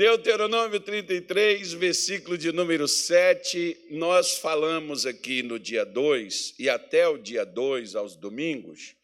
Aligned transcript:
Deuteronômio 0.00 0.80
33, 0.80 1.74
versículo 1.74 2.38
de 2.38 2.50
número 2.52 2.88
7, 2.88 3.88
nós 3.90 4.38
falamos 4.38 5.04
aqui 5.04 5.42
no 5.42 5.58
dia 5.58 5.84
2 5.84 6.54
e 6.58 6.70
até 6.70 7.06
o 7.06 7.18
dia 7.18 7.44
2, 7.44 7.94
aos 7.94 8.16
domingos, 8.16 8.96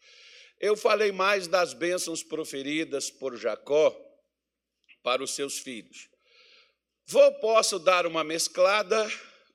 eu 0.59 0.75
falei 0.75 1.11
mais 1.11 1.47
das 1.47 1.71
bênçãos 1.71 2.23
proferidas 2.23 3.11
por 3.11 3.37
Jacó 3.37 3.95
para 5.03 5.23
os 5.23 5.35
seus 5.35 5.59
filhos. 5.59 6.09
Vou, 7.05 7.31
posso 7.33 7.77
dar 7.77 8.07
uma 8.07 8.23
mesclada 8.23 9.07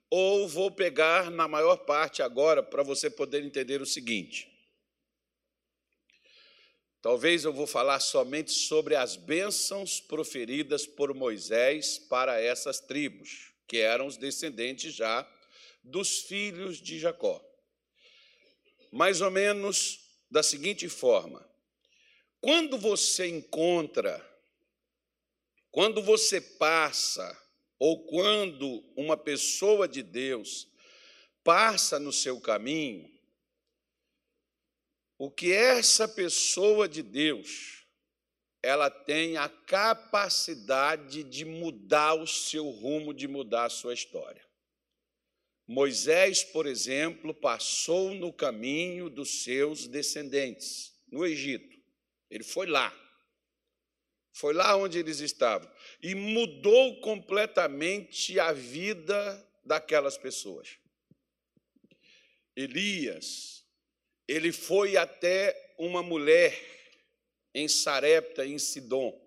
ou 0.09 0.47
vou 0.47 0.71
pegar 0.71 1.29
na 1.29 1.49
maior 1.49 1.79
parte 1.79 2.23
agora 2.23 2.63
para 2.63 2.85
você 2.85 3.11
poder 3.11 3.43
entender 3.43 3.83
o 3.83 3.87
seguinte. 3.87 4.52
Talvez 7.03 7.43
eu 7.45 7.53
vou 7.53 7.67
falar 7.67 7.99
somente 7.99 8.53
sobre 8.53 8.95
as 8.95 9.17
bênçãos 9.17 10.01
proferidas 10.01 10.87
por 10.87 11.13
Moisés 11.13 11.99
para 11.99 12.41
essas 12.41 12.79
tribos, 12.79 13.53
que 13.67 13.79
eram 13.79 14.07
os 14.07 14.17
descendentes 14.17 14.95
já 14.95 15.29
dos 15.83 16.21
filhos 16.21 16.81
de 16.81 17.01
Jacó. 17.01 17.45
Mais 18.93 19.21
ou 19.21 19.33
menos 19.33 19.99
da 20.31 20.45
seguinte 20.45 20.89
forma: 20.89 21.45
quando 22.41 22.79
você 22.79 23.27
encontra, 23.27 24.25
quando 25.73 26.01
você 26.01 26.41
passa, 26.41 27.37
ou 27.81 28.07
quando 28.07 28.81
uma 28.95 29.17
pessoa 29.17 29.89
de 29.89 30.05
Deus 30.05 30.69
passa 31.43 31.99
no 31.99 32.13
seu 32.13 32.41
caminho, 32.41 33.11
o 35.25 35.31
que 35.31 35.53
essa 35.53 36.09
pessoa 36.09 36.89
de 36.89 37.01
Deus, 37.01 37.87
ela 38.61 38.91
tem 38.91 39.37
a 39.37 39.49
capacidade 39.49 41.23
de 41.23 41.45
mudar 41.45 42.15
o 42.15 42.27
seu 42.27 42.69
rumo, 42.71 43.15
de 43.15 43.29
mudar 43.29 43.67
a 43.67 43.71
sua 43.71 43.95
história. 43.95 44.45
Moisés, 45.65 46.43
por 46.43 46.67
exemplo, 46.67 47.33
passou 47.33 48.13
no 48.15 48.33
caminho 48.33 49.09
dos 49.09 49.45
seus 49.45 49.87
descendentes, 49.87 50.93
no 51.07 51.25
Egito. 51.25 51.81
Ele 52.29 52.43
foi 52.43 52.67
lá. 52.67 52.93
Foi 54.33 54.53
lá 54.53 54.75
onde 54.75 54.99
eles 54.99 55.21
estavam. 55.21 55.71
E 56.03 56.17
mudou 56.17 57.01
completamente 57.01 58.41
a 58.41 58.53
vida 58.53 59.49
daquelas 59.65 60.19
pessoas. 60.19 60.79
Elias 62.57 63.62
ele 64.27 64.53
foi 64.53 64.97
até 64.97 65.75
uma 65.79 66.03
mulher 66.03 66.59
em 67.55 67.69
Sarepta, 67.69 68.47
em 68.47 68.59
Sidom. 68.59 69.21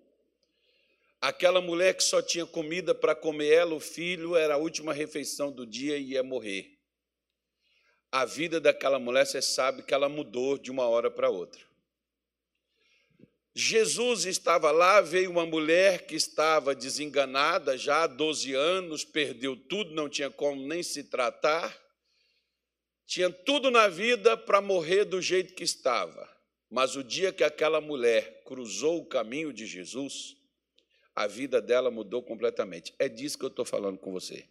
Aquela 1.22 1.62
mulher 1.62 1.96
que 1.96 2.04
só 2.04 2.22
tinha 2.22 2.46
comida 2.46 2.94
para 2.94 3.16
comer 3.16 3.50
ela, 3.50 3.74
o 3.74 3.80
filho, 3.80 4.36
era 4.36 4.56
a 4.56 4.58
última 4.58 4.94
refeição 4.94 5.52
do 5.52 5.66
dia 5.66 5.98
e 5.98 6.12
ia 6.12 6.24
morrer. 6.24 6.78
A 8.12 8.26
vida 8.26 8.60
daquela 8.60 9.00
mulher, 9.00 9.26
você 9.26 9.42
sabe 9.42 9.84
que 9.84 9.94
ela 9.94 10.08
mudou 10.08 10.58
de 10.58 10.72
uma 10.72 10.88
hora 10.88 11.12
para 11.12 11.30
outra. 11.30 11.62
Jesus 13.54 14.26
estava 14.26 14.70
lá, 14.72 15.02
veio 15.02 15.32
uma 15.32 15.46
mulher 15.46 16.06
que 16.06 16.16
estava 16.16 16.76
desenganada 16.76 17.78
já 17.78 18.04
há 18.04 18.08
12 18.08 18.54
anos, 18.54 19.06
perdeu 19.06 19.56
tudo, 19.56 19.94
não 19.94 20.10
tinha 20.10 20.30
como 20.30 20.68
nem 20.68 20.84
se 20.84 21.06
tratar 21.06 21.85
tinha 23.06 23.30
tudo 23.30 23.70
na 23.70 23.88
vida 23.88 24.36
para 24.36 24.62
morrer 24.62 25.06
do 25.06 25.22
jeito 25.22 25.54
que 25.54 25.64
estava, 25.64 26.30
mas 26.70 26.96
o 26.96 27.04
dia 27.04 27.32
que 27.32 27.44
aquela 27.44 27.80
mulher 27.80 28.44
cruzou 28.44 29.00
o 29.00 29.06
caminho 29.06 29.54
de 29.54 29.66
Jesus, 29.66 30.36
a 31.14 31.28
vida 31.28 31.62
dela 31.62 31.92
mudou 31.92 32.22
completamente. 32.24 32.94
É 33.00 33.08
disso 33.08 33.38
que 33.38 33.46
eu 33.46 33.50
estou 33.50 33.64
falando 33.64 33.98
com 33.98 34.12
você. 34.12 34.46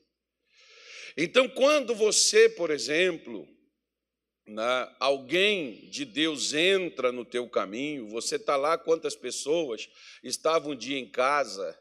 Então, 1.17 1.49
quando 1.49 1.95
você, 1.95 2.49
por 2.49 2.71
exemplo, 2.71 3.47
né, 4.47 4.95
alguém 4.99 5.89
de 5.91 6.05
Deus 6.05 6.55
entra 6.55 7.13
no 7.13 7.25
teu 7.25 7.49
caminho, 7.49 8.09
você 8.09 8.37
está 8.37 8.57
lá, 8.57 8.79
quantas 8.79 9.15
pessoas 9.15 9.89
estavam 10.23 10.73
um 10.73 10.77
dia 10.77 10.99
em 10.99 11.09
casa 11.09 11.79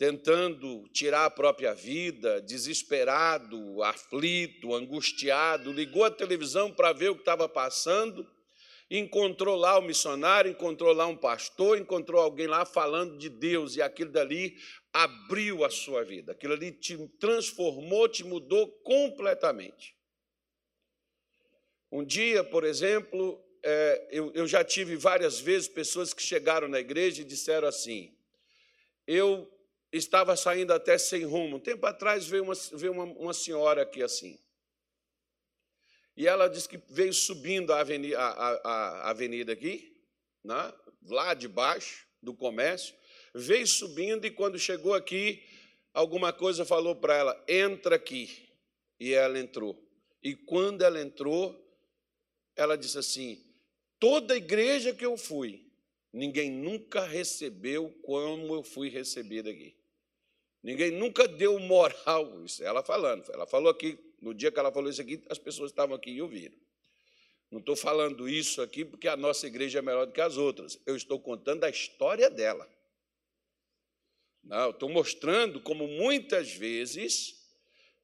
tentando 0.00 0.88
tirar 0.94 1.26
a 1.26 1.30
própria 1.30 1.74
vida, 1.74 2.40
desesperado, 2.40 3.82
aflito, 3.82 4.74
angustiado, 4.74 5.70
ligou 5.70 6.04
a 6.04 6.10
televisão 6.10 6.72
para 6.72 6.90
ver 6.94 7.10
o 7.10 7.14
que 7.14 7.20
estava 7.20 7.46
passando, 7.46 8.26
encontrou 8.90 9.56
lá 9.56 9.78
o 9.78 9.82
missionário, 9.82 10.50
encontrou 10.50 10.94
lá 10.94 11.06
um 11.06 11.18
pastor, 11.18 11.76
encontrou 11.76 12.18
alguém 12.18 12.46
lá 12.46 12.64
falando 12.64 13.18
de 13.18 13.28
Deus, 13.28 13.76
e 13.76 13.82
aquilo 13.82 14.10
dali 14.10 14.56
abriu 14.90 15.66
a 15.66 15.68
sua 15.68 16.02
vida, 16.02 16.32
aquilo 16.32 16.54
ali 16.54 16.72
te 16.72 16.96
transformou, 17.18 18.08
te 18.08 18.24
mudou 18.24 18.68
completamente. 18.82 19.94
Um 21.92 22.02
dia, 22.02 22.42
por 22.42 22.64
exemplo, 22.64 23.38
é, 23.62 24.08
eu 24.10 24.46
já 24.46 24.64
tive 24.64 24.96
várias 24.96 25.38
vezes 25.38 25.68
pessoas 25.68 26.14
que 26.14 26.22
chegaram 26.22 26.68
na 26.68 26.80
igreja 26.80 27.20
e 27.20 27.24
disseram 27.26 27.68
assim: 27.68 28.16
Eu 29.06 29.46
estava 29.92 30.36
saindo 30.36 30.72
até 30.72 30.96
sem 30.98 31.24
rumo. 31.24 31.56
Um 31.56 31.60
tempo 31.60 31.84
atrás 31.86 32.26
veio 32.26 32.44
uma, 32.44 32.54
veio 32.72 32.92
uma, 32.92 33.04
uma 33.04 33.34
senhora 33.34 33.82
aqui 33.82 34.02
assim. 34.02 34.38
E 36.16 36.26
ela 36.26 36.48
disse 36.48 36.68
que 36.68 36.78
veio 36.88 37.12
subindo 37.12 37.72
a 37.72 37.80
avenida, 37.80 38.18
a, 38.18 38.50
a, 38.50 39.10
avenida 39.10 39.52
aqui, 39.52 39.96
né, 40.44 40.72
lá 41.06 41.34
de 41.34 41.48
baixo 41.48 42.06
do 42.22 42.34
comércio, 42.34 42.94
veio 43.34 43.66
subindo 43.66 44.26
e 44.26 44.30
quando 44.30 44.58
chegou 44.58 44.92
aqui, 44.92 45.42
alguma 45.94 46.32
coisa 46.32 46.64
falou 46.64 46.94
para 46.94 47.16
ela: 47.16 47.44
entra 47.48 47.96
aqui. 47.96 48.48
E 48.98 49.14
ela 49.14 49.38
entrou. 49.38 49.82
E 50.22 50.36
quando 50.36 50.82
ela 50.82 51.00
entrou, 51.00 51.58
ela 52.54 52.76
disse 52.76 52.98
assim: 52.98 53.42
toda 53.98 54.36
igreja 54.36 54.92
que 54.92 55.06
eu 55.06 55.16
fui, 55.16 55.66
ninguém 56.12 56.50
nunca 56.50 57.06
recebeu 57.06 57.90
como 58.02 58.54
eu 58.54 58.62
fui 58.62 58.90
recebida 58.90 59.50
aqui. 59.50 59.79
Ninguém 60.62 60.90
nunca 60.90 61.26
deu 61.26 61.58
moral, 61.58 62.44
isso 62.44 62.62
ela 62.62 62.82
falando. 62.82 63.24
Ela 63.32 63.46
falou 63.46 63.70
aqui, 63.70 63.98
no 64.20 64.34
dia 64.34 64.52
que 64.52 64.58
ela 64.58 64.70
falou 64.70 64.90
isso 64.90 65.00
aqui, 65.00 65.22
as 65.28 65.38
pessoas 65.38 65.70
estavam 65.70 65.96
aqui 65.96 66.10
e 66.10 66.20
ouviram. 66.22 66.56
Não 67.50 67.58
estou 67.58 67.74
falando 67.74 68.28
isso 68.28 68.62
aqui 68.62 68.84
porque 68.84 69.08
a 69.08 69.16
nossa 69.16 69.46
igreja 69.46 69.78
é 69.78 69.82
melhor 69.82 70.06
do 70.06 70.12
que 70.12 70.20
as 70.20 70.36
outras. 70.36 70.78
Eu 70.86 70.94
estou 70.94 71.18
contando 71.18 71.64
a 71.64 71.70
história 71.70 72.30
dela. 72.30 72.68
Não, 74.44 74.70
estou 74.70 74.88
mostrando 74.88 75.60
como 75.60 75.86
muitas 75.88 76.52
vezes 76.52 77.40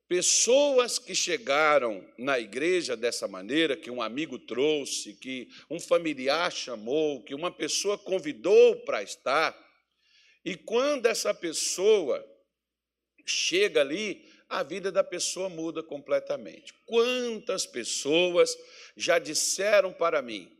pessoas 0.08 0.98
que 0.98 1.14
chegaram 1.14 2.06
na 2.18 2.38
igreja 2.38 2.96
dessa 2.96 3.26
maneira, 3.26 3.76
que 3.76 3.90
um 3.90 4.00
amigo 4.00 4.38
trouxe, 4.38 5.14
que 5.14 5.48
um 5.70 5.80
familiar 5.80 6.50
chamou, 6.52 7.22
que 7.22 7.34
uma 7.34 7.50
pessoa 7.50 7.98
convidou 7.98 8.76
para 8.84 9.02
estar, 9.02 9.56
e 10.44 10.56
quando 10.56 11.06
essa 11.06 11.34
pessoa 11.34 12.24
chega 13.26 13.80
ali, 13.80 14.24
a 14.48 14.62
vida 14.62 14.92
da 14.92 15.02
pessoa 15.02 15.48
muda 15.48 15.82
completamente. 15.82 16.72
Quantas 16.84 17.66
pessoas 17.66 18.56
já 18.96 19.18
disseram 19.18 19.92
para 19.92 20.22
mim, 20.22 20.50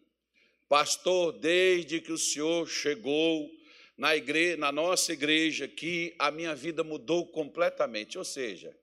pastor, 0.68 1.32
desde 1.32 2.00
que 2.00 2.12
o 2.12 2.18
senhor 2.18 2.68
chegou 2.68 3.48
na, 3.96 4.16
igreja, 4.16 4.56
na 4.56 4.72
nossa 4.72 5.12
igreja 5.12 5.64
aqui, 5.64 6.14
a 6.18 6.30
minha 6.30 6.54
vida 6.54 6.82
mudou 6.82 7.26
completamente. 7.26 8.18
Ou 8.18 8.24
seja, 8.24 8.76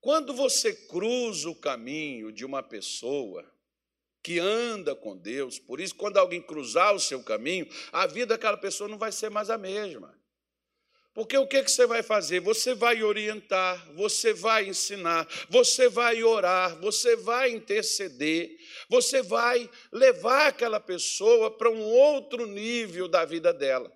quando 0.00 0.32
você 0.32 0.74
cruza 0.74 1.50
o 1.50 1.54
caminho 1.54 2.32
de 2.32 2.44
uma 2.44 2.62
pessoa 2.62 3.44
que 4.22 4.38
anda 4.38 4.94
com 4.94 5.16
Deus, 5.16 5.58
por 5.58 5.80
isso, 5.80 5.94
quando 5.94 6.16
alguém 6.16 6.42
cruzar 6.42 6.94
o 6.94 7.00
seu 7.00 7.22
caminho, 7.22 7.68
a 7.92 8.06
vida 8.06 8.34
daquela 8.34 8.56
pessoa 8.56 8.88
não 8.88 8.98
vai 8.98 9.12
ser 9.12 9.30
mais 9.30 9.48
a 9.50 9.58
mesma. 9.58 10.17
Porque 11.18 11.36
o 11.36 11.48
que, 11.48 11.64
que 11.64 11.70
você 11.72 11.84
vai 11.84 12.00
fazer? 12.00 12.38
Você 12.38 12.74
vai 12.74 13.02
orientar, 13.02 13.92
você 13.94 14.32
vai 14.32 14.68
ensinar, 14.68 15.26
você 15.50 15.88
vai 15.88 16.22
orar, 16.22 16.78
você 16.78 17.16
vai 17.16 17.50
interceder, 17.50 18.56
você 18.88 19.20
vai 19.20 19.68
levar 19.90 20.46
aquela 20.46 20.78
pessoa 20.78 21.50
para 21.50 21.68
um 21.72 21.82
outro 21.82 22.46
nível 22.46 23.08
da 23.08 23.24
vida 23.24 23.52
dela. 23.52 23.92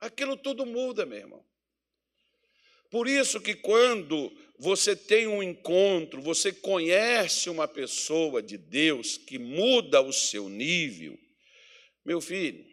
Aquilo 0.00 0.38
tudo 0.38 0.64
muda, 0.64 1.04
meu 1.04 1.18
irmão. 1.18 1.44
Por 2.90 3.08
isso 3.08 3.42
que 3.42 3.54
quando 3.54 4.34
você 4.58 4.96
tem 4.96 5.26
um 5.26 5.42
encontro, 5.42 6.22
você 6.22 6.50
conhece 6.50 7.50
uma 7.50 7.68
pessoa 7.68 8.42
de 8.42 8.56
Deus 8.56 9.18
que 9.18 9.38
muda 9.38 10.00
o 10.00 10.14
seu 10.14 10.48
nível, 10.48 11.18
meu 12.02 12.22
filho, 12.22 12.64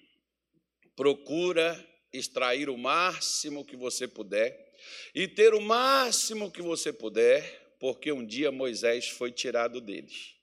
procura 0.96 1.91
extrair 2.14 2.70
o 2.70 2.78
máximo 2.78 3.66
que 3.66 3.76
você 3.76 4.08
puder 4.08 4.74
e 5.14 5.28
ter 5.28 5.54
o 5.54 5.62
máximo 5.62 6.52
que 6.52 6.62
você 6.62 6.92
puder, 6.92 7.76
porque 7.80 8.12
um 8.12 8.26
dia 8.26 8.52
Moisés 8.52 9.10
foi 9.10 9.32
tirado 9.32 9.80
deles. 9.80 10.36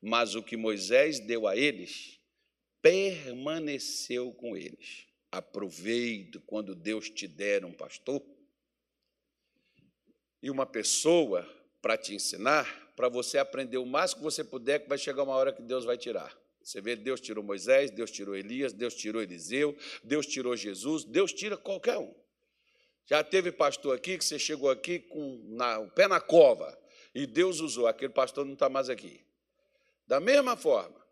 Mas 0.00 0.34
o 0.34 0.42
que 0.42 0.56
Moisés 0.56 1.20
deu 1.20 1.46
a 1.46 1.56
eles 1.56 2.18
permaneceu 2.80 4.32
com 4.32 4.56
eles. 4.56 5.06
Aproveite 5.30 6.40
quando 6.40 6.74
Deus 6.74 7.08
te 7.08 7.28
der 7.28 7.64
um 7.64 7.72
pastor, 7.72 8.20
e 10.42 10.50
uma 10.50 10.66
pessoa 10.66 11.48
para 11.80 11.96
te 11.96 12.14
ensinar, 12.14 12.92
para 12.96 13.08
você 13.08 13.38
aprender 13.38 13.78
o 13.78 13.86
máximo 13.86 14.18
que 14.18 14.24
você 14.24 14.42
puder, 14.42 14.80
que 14.80 14.88
vai 14.88 14.98
chegar 14.98 15.22
uma 15.22 15.34
hora 15.34 15.52
que 15.52 15.62
Deus 15.62 15.84
vai 15.84 15.96
tirar. 15.96 16.36
Você 16.62 16.80
vê, 16.80 16.94
Deus 16.94 17.20
tirou 17.20 17.42
Moisés, 17.42 17.90
Deus 17.90 18.10
tirou 18.10 18.36
Elias, 18.36 18.72
Deus 18.72 18.94
tirou 18.94 19.22
Eliseu, 19.22 19.76
Deus 20.04 20.26
tirou 20.26 20.56
Jesus, 20.56 21.04
Deus 21.04 21.32
tira 21.32 21.56
qualquer 21.56 21.98
um. 21.98 22.14
Já 23.06 23.22
teve 23.24 23.50
pastor 23.50 23.96
aqui 23.96 24.16
que 24.16 24.24
você 24.24 24.38
chegou 24.38 24.70
aqui 24.70 25.00
com 25.00 25.42
na, 25.48 25.80
o 25.80 25.90
pé 25.90 26.06
na 26.06 26.20
cova 26.20 26.78
e 27.14 27.26
Deus 27.26 27.60
usou, 27.60 27.86
aquele 27.86 28.12
pastor 28.12 28.44
não 28.44 28.54
está 28.54 28.68
mais 28.68 28.88
aqui. 28.88 29.20
Da 30.06 30.20
mesma 30.20 30.56
forma, 30.56 31.02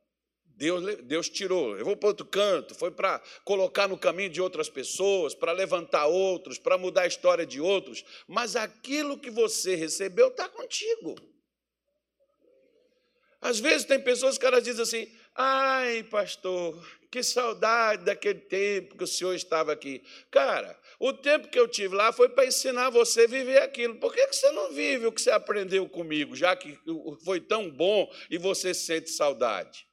Deus, 0.44 0.96
Deus 1.04 1.28
tirou, 1.28 1.68
levou 1.68 1.96
para 1.96 2.10
outro 2.10 2.26
canto, 2.26 2.74
foi 2.74 2.90
para 2.90 3.18
colocar 3.44 3.88
no 3.88 3.98
caminho 3.98 4.30
de 4.30 4.40
outras 4.42 4.68
pessoas, 4.68 5.34
para 5.34 5.52
levantar 5.52 6.06
outros, 6.06 6.58
para 6.58 6.76
mudar 6.76 7.02
a 7.02 7.06
história 7.06 7.46
de 7.46 7.60
outros, 7.60 8.04
mas 8.28 8.54
aquilo 8.56 9.18
que 9.18 9.30
você 9.30 9.74
recebeu 9.74 10.28
está 10.28 10.48
contigo. 10.48 11.16
Às 13.40 13.58
vezes 13.58 13.86
tem 13.86 13.98
pessoas 13.98 14.36
que 14.36 14.44
elas 14.44 14.62
dizem 14.62 14.82
assim: 14.82 15.19
ai, 15.36 16.02
pastor, 16.04 16.82
que 17.10 17.22
saudade 17.22 18.04
daquele 18.04 18.40
tempo 18.40 18.96
que 18.96 19.04
o 19.04 19.06
senhor 19.06 19.34
estava 19.34 19.72
aqui. 19.72 20.02
Cara, 20.30 20.78
o 20.98 21.12
tempo 21.12 21.48
que 21.48 21.58
eu 21.58 21.66
tive 21.66 21.94
lá 21.94 22.12
foi 22.12 22.28
para 22.28 22.46
ensinar 22.46 22.90
você 22.90 23.22
a 23.22 23.26
viver 23.26 23.62
aquilo. 23.62 23.96
Por 23.96 24.12
que 24.12 24.26
você 24.26 24.50
não 24.52 24.72
vive 24.72 25.06
o 25.06 25.12
que 25.12 25.20
você 25.20 25.30
aprendeu 25.30 25.88
comigo, 25.88 26.36
já 26.36 26.54
que 26.54 26.78
foi 27.24 27.40
tão 27.40 27.70
bom 27.70 28.10
e 28.30 28.38
você 28.38 28.72
sente 28.72 29.10
saudade? 29.10 29.89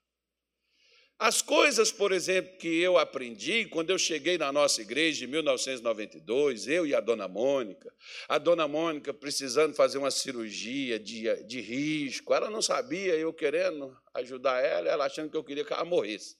As 1.19 1.41
coisas, 1.41 1.91
por 1.91 2.11
exemplo, 2.11 2.55
que 2.57 2.79
eu 2.79 2.95
aprendi 2.95 3.65
quando 3.65 3.89
eu 3.89 3.97
cheguei 3.97 4.37
na 4.37 4.51
nossa 4.51 4.83
igreja 4.83 5.25
em 5.25 5.27
1992, 5.27 6.67
eu 6.67 6.85
e 6.85 6.93
a 6.93 6.99
dona 6.99 7.27
Mônica, 7.27 7.91
a 8.29 8.37
dona 8.37 8.67
Mônica 8.67 9.11
precisando 9.11 9.73
fazer 9.73 9.97
uma 9.97 10.11
cirurgia 10.11 10.99
de, 10.99 11.43
de 11.43 11.59
risco, 11.59 12.35
ela 12.35 12.51
não 12.51 12.61
sabia, 12.61 13.15
eu 13.15 13.33
querendo 13.33 13.99
ajudar 14.13 14.63
ela, 14.63 14.87
ela 14.87 15.05
achando 15.05 15.31
que 15.31 15.35
eu 15.35 15.43
queria 15.43 15.65
que 15.65 15.73
ela 15.73 15.83
morresse. 15.83 16.37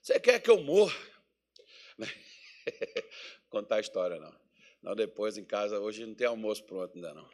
Você 0.00 0.20
quer 0.20 0.40
que 0.40 0.50
eu 0.50 0.62
morra? 0.62 0.96
Contar 3.50 3.76
a 3.76 3.80
história, 3.80 4.20
não. 4.20 4.40
Não, 4.80 4.94
depois 4.94 5.36
em 5.36 5.44
casa, 5.44 5.80
hoje 5.80 6.06
não 6.06 6.14
tem 6.14 6.28
almoço 6.28 6.64
pronto 6.64 6.94
ainda, 6.94 7.12
não. 7.12 7.28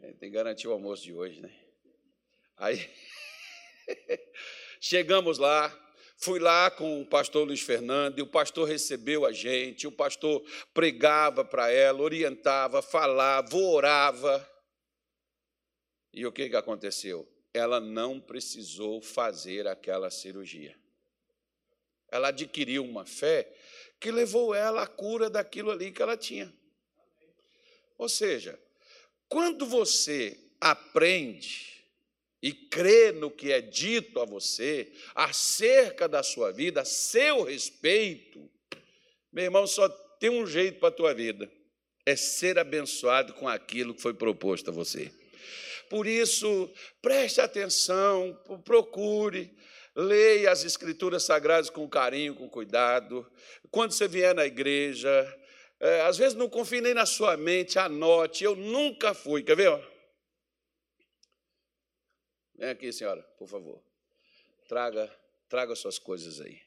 Tem 0.00 0.30
que 0.30 0.30
garantir 0.30 0.66
o 0.66 0.72
almoço 0.72 1.04
de 1.04 1.12
hoje, 1.12 1.40
né? 1.40 1.52
Aí. 2.56 2.90
Chegamos 4.80 5.38
lá, 5.38 5.74
fui 6.16 6.38
lá 6.38 6.70
com 6.70 7.02
o 7.02 7.06
pastor 7.06 7.46
Luiz 7.46 7.60
Fernando, 7.60 8.18
e 8.18 8.22
o 8.22 8.26
pastor 8.26 8.68
recebeu 8.68 9.24
a 9.24 9.32
gente, 9.32 9.86
o 9.86 9.92
pastor 9.92 10.42
pregava 10.72 11.44
para 11.44 11.70
ela, 11.70 12.02
orientava, 12.02 12.82
falava, 12.82 13.56
orava. 13.56 14.50
E 16.12 16.26
o 16.26 16.32
que, 16.32 16.48
que 16.48 16.56
aconteceu? 16.56 17.28
Ela 17.52 17.80
não 17.80 18.20
precisou 18.20 19.00
fazer 19.00 19.66
aquela 19.66 20.10
cirurgia. 20.10 20.76
Ela 22.08 22.28
adquiriu 22.28 22.84
uma 22.84 23.04
fé 23.04 23.52
que 23.98 24.10
levou 24.10 24.54
ela 24.54 24.82
à 24.82 24.86
cura 24.86 25.28
daquilo 25.28 25.70
ali 25.70 25.90
que 25.90 26.02
ela 26.02 26.16
tinha. 26.16 26.52
Ou 27.98 28.08
seja, 28.08 28.58
quando 29.28 29.66
você 29.66 30.38
aprende 30.60 31.75
e 32.46 32.52
crê 32.52 33.10
no 33.10 33.28
que 33.28 33.50
é 33.50 33.60
dito 33.60 34.20
a 34.20 34.24
você 34.24 34.92
acerca 35.16 36.06
da 36.06 36.22
sua 36.22 36.52
vida, 36.52 36.82
a 36.82 36.84
seu 36.84 37.42
respeito, 37.42 38.48
meu 39.32 39.42
irmão, 39.42 39.66
só 39.66 39.88
tem 40.20 40.30
um 40.30 40.46
jeito 40.46 40.78
para 40.78 40.90
a 40.90 40.92
tua 40.92 41.12
vida: 41.12 41.50
é 42.06 42.14
ser 42.14 42.56
abençoado 42.56 43.34
com 43.34 43.48
aquilo 43.48 43.92
que 43.92 44.00
foi 44.00 44.14
proposto 44.14 44.70
a 44.70 44.72
você. 44.72 45.10
Por 45.90 46.06
isso, 46.06 46.70
preste 47.02 47.40
atenção, 47.40 48.40
procure, 48.64 49.52
leia 49.96 50.52
as 50.52 50.64
Escrituras 50.64 51.24
Sagradas 51.24 51.68
com 51.68 51.88
carinho, 51.88 52.36
com 52.36 52.48
cuidado. 52.48 53.28
Quando 53.72 53.90
você 53.90 54.06
vier 54.06 54.36
na 54.36 54.46
igreja, 54.46 55.36
é, 55.80 56.02
às 56.02 56.16
vezes 56.16 56.34
não 56.34 56.48
confie 56.48 56.80
nem 56.80 56.94
na 56.94 57.06
sua 57.06 57.36
mente, 57.36 57.76
anote. 57.76 58.44
Eu 58.44 58.54
nunca 58.54 59.14
fui, 59.14 59.42
quer 59.42 59.56
ver? 59.56 59.95
Vem 62.56 62.70
aqui, 62.70 62.92
senhora, 62.92 63.22
por 63.38 63.46
favor. 63.46 63.82
Traga, 64.66 65.14
traga 65.48 65.74
suas 65.76 65.98
coisas 65.98 66.40
aí. 66.40 66.60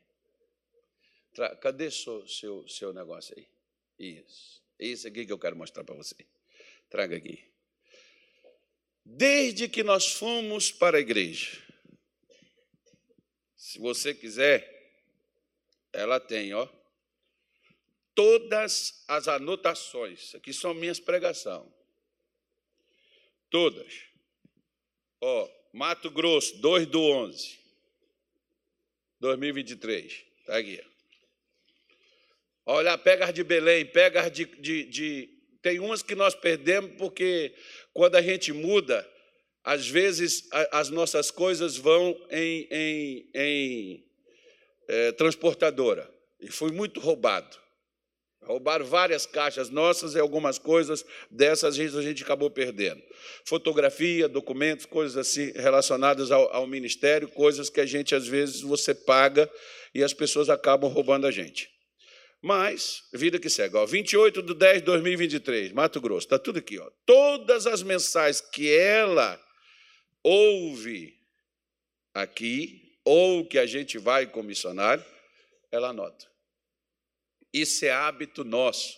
Tra 1.33 1.56
Cadê 1.56 1.89
seu, 1.89 2.27
seu, 2.27 2.68
seu 2.68 2.94
negócio 2.94 3.36
aí? 3.38 3.47
Isso. 3.97 4.62
Isso 4.80 5.07
aqui 5.07 5.25
que 5.25 5.31
eu 5.31 5.39
quero 5.39 5.56
mostrar 5.56 5.83
para 5.83 5.95
você. 5.95 6.15
Traga 6.89 7.18
aqui. 7.18 7.44
Desde 9.03 9.68
que 9.68 9.83
nós 9.83 10.13
fomos 10.13 10.71
para 10.71 10.97
a 10.97 11.01
igreja, 11.01 11.62
se 13.56 13.80
você 13.80 14.13
quiser, 14.13 14.94
ela 15.91 16.19
tem, 16.19 16.53
ó, 16.53 16.68
todas 18.13 19.03
as 19.07 19.27
anotações. 19.27 20.36
Aqui 20.36 20.53
são 20.53 20.74
minhas 20.74 21.00
pregações. 21.00 21.68
Todas. 23.50 24.06
Ó, 25.19 25.59
Mato 25.71 26.10
Grosso, 26.10 26.57
2 26.57 26.88
do 26.88 27.01
11, 27.01 27.60
2023. 29.19 30.25
Está 30.39 30.57
aqui. 30.57 30.83
Olha, 32.66 32.98
pega 32.98 33.25
as 33.25 33.33
de 33.33 33.44
Belém, 33.44 33.86
pega 33.86 34.21
as 34.21 34.31
de, 34.31 34.45
de, 34.45 34.83
de. 34.86 35.30
Tem 35.62 35.80
umas 35.80 36.01
que 36.01 36.16
nós 36.16 36.33
perdemos 36.33 36.92
porque 36.98 37.54
quando 37.94 38.16
a 38.16 38.21
gente 38.21 38.51
muda, 38.51 39.07
às 39.63 39.88
vezes 39.88 40.48
as 40.71 40.89
nossas 40.89 41.30
coisas 41.30 41.77
vão 41.77 42.19
em, 42.31 42.68
em, 42.72 43.30
em 43.33 44.06
é, 44.88 45.12
transportadora. 45.12 46.10
E 46.39 46.50
foi 46.50 46.72
muito 46.72 47.00
roubado. 47.00 47.57
Roubaram 48.44 48.86
várias 48.86 49.25
caixas 49.25 49.69
nossas 49.69 50.15
e 50.15 50.19
algumas 50.19 50.57
coisas 50.57 51.06
dessas 51.30 51.77
a 51.77 52.01
gente 52.01 52.24
acabou 52.24 52.50
perdendo. 52.50 53.01
Fotografia, 53.45 54.30
documentos, 54.30 54.86
coisas 54.86 55.18
assim 55.18 55.51
relacionadas 55.51 56.31
ao, 56.31 56.51
ao, 56.53 56.65
ministério, 56.65 57.27
coisas 57.27 57.69
que 57.69 57.81
a 57.81 57.86
gente, 57.86 58.15
às 58.15 58.27
vezes, 58.27 58.62
você 58.62 58.95
paga 58.95 59.50
e 59.94 60.03
as 60.03 60.13
pessoas 60.13 60.50
acabam 60.50 60.89
roubando 60.89 61.27
a 61.27 61.31
gente. 61.31 61.69
Mas, 62.41 63.03
vida 63.13 63.38
que 63.38 63.50
segue, 63.50 63.75
ó, 63.75 63.86
28 63.86 64.41
de 64.41 64.53
10 64.53 64.77
de 64.77 64.86
2023, 64.86 65.74
Mato 65.74 66.00
Grosso, 66.00 66.25
está 66.25 66.39
tudo 66.39 66.59
aqui. 66.59 66.80
Ó. 66.80 66.89
Todas 67.05 67.67
as 67.67 67.84
mensagens 67.84 68.39
que 68.39 68.74
ela 68.74 69.39
ouve 70.24 71.13
aqui, 72.13 72.98
ou 73.03 73.46
que 73.46 73.58
a 73.60 73.65
gente 73.65 73.98
vai 73.98 74.25
comissionar, 74.25 75.05
ela 75.72 75.89
anota. 75.89 76.28
Isso 77.53 77.86
é 77.86 77.91
hábito 77.91 78.44
nosso. 78.44 78.98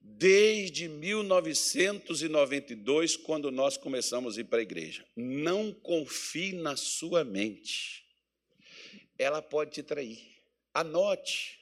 Desde 0.00 0.88
1992, 0.88 3.16
quando 3.16 3.50
nós 3.50 3.76
começamos 3.76 4.38
a 4.38 4.40
ir 4.40 4.44
para 4.44 4.60
a 4.60 4.62
igreja. 4.62 5.04
Não 5.16 5.72
confie 5.72 6.52
na 6.52 6.76
sua 6.76 7.24
mente. 7.24 8.06
Ela 9.18 9.42
pode 9.42 9.72
te 9.72 9.82
trair. 9.82 10.20
Anote. 10.72 11.58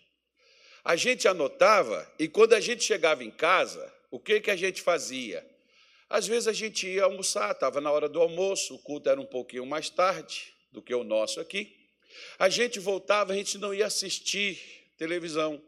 A 0.84 0.96
gente 0.96 1.26
anotava 1.26 2.12
e 2.18 2.28
quando 2.28 2.52
a 2.52 2.60
gente 2.60 2.84
chegava 2.84 3.24
em 3.24 3.30
casa, 3.30 3.90
o 4.10 4.20
que, 4.20 4.40
que 4.40 4.50
a 4.50 4.56
gente 4.56 4.82
fazia? 4.82 5.48
Às 6.08 6.26
vezes 6.26 6.46
a 6.46 6.52
gente 6.52 6.86
ia 6.86 7.04
almoçar, 7.04 7.52
estava 7.52 7.80
na 7.80 7.90
hora 7.90 8.08
do 8.08 8.20
almoço, 8.20 8.74
o 8.74 8.78
culto 8.78 9.08
era 9.08 9.20
um 9.20 9.26
pouquinho 9.26 9.64
mais 9.64 9.88
tarde 9.88 10.52
do 10.70 10.82
que 10.82 10.94
o 10.94 11.02
nosso 11.02 11.40
aqui. 11.40 11.74
A 12.38 12.48
gente 12.48 12.78
voltava, 12.78 13.32
a 13.32 13.36
gente 13.36 13.56
não 13.56 13.72
ia 13.72 13.86
assistir 13.86 14.60
televisão 14.98 15.60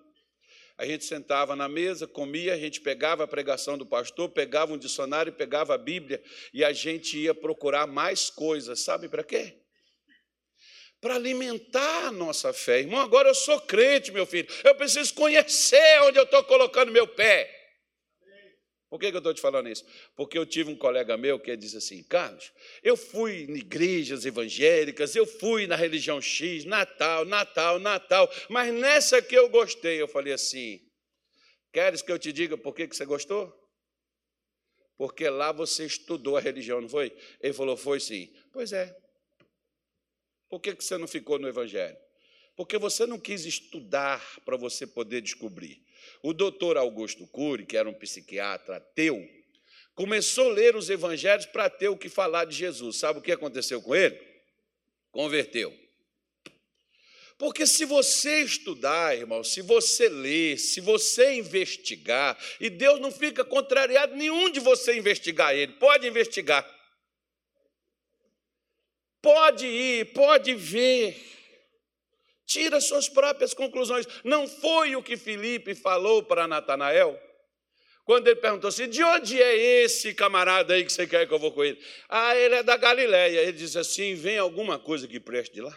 a 0.79 0.85
gente 0.85 1.05
sentava 1.07 1.57
na 1.57 1.69
mesa, 1.69 2.07
comia, 2.07 2.53
a 2.53 2.59
gente 2.59 2.83
pegava 2.83 3.25
a 3.25 3.29
pregação 3.29 3.79
do 3.79 3.87
pastor, 3.87 4.29
pegava 4.29 4.75
um 4.75 4.79
dicionário, 4.79 5.33
pegava 5.33 5.75
a 5.75 5.79
Bíblia 5.79 6.23
e 6.53 6.63
a 6.63 6.73
gente 6.73 7.19
ia 7.19 7.35
procurar 7.35 7.87
mais 7.87 8.29
coisas. 8.29 8.81
Sabe 8.81 9.09
para 9.09 9.25
quê? 9.25 9.57
Para 11.01 11.15
alimentar 11.15 12.09
a 12.09 12.13
nossa 12.13 12.53
fé. 12.53 12.81
Irmão, 12.81 13.01
agora 13.01 13.29
eu 13.29 13.35
sou 13.35 13.59
crente, 13.63 14.13
meu 14.13 14.27
filho. 14.27 14.49
Eu 14.65 14.75
preciso 14.75 15.15
conhecer 15.15 16.03
onde 16.03 16.19
eu 16.19 16.25
estou 16.25 16.45
colocando 16.45 16.93
meu 16.93 17.09
pé. 17.09 17.56
Por 18.89 19.01
que, 19.01 19.07
eu 19.07 19.19
estou 19.19 19.35
te 19.35 19.41
falando 19.41 19.69
isso? 19.69 19.85
Porque 20.15 20.39
eu 20.39 20.47
tive 20.47 20.71
um 20.71 20.77
colega 20.77 21.17
meu 21.17 21.41
que 21.41 21.57
disse 21.57 21.77
assim: 21.77 22.03
Carlos, 22.05 22.53
eu 22.83 22.97
fui 22.97 23.45
em 23.45 23.57
igrejas 23.57 24.25
evangélicas, 24.25 25.17
eu 25.17 25.27
fui 25.27 25.67
na 25.67 25.75
religião 25.75 26.21
X, 26.21 26.65
Natal, 26.65 27.25
Natal, 27.25 27.81
Natal, 27.81 28.31
mas 28.49 28.73
nessa 28.73 29.21
que 29.21 29.35
eu 29.35 29.49
gostei, 29.49 30.01
eu 30.01 30.07
falei 30.07 30.33
assim: 30.33 30.81
Queres 31.73 32.01
que 32.01 32.13
eu 32.13 32.19
te 32.19 32.33
diga 32.33 32.57
por 32.57 32.75
que, 32.75 32.87
que 32.87 32.97
você 32.97 33.05
gostou? 33.05 33.53
Porque 34.97 35.29
lá 35.29 35.51
você 35.51 35.85
estudou 35.85 36.37
a 36.37 36.41
religião, 36.41 36.81
não 36.81 36.89
foi? 36.89 37.15
Ele 37.41 37.53
falou: 37.53 37.77
Foi 37.77 37.99
sim. 37.99 38.33
Pois 38.53 38.73
é. 38.73 38.97
Por 40.49 40.61
que, 40.61 40.77
que 40.77 40.85
você 40.85 40.97
não 40.97 41.09
ficou 41.09 41.41
no 41.41 41.49
evangelho? 41.49 41.97
Porque 42.57 42.79
você 42.79 43.07
não 43.07 43.19
quis 43.19 43.45
estudar 43.45 44.41
para 44.45 44.57
você 44.57 44.87
poder 44.87 45.21
descobrir. 45.21 45.83
O 46.23 46.33
doutor 46.33 46.79
Augusto 46.79 47.27
Cury, 47.27 47.67
que 47.67 47.77
era 47.77 47.89
um 47.89 47.95
psiquiatra 47.95 48.77
ateu, 48.77 49.29
começou 49.95 50.51
a 50.51 50.55
ler 50.55 50.75
os 50.75 50.89
evangelhos 50.89 51.45
para 51.47 51.69
ter 51.69 51.89
o 51.89 51.97
que 51.97 52.09
falar 52.09 52.47
de 52.47 52.57
Jesus. 52.57 52.97
Sabe 52.97 53.19
o 53.19 53.23
que 53.23 53.31
aconteceu 53.31 53.83
com 53.83 53.95
ele? 53.95 54.19
Converteu. 55.13 55.87
Porque 57.39 57.67
se 57.67 57.85
você 57.85 58.41
estudar, 58.41 59.15
irmão, 59.15 59.45
se 59.45 59.61
você 59.61 60.09
ler, 60.09 60.59
se 60.59 60.81
você 60.81 61.35
investigar, 61.35 62.39
e 62.59 62.71
Deus 62.71 62.99
não 62.99 63.13
fica 63.13 63.45
contrariado 63.45 64.17
nenhum 64.17 64.51
de 64.51 64.59
você 64.59 64.97
investigar 64.97 65.55
ele, 65.55 65.75
pode 65.75 66.07
investigar. 66.07 66.67
Pode 69.21 69.67
ir, 69.67 70.13
pode 70.15 70.55
ver. 70.55 71.36
Tira 72.47 72.81
suas 72.81 73.09
próprias 73.09 73.53
conclusões. 73.53 74.07
Não 74.23 74.47
foi 74.47 74.95
o 74.95 75.03
que 75.03 75.17
Felipe 75.17 75.75
falou 75.75 76.23
para 76.23 76.47
Natanael? 76.47 77.21
Quando 78.05 78.29
ele 78.29 78.37
perguntou 78.37 78.69
assim: 78.69 78.89
de 78.89 79.03
onde 79.03 79.43
é 79.43 79.83
esse 79.83 80.15
camarada 80.15 80.75
aí 80.75 80.85
que 80.85 80.93
você 80.93 81.09
quer 81.09 81.27
que 81.27 81.35
eu 81.35 81.41
vou 81.41 81.51
com 81.51 81.65
ele? 81.65 81.79
Ah, 82.09 82.37
ele 82.37 82.55
é 82.55 82.63
da 82.63 82.77
Galiléia. 82.77 83.41
Ele 83.41 83.53
disse 83.53 83.77
assim: 83.77 84.15
vem 84.15 84.39
alguma 84.39 84.79
coisa 84.79 85.09
que 85.09 85.19
preste 85.19 85.55
de 85.55 85.61
lá? 85.61 85.77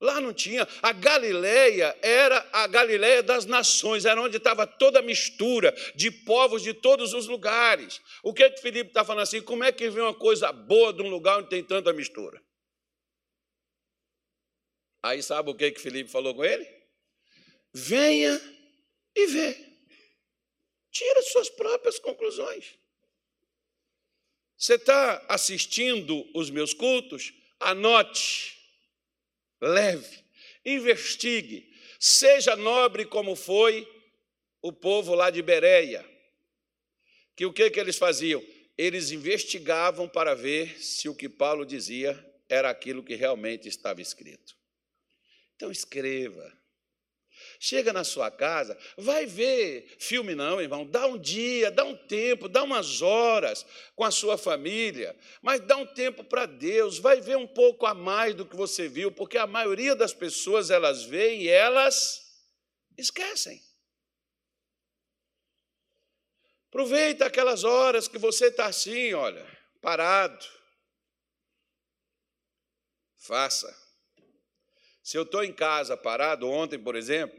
Lá 0.00 0.20
não 0.20 0.32
tinha. 0.32 0.66
A 0.82 0.92
Galiléia 0.92 1.96
era 2.02 2.44
a 2.50 2.66
Galiléia 2.66 3.22
das 3.22 3.44
nações, 3.44 4.04
era 4.04 4.20
onde 4.20 4.38
estava 4.38 4.66
toda 4.66 4.98
a 4.98 5.02
mistura 5.02 5.72
de 5.94 6.10
povos 6.10 6.62
de 6.62 6.74
todos 6.74 7.12
os 7.12 7.28
lugares. 7.28 8.00
O 8.22 8.32
que, 8.34 8.42
é 8.42 8.50
que 8.50 8.60
Filipe 8.60 8.88
está 8.88 9.04
falando 9.04 9.22
assim? 9.22 9.40
Como 9.40 9.62
é 9.62 9.70
que 9.70 9.88
vem 9.90 10.02
uma 10.02 10.14
coisa 10.14 10.50
boa 10.50 10.92
de 10.92 11.02
um 11.02 11.08
lugar 11.08 11.38
onde 11.38 11.50
tem 11.50 11.62
tanta 11.62 11.92
mistura? 11.92 12.42
Aí 15.02 15.22
sabe 15.22 15.50
o 15.50 15.54
que, 15.54 15.70
que 15.72 15.80
Filipe 15.80 16.10
falou 16.10 16.34
com 16.34 16.44
ele? 16.44 16.66
Venha 17.72 18.40
e 19.16 19.26
vê. 19.26 19.56
Tira 20.90 21.22
suas 21.22 21.48
próprias 21.48 21.98
conclusões. 21.98 22.78
Você 24.56 24.74
está 24.74 25.24
assistindo 25.28 26.24
os 26.34 26.48
meus 26.50 26.72
cultos? 26.72 27.32
Anote, 27.58 28.56
leve, 29.60 30.22
investigue, 30.64 31.72
seja 31.98 32.54
nobre 32.54 33.04
como 33.04 33.34
foi 33.34 33.88
o 34.60 34.72
povo 34.72 35.14
lá 35.14 35.30
de 35.30 35.42
Bereia. 35.42 36.08
Que 37.34 37.46
o 37.46 37.52
que, 37.52 37.70
que 37.70 37.80
eles 37.80 37.98
faziam? 37.98 38.44
Eles 38.78 39.10
investigavam 39.10 40.08
para 40.08 40.34
ver 40.34 40.80
se 40.80 41.08
o 41.08 41.14
que 41.14 41.28
Paulo 41.28 41.64
dizia 41.64 42.12
era 42.48 42.70
aquilo 42.70 43.02
que 43.02 43.14
realmente 43.14 43.66
estava 43.66 44.00
escrito. 44.00 44.61
Então 45.62 45.70
escreva, 45.70 46.52
Chega 47.60 47.92
na 47.92 48.02
sua 48.02 48.32
casa, 48.32 48.76
vai 48.96 49.26
ver 49.26 49.96
filme, 50.00 50.34
não, 50.34 50.60
irmão. 50.60 50.84
Dá 50.84 51.06
um 51.06 51.16
dia, 51.16 51.70
dá 51.70 51.84
um 51.84 51.96
tempo, 51.96 52.48
dá 52.48 52.64
umas 52.64 53.00
horas 53.00 53.64
com 53.94 54.02
a 54.02 54.10
sua 54.10 54.36
família, 54.36 55.16
mas 55.40 55.60
dá 55.60 55.76
um 55.76 55.86
tempo 55.86 56.24
para 56.24 56.46
Deus. 56.46 56.98
Vai 56.98 57.20
ver 57.20 57.36
um 57.36 57.46
pouco 57.46 57.86
a 57.86 57.94
mais 57.94 58.34
do 58.34 58.44
que 58.44 58.56
você 58.56 58.88
viu, 58.88 59.12
porque 59.12 59.38
a 59.38 59.46
maioria 59.46 59.94
das 59.94 60.12
pessoas 60.12 60.70
elas 60.70 61.04
veem 61.04 61.42
e 61.42 61.48
elas 61.48 62.20
esquecem. 62.98 63.62
Aproveita 66.68 67.26
aquelas 67.26 67.62
horas 67.62 68.08
que 68.08 68.18
você 68.18 68.46
está 68.46 68.66
assim, 68.66 69.14
olha, 69.14 69.46
parado. 69.80 70.44
Faça. 73.16 73.81
Se 75.12 75.18
eu 75.18 75.24
estou 75.24 75.44
em 75.44 75.52
casa 75.52 75.94
parado, 75.94 76.48
ontem, 76.48 76.78
por 76.78 76.96
exemplo, 76.96 77.38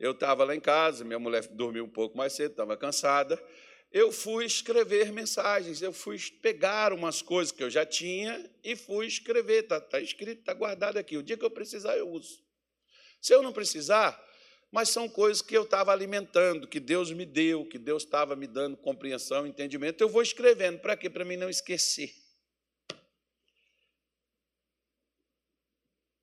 eu 0.00 0.12
estava 0.12 0.44
lá 0.44 0.56
em 0.56 0.60
casa, 0.60 1.04
minha 1.04 1.18
mulher 1.18 1.46
dormiu 1.48 1.84
um 1.84 1.88
pouco 1.90 2.16
mais 2.16 2.32
cedo, 2.32 2.52
estava 2.52 2.74
cansada. 2.74 3.38
Eu 3.92 4.10
fui 4.10 4.46
escrever 4.46 5.12
mensagens, 5.12 5.82
eu 5.82 5.92
fui 5.92 6.18
pegar 6.40 6.90
umas 6.90 7.20
coisas 7.20 7.52
que 7.52 7.62
eu 7.62 7.68
já 7.68 7.84
tinha 7.84 8.50
e 8.64 8.74
fui 8.74 9.06
escrever. 9.06 9.64
Está 9.64 9.78
tá 9.78 10.00
escrito, 10.00 10.38
está 10.38 10.54
guardado 10.54 10.96
aqui. 10.96 11.18
O 11.18 11.22
dia 11.22 11.36
que 11.36 11.44
eu 11.44 11.50
precisar, 11.50 11.98
eu 11.98 12.08
uso. 12.08 12.42
Se 13.20 13.34
eu 13.34 13.42
não 13.42 13.52
precisar, 13.52 14.18
mas 14.70 14.88
são 14.88 15.06
coisas 15.06 15.42
que 15.42 15.54
eu 15.54 15.64
estava 15.64 15.92
alimentando, 15.92 16.66
que 16.66 16.80
Deus 16.80 17.12
me 17.12 17.26
deu, 17.26 17.66
que 17.66 17.76
Deus 17.76 18.04
estava 18.04 18.34
me 18.34 18.46
dando 18.46 18.74
compreensão, 18.74 19.46
entendimento. 19.46 20.00
Eu 20.00 20.08
vou 20.08 20.22
escrevendo. 20.22 20.78
Para 20.78 20.96
quê? 20.96 21.10
Para 21.10 21.26
mim 21.26 21.36
não 21.36 21.50
esquecer. 21.50 22.21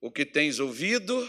O 0.02 0.10
que 0.10 0.26
tens 0.26 0.60
ouvido, 0.60 1.28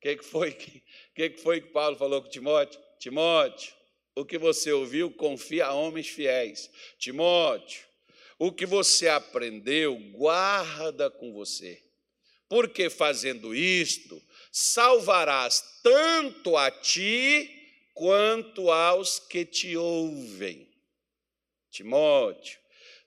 que, 0.00 0.16
que, 0.16 0.24
foi, 0.24 0.52
que, 0.52 1.30
que 1.30 1.38
foi 1.38 1.60
que 1.60 1.68
Paulo 1.68 1.96
falou 1.96 2.22
com 2.22 2.28
Timóteo? 2.28 2.80
Timóteo, 2.98 3.74
o 4.14 4.24
que 4.24 4.38
você 4.38 4.72
ouviu, 4.72 5.10
confia 5.10 5.66
a 5.66 5.74
homens 5.74 6.08
fiéis. 6.08 6.70
Timóteo, 6.98 7.84
o 8.38 8.50
que 8.50 8.66
você 8.66 9.08
aprendeu, 9.08 9.96
guarda 10.12 11.10
com 11.10 11.32
você. 11.32 11.82
Porque 12.48 12.90
fazendo 12.90 13.54
isto, 13.54 14.22
salvarás 14.50 15.80
tanto 15.82 16.56
a 16.56 16.70
ti 16.70 17.48
quanto 17.94 18.70
aos 18.70 19.18
que 19.18 19.44
te 19.44 19.76
ouvem. 19.76 20.68
Timóteo, 21.70 22.61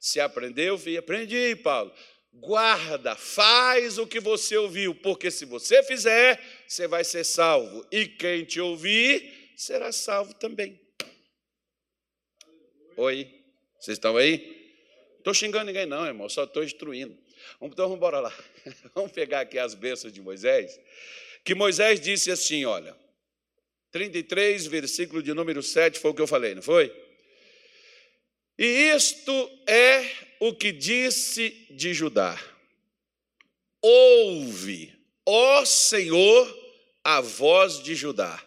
se 0.06 0.20
aprendeu, 0.20 0.80
aprendi, 1.00 1.56
Paulo 1.56 1.92
guarda, 2.40 3.16
faz 3.16 3.98
o 3.98 4.06
que 4.06 4.20
você 4.20 4.58
ouviu, 4.58 4.94
porque 4.94 5.32
se 5.32 5.46
você 5.46 5.82
fizer, 5.84 6.40
você 6.68 6.88
vai 6.88 7.04
ser 7.04 7.24
salvo, 7.24 7.86
e 7.92 8.06
quem 8.06 8.44
te 8.44 8.60
ouvir 8.60 9.54
será 9.56 9.92
salvo 9.92 10.34
também. 10.34 10.80
Oi, 12.98 13.34
vocês 13.80 13.98
estão 13.98 14.18
aí? 14.18 14.74
Estou 15.18 15.34
xingando 15.34 15.66
ninguém, 15.66 15.86
não, 15.86 16.06
irmão, 16.06 16.30
só 16.30 16.44
estou 16.44 16.64
instruindo. 16.64 17.18
Então 17.62 17.86
vamos 17.86 17.98
embora 17.98 18.20
lá. 18.20 18.34
Vamos 18.96 19.12
pegar 19.12 19.42
aqui 19.42 19.60
as 19.60 19.74
bênçãos 19.74 20.12
de 20.12 20.20
Moisés. 20.22 20.80
Que 21.44 21.54
Moisés 21.54 22.00
disse 22.00 22.32
assim: 22.32 22.66
olha, 22.66 22.96
33, 23.92 24.66
versículo 24.66 25.22
de 25.22 25.34
número 25.34 25.62
7, 25.62 26.00
foi 26.00 26.12
o 26.12 26.14
que 26.14 26.22
eu 26.22 26.28
falei, 26.28 26.56
não 26.56 26.62
foi? 26.62 26.92
E 28.58 28.66
isto 28.96 29.32
é 29.68 30.10
o 30.40 30.54
que 30.54 30.72
disse 30.72 31.68
de 31.72 31.94
Judá: 31.94 32.40
Ouve, 33.82 34.94
ó 35.26 35.66
Senhor, 35.66 36.66
a 37.04 37.20
voz 37.22 37.84
de 37.84 37.96
Judá, 37.96 38.42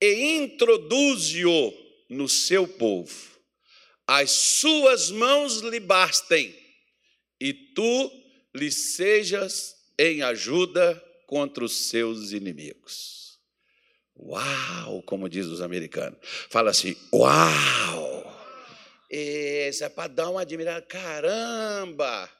e 0.00 0.36
introduze-o 0.36 1.72
no 2.08 2.28
seu 2.28 2.66
povo. 2.66 3.30
As 4.06 4.30
suas 4.30 5.10
mãos 5.10 5.58
lhe 5.60 5.78
bastem, 5.78 6.56
e 7.38 7.52
tu 7.52 8.12
lhe 8.54 8.72
sejas 8.72 9.76
em 9.98 10.22
ajuda 10.22 11.00
contra 11.26 11.64
os 11.64 11.88
seus 11.88 12.32
inimigos. 12.32 13.38
Uau, 14.16 15.02
como 15.02 15.28
diz 15.28 15.46
os 15.46 15.60
americanos. 15.60 16.18
Fala 16.48 16.70
assim: 16.70 16.96
Uau! 17.12 18.29
Esse 19.10 19.82
é 19.82 19.88
para 19.88 20.06
dar 20.06 20.30
uma 20.30 20.42
admirada. 20.42 20.82
Caramba! 20.82 22.30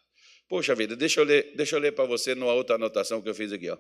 Poxa 0.48 0.74
vida, 0.74 0.96
deixa 0.96 1.20
eu 1.20 1.24
ler, 1.24 1.52
deixa 1.56 1.76
eu 1.76 1.80
ler 1.80 1.92
para 1.92 2.04
você 2.04 2.34
numa 2.34 2.52
outra 2.52 2.76
anotação 2.76 3.20
que 3.20 3.28
eu 3.28 3.34
fiz 3.34 3.52
aqui. 3.52 3.68
Ó. 3.70 3.78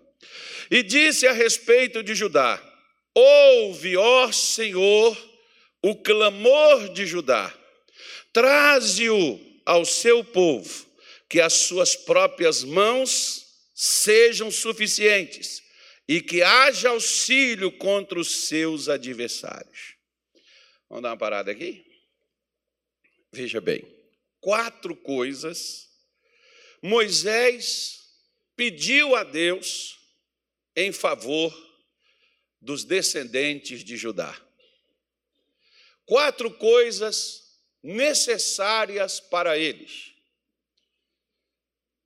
E 0.70 0.82
disse 0.82 1.26
a 1.26 1.32
respeito 1.32 2.02
de 2.02 2.14
Judá: 2.14 2.60
Ouve, 3.14 3.96
ó 3.96 4.30
Senhor, 4.32 5.16
o 5.82 5.96
clamor 5.96 6.92
de 6.92 7.06
Judá, 7.06 7.52
traze-o 8.32 9.40
ao 9.66 9.84
seu 9.84 10.22
povo, 10.22 10.86
que 11.28 11.40
as 11.40 11.54
suas 11.54 11.96
próprias 11.96 12.62
mãos 12.62 13.46
sejam 13.74 14.50
suficientes 14.50 15.62
e 16.08 16.20
que 16.20 16.42
haja 16.42 16.90
auxílio 16.90 17.72
contra 17.72 18.18
os 18.18 18.46
seus 18.46 18.88
adversários. 18.88 19.94
Vamos 20.88 21.02
dar 21.02 21.10
uma 21.10 21.16
parada 21.16 21.50
aqui? 21.50 21.89
Veja 23.32 23.60
bem, 23.60 23.84
quatro 24.40 24.96
coisas 24.96 25.90
Moisés 26.82 28.00
pediu 28.56 29.14
a 29.14 29.22
Deus 29.22 29.98
em 30.74 30.92
favor 30.92 31.54
dos 32.60 32.84
descendentes 32.84 33.84
de 33.84 33.96
Judá. 33.96 34.38
Quatro 36.06 36.50
coisas 36.50 37.60
necessárias 37.82 39.20
para 39.20 39.58
eles. 39.58 40.12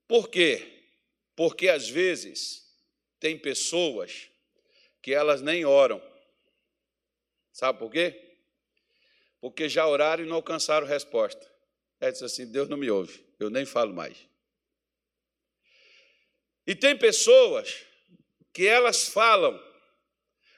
Por 0.07 0.29
quê? 0.29 0.83
Porque 1.35 1.69
às 1.69 1.89
vezes 1.89 2.65
tem 3.19 3.37
pessoas 3.37 4.29
que 5.01 5.13
elas 5.13 5.41
nem 5.41 5.65
oram. 5.65 6.01
Sabe 7.51 7.79
por 7.79 7.91
quê? 7.91 8.24
Porque 9.45 9.69
já 9.69 9.87
oraram 9.87 10.25
e 10.25 10.27
não 10.27 10.37
alcançaram 10.37 10.87
resposta. 10.87 11.47
Ela 11.99 12.11
disse 12.11 12.25
assim: 12.25 12.51
Deus 12.51 12.67
não 12.67 12.77
me 12.77 12.89
ouve, 12.89 13.23
eu 13.39 13.47
nem 13.47 13.63
falo 13.63 13.93
mais. 13.93 14.17
E 16.65 16.73
tem 16.73 16.97
pessoas 16.97 17.85
que 18.51 18.65
elas 18.65 19.07
falam, 19.07 19.63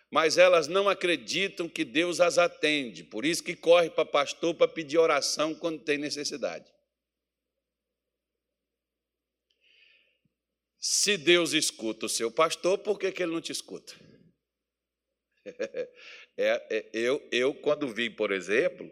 mas 0.10 0.38
elas 0.38 0.70
não 0.70 0.88
acreditam 0.88 1.68
que 1.68 1.84
Deus 1.84 2.22
as 2.22 2.38
atende, 2.38 3.04
por 3.04 3.26
isso 3.26 3.44
que 3.44 3.58
corre 3.58 3.90
para 3.90 4.06
pastor 4.06 4.56
para 4.56 4.70
pedir 4.70 4.98
oração 4.98 5.54
quando 5.54 5.84
tem 5.84 5.98
necessidade. 5.98 6.72
Se 10.80 11.18
Deus 11.18 11.52
escuta 11.52 12.06
o 12.06 12.10
seu 12.10 12.32
pastor, 12.32 12.78
por 12.78 12.98
que, 12.98 13.12
que 13.12 13.22
ele 13.22 13.34
não 13.34 13.42
te 13.42 13.52
escuta? 13.52 13.94
É, 16.38 16.64
é, 16.70 16.86
eu, 16.94 17.28
eu, 17.32 17.54
quando 17.54 17.88
vi, 17.88 18.10
por 18.10 18.32
exemplo, 18.32 18.92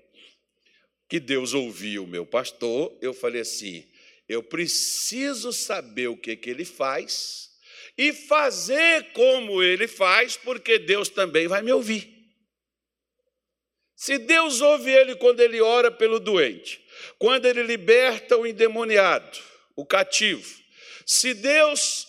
que 1.07 1.19
Deus 1.19 1.53
ouviu 1.53 2.03
o 2.03 2.07
meu 2.07 2.25
pastor, 2.25 2.97
eu 3.01 3.13
falei 3.13 3.41
assim: 3.41 3.87
eu 4.27 4.41
preciso 4.41 5.53
saber 5.53 6.07
o 6.07 6.17
que, 6.17 6.35
que 6.35 6.49
ele 6.49 6.65
faz 6.65 7.51
e 7.97 8.11
fazer 8.11 9.11
como 9.13 9.61
ele 9.61 9.87
faz, 9.87 10.35
porque 10.35 10.79
Deus 10.79 11.07
também 11.07 11.47
vai 11.47 11.61
me 11.61 11.71
ouvir. 11.71 12.13
Se 13.95 14.17
Deus 14.17 14.59
ouve 14.59 14.91
ele 14.91 15.15
quando 15.15 15.39
ele 15.39 15.61
ora 15.61 15.89
pelo 15.89 16.19
doente, 16.19 16.83
quando 17.17 17.45
ele 17.45 17.63
liberta 17.63 18.35
o 18.35 18.45
endemoniado, 18.45 19.37
o 19.75 19.85
cativo, 19.85 20.61
se 21.05 21.33
Deus 21.33 22.04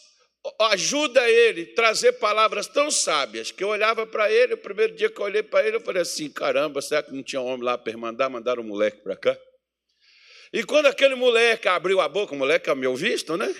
ajuda 0.61 1.29
ele 1.29 1.62
a 1.62 1.75
trazer 1.75 2.12
palavras 2.15 2.67
tão 2.67 2.91
sábias 2.91 3.50
que 3.50 3.62
eu 3.62 3.69
olhava 3.69 4.07
para 4.07 4.31
ele, 4.31 4.55
o 4.55 4.59
primeiro 4.59 4.95
dia 4.95 5.11
que 5.11 5.21
eu 5.21 5.25
olhei 5.25 5.43
para 5.43 5.67
ele, 5.67 5.76
eu 5.76 5.81
falei 5.81 6.03
assim: 6.03 6.29
caramba, 6.29 6.81
será 6.83 7.03
que 7.03 7.12
não 7.12 7.23
tinha 7.23 7.41
homem 7.41 7.65
lá 7.65 7.76
para 7.76 7.97
mandar? 7.97 8.29
Mandaram 8.29 8.62
um 8.62 8.67
moleque 8.67 8.99
para 8.99 9.17
cá. 9.17 9.38
E 10.53 10.62
quando 10.65 10.87
aquele 10.87 11.15
moleque 11.15 11.69
abriu 11.69 12.00
a 12.00 12.09
boca, 12.09 12.35
o 12.35 12.38
moleque 12.38 12.71
é 12.71 12.75
meu 12.75 12.95
visto, 12.95 13.37
né? 13.37 13.55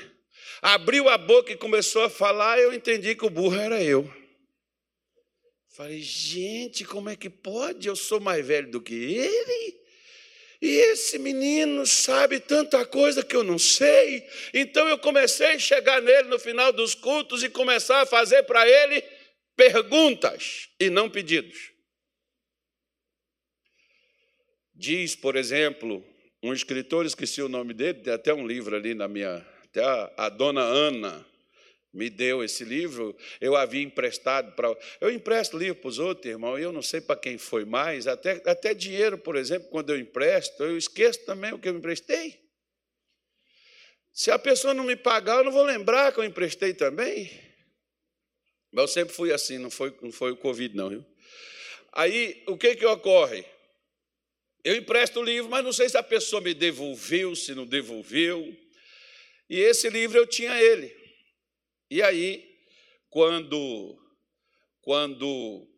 Abriu 0.63 1.09
a 1.09 1.19
boca 1.19 1.53
e 1.53 1.57
começou 1.57 2.03
a 2.03 2.11
falar, 2.11 2.59
eu 2.59 2.73
entendi 2.73 3.15
que 3.15 3.27
o 3.27 3.31
burro 3.31 3.57
era 3.57 3.83
eu. 3.83 4.11
Falei, 5.77 6.01
gente, 6.01 6.85
como 6.85 7.11
é 7.11 7.17
que 7.17 7.29
pode? 7.29 7.87
Eu 7.87 7.95
sou 7.95 8.19
mais 8.19 8.47
velho 8.47 8.71
do 8.71 8.81
que 8.81 8.95
ele. 8.95 9.86
E 10.61 10.69
esse 10.69 11.19
menino 11.19 11.87
sabe 11.87 12.41
tanta 12.41 12.85
coisa 12.87 13.25
que 13.25 13.37
eu 13.37 13.45
não 13.45 13.59
sei. 13.59 14.27
Então 14.55 14.89
eu 14.89 14.99
comecei 14.99 15.49
a 15.49 15.59
chegar 15.59 16.01
nele 16.01 16.29
no 16.29 16.39
final 16.39 16.73
dos 16.73 16.95
cultos 16.95 17.43
e 17.43 17.49
começar 17.49 18.01
a 18.01 18.07
fazer 18.07 18.43
para 18.45 18.67
ele 18.69 19.03
perguntas 19.55 20.69
e 20.81 20.91
não 20.91 21.11
pedidos. 21.11 21.73
Diz, 24.75 25.17
por 25.17 25.37
exemplo, 25.37 26.05
um 26.43 26.53
escritor, 26.53 27.07
esqueci 27.07 27.41
o 27.41 27.49
nome 27.49 27.73
dele, 27.73 28.01
tem 28.01 28.13
até 28.13 28.33
um 28.33 28.47
livro 28.47 28.77
ali 28.77 28.95
na 28.95 29.09
minha. 29.09 29.47
Até 29.65 29.83
a, 29.83 30.13
a 30.17 30.29
dona 30.29 30.63
Ana 30.63 31.27
me 31.97 32.11
deu 32.11 32.45
esse 32.45 32.63
livro, 32.63 33.17
eu 33.41 33.57
havia 33.57 33.83
emprestado 33.83 34.53
para. 34.53 34.77
Eu 35.01 35.11
empresto 35.11 35.57
livro 35.57 35.81
para 35.81 35.89
os 35.89 35.99
outros, 35.99 36.27
irmão, 36.27 36.59
e 36.59 36.63
eu 36.63 36.71
não 36.71 36.83
sei 36.83 37.01
para 37.01 37.19
quem 37.19 37.39
foi 37.39 37.65
mais. 37.65 38.07
Até, 38.07 38.43
até 38.45 38.75
dinheiro, 38.75 39.17
por 39.17 39.35
exemplo, 39.35 39.69
quando 39.71 39.91
eu 39.91 39.99
empresto, 39.99 40.63
eu 40.63 40.77
esqueço 40.77 41.25
também 41.25 41.55
o 41.55 41.59
que 41.59 41.69
eu 41.69 41.75
emprestei. 41.75 42.39
Se 44.13 44.31
a 44.31 44.39
pessoa 44.39 44.75
não 44.75 44.85
me 44.85 44.95
pagar, 44.95 45.39
eu 45.39 45.45
não 45.45 45.53
vou 45.53 45.65
lembrar 45.65 46.13
que 46.13 46.21
eu 46.21 46.25
emprestei 46.25 46.75
também. 46.75 47.31
Mas 48.71 48.83
eu 48.83 48.89
sempre 48.89 49.15
fui 49.15 49.33
assim, 49.33 49.57
não 49.57 49.71
foi, 49.71 49.97
não 50.03 50.13
foi 50.13 50.33
o 50.33 50.37
Covid, 50.37 50.77
não, 50.77 50.91
viu? 50.91 51.05
Aí, 51.93 52.43
o 52.47 52.59
que, 52.59 52.77
que 52.77 52.85
ocorre? 52.85 53.43
Eu 54.63 54.77
empresto 54.77 55.21
o 55.21 55.25
livro, 55.25 55.51
mas 55.51 55.65
não 55.65 55.73
sei 55.73 55.89
se 55.89 55.97
a 55.97 56.03
pessoa 56.03 56.43
me 56.43 56.53
devolveu, 56.53 57.35
se 57.35 57.55
não 57.55 57.65
devolveu. 57.65 58.55
E 59.49 59.59
esse 59.61 59.89
livro 59.89 60.19
eu 60.19 60.27
tinha 60.27 60.61
ele. 60.61 61.06
E 61.91 62.03
aí, 62.03 62.45
quando, 63.09 63.97
quando 64.83 65.69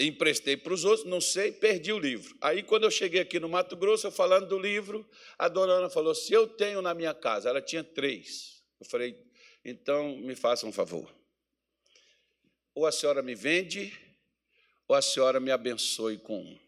emprestei 0.00 0.56
para 0.56 0.72
os 0.72 0.84
outros, 0.84 1.06
não 1.06 1.20
sei, 1.20 1.52
perdi 1.52 1.92
o 1.92 1.98
livro. 1.98 2.36
Aí, 2.40 2.62
quando 2.62 2.84
eu 2.84 2.90
cheguei 2.90 3.20
aqui 3.20 3.38
no 3.38 3.48
Mato 3.48 3.76
Grosso, 3.76 4.06
eu 4.06 4.10
falando 4.10 4.48
do 4.48 4.58
livro, 4.58 5.08
a 5.38 5.48
dona 5.48 5.74
Ana 5.74 5.90
falou: 5.90 6.14
se 6.14 6.32
eu 6.32 6.46
tenho 6.48 6.82
na 6.82 6.92
minha 6.92 7.14
casa, 7.14 7.48
ela 7.48 7.62
tinha 7.62 7.84
três. 7.84 8.62
Eu 8.80 8.86
falei: 8.86 9.16
então 9.64 10.16
me 10.18 10.34
faça 10.34 10.66
um 10.66 10.72
favor. 10.72 11.14
Ou 12.74 12.86
a 12.86 12.92
senhora 12.92 13.22
me 13.22 13.34
vende, 13.34 13.96
ou 14.86 14.96
a 14.96 15.02
senhora 15.02 15.38
me 15.38 15.50
abençoe 15.50 16.18
com 16.18 16.38
um. 16.40 16.58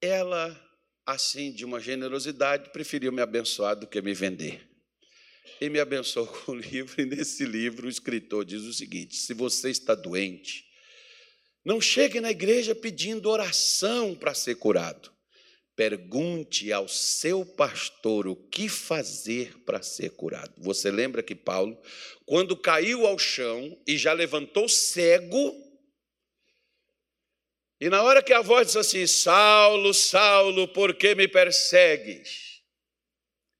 Ela, 0.00 0.56
assim, 1.04 1.52
de 1.52 1.64
uma 1.64 1.80
generosidade, 1.80 2.70
preferiu 2.70 3.10
me 3.10 3.22
abençoar 3.22 3.74
do 3.74 3.86
que 3.86 4.00
me 4.00 4.14
vender 4.14 4.75
e 5.60 5.68
me 5.68 5.80
abençoou 5.80 6.26
com 6.26 6.52
o 6.52 6.54
livro, 6.54 7.00
e 7.00 7.06
nesse 7.06 7.44
livro 7.44 7.86
o 7.86 7.90
escritor 7.90 8.44
diz 8.44 8.62
o 8.62 8.72
seguinte: 8.72 9.16
se 9.16 9.34
você 9.34 9.70
está 9.70 9.94
doente, 9.94 10.64
não 11.64 11.80
chegue 11.80 12.20
na 12.20 12.30
igreja 12.30 12.74
pedindo 12.74 13.28
oração 13.28 14.14
para 14.14 14.34
ser 14.34 14.54
curado. 14.56 15.12
Pergunte 15.74 16.72
ao 16.72 16.88
seu 16.88 17.44
pastor 17.44 18.26
o 18.26 18.34
que 18.34 18.68
fazer 18.68 19.58
para 19.64 19.82
ser 19.82 20.10
curado. 20.10 20.54
Você 20.58 20.90
lembra 20.90 21.22
que 21.22 21.34
Paulo, 21.34 21.76
quando 22.24 22.56
caiu 22.56 23.06
ao 23.06 23.18
chão 23.18 23.78
e 23.86 23.98
já 23.98 24.14
levantou 24.14 24.68
cego, 24.68 25.54
e 27.78 27.90
na 27.90 28.02
hora 28.02 28.22
que 28.22 28.32
a 28.32 28.40
voz 28.40 28.68
disse 28.68 28.78
assim: 28.78 29.06
Saulo, 29.06 29.92
Saulo, 29.92 30.68
por 30.68 30.94
que 30.94 31.14
me 31.14 31.28
persegues? 31.28 32.55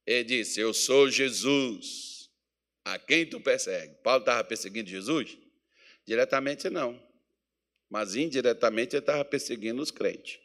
Ele 0.06 0.24
disse: 0.24 0.60
Eu 0.60 0.72
sou 0.72 1.10
Jesus, 1.10 2.30
a 2.84 2.98
quem 2.98 3.26
tu 3.26 3.40
persegue. 3.40 3.94
Paulo 4.02 4.20
estava 4.20 4.44
perseguindo 4.44 4.88
Jesus? 4.88 5.36
Diretamente 6.06 6.70
não, 6.70 7.02
mas 7.90 8.14
indiretamente 8.14 8.94
ele 8.94 9.02
estava 9.02 9.24
perseguindo 9.24 9.82
os 9.82 9.90
crentes. 9.90 10.38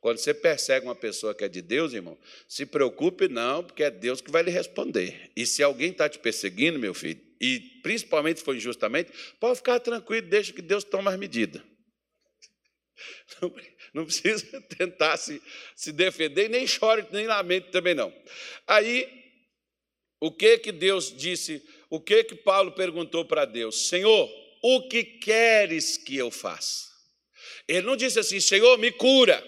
Quando 0.00 0.18
você 0.18 0.32
persegue 0.32 0.86
uma 0.86 0.94
pessoa 0.94 1.34
que 1.34 1.44
é 1.44 1.48
de 1.48 1.60
Deus, 1.60 1.92
irmão, 1.92 2.18
se 2.48 2.64
preocupe 2.64 3.28
não, 3.28 3.64
porque 3.64 3.82
é 3.82 3.90
Deus 3.90 4.20
que 4.20 4.30
vai 4.30 4.42
lhe 4.42 4.50
responder. 4.50 5.30
E 5.36 5.44
se 5.44 5.62
alguém 5.62 5.90
está 5.90 6.08
te 6.08 6.18
perseguindo, 6.18 6.78
meu 6.78 6.94
filho, 6.94 7.20
e 7.40 7.60
principalmente 7.82 8.42
foi 8.42 8.56
injustamente, 8.56 9.12
pode 9.40 9.56
ficar 9.56 9.80
tranquilo, 9.80 10.28
deixa 10.28 10.52
que 10.52 10.62
Deus 10.62 10.84
tome 10.84 11.08
as 11.08 11.18
medidas. 11.18 11.62
Não 13.42 13.52
tentar 14.76 15.16
se, 15.16 15.42
se 15.74 15.92
defender, 15.92 16.48
nem 16.48 16.66
chore, 16.66 17.06
nem 17.10 17.26
lamente 17.26 17.70
também 17.70 17.94
não. 17.94 18.12
Aí, 18.66 19.08
o 20.20 20.30
que 20.32 20.58
que 20.58 20.72
Deus 20.72 21.16
disse, 21.16 21.62
o 21.90 22.00
que 22.00 22.24
que 22.24 22.34
Paulo 22.34 22.72
perguntou 22.72 23.24
para 23.24 23.44
Deus? 23.44 23.88
Senhor, 23.88 24.28
o 24.62 24.88
que 24.88 25.04
queres 25.04 25.96
que 25.96 26.16
eu 26.16 26.30
faça? 26.30 26.88
Ele 27.66 27.86
não 27.86 27.96
disse 27.96 28.18
assim, 28.18 28.40
Senhor, 28.40 28.76
me 28.78 28.90
cura, 28.90 29.42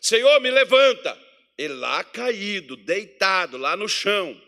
Senhor, 0.00 0.40
me 0.40 0.50
levanta. 0.50 1.18
Ele 1.58 1.74
lá 1.74 2.04
caído, 2.04 2.76
deitado, 2.76 3.56
lá 3.56 3.76
no 3.76 3.88
chão, 3.88 4.38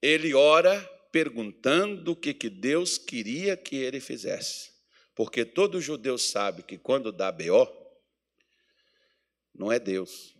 ele 0.00 0.34
ora 0.34 0.80
perguntando 1.10 2.12
o 2.12 2.16
que, 2.16 2.32
que 2.32 2.48
Deus 2.48 2.96
queria 2.96 3.56
que 3.56 3.76
ele 3.76 4.00
fizesse. 4.00 4.70
Porque 5.14 5.44
todo 5.44 5.80
judeu 5.80 6.16
sabe 6.16 6.62
que 6.62 6.78
quando 6.78 7.12
dá 7.12 7.30
BO, 7.30 7.81
não 9.54 9.70
é 9.70 9.78
Deus, 9.78 10.36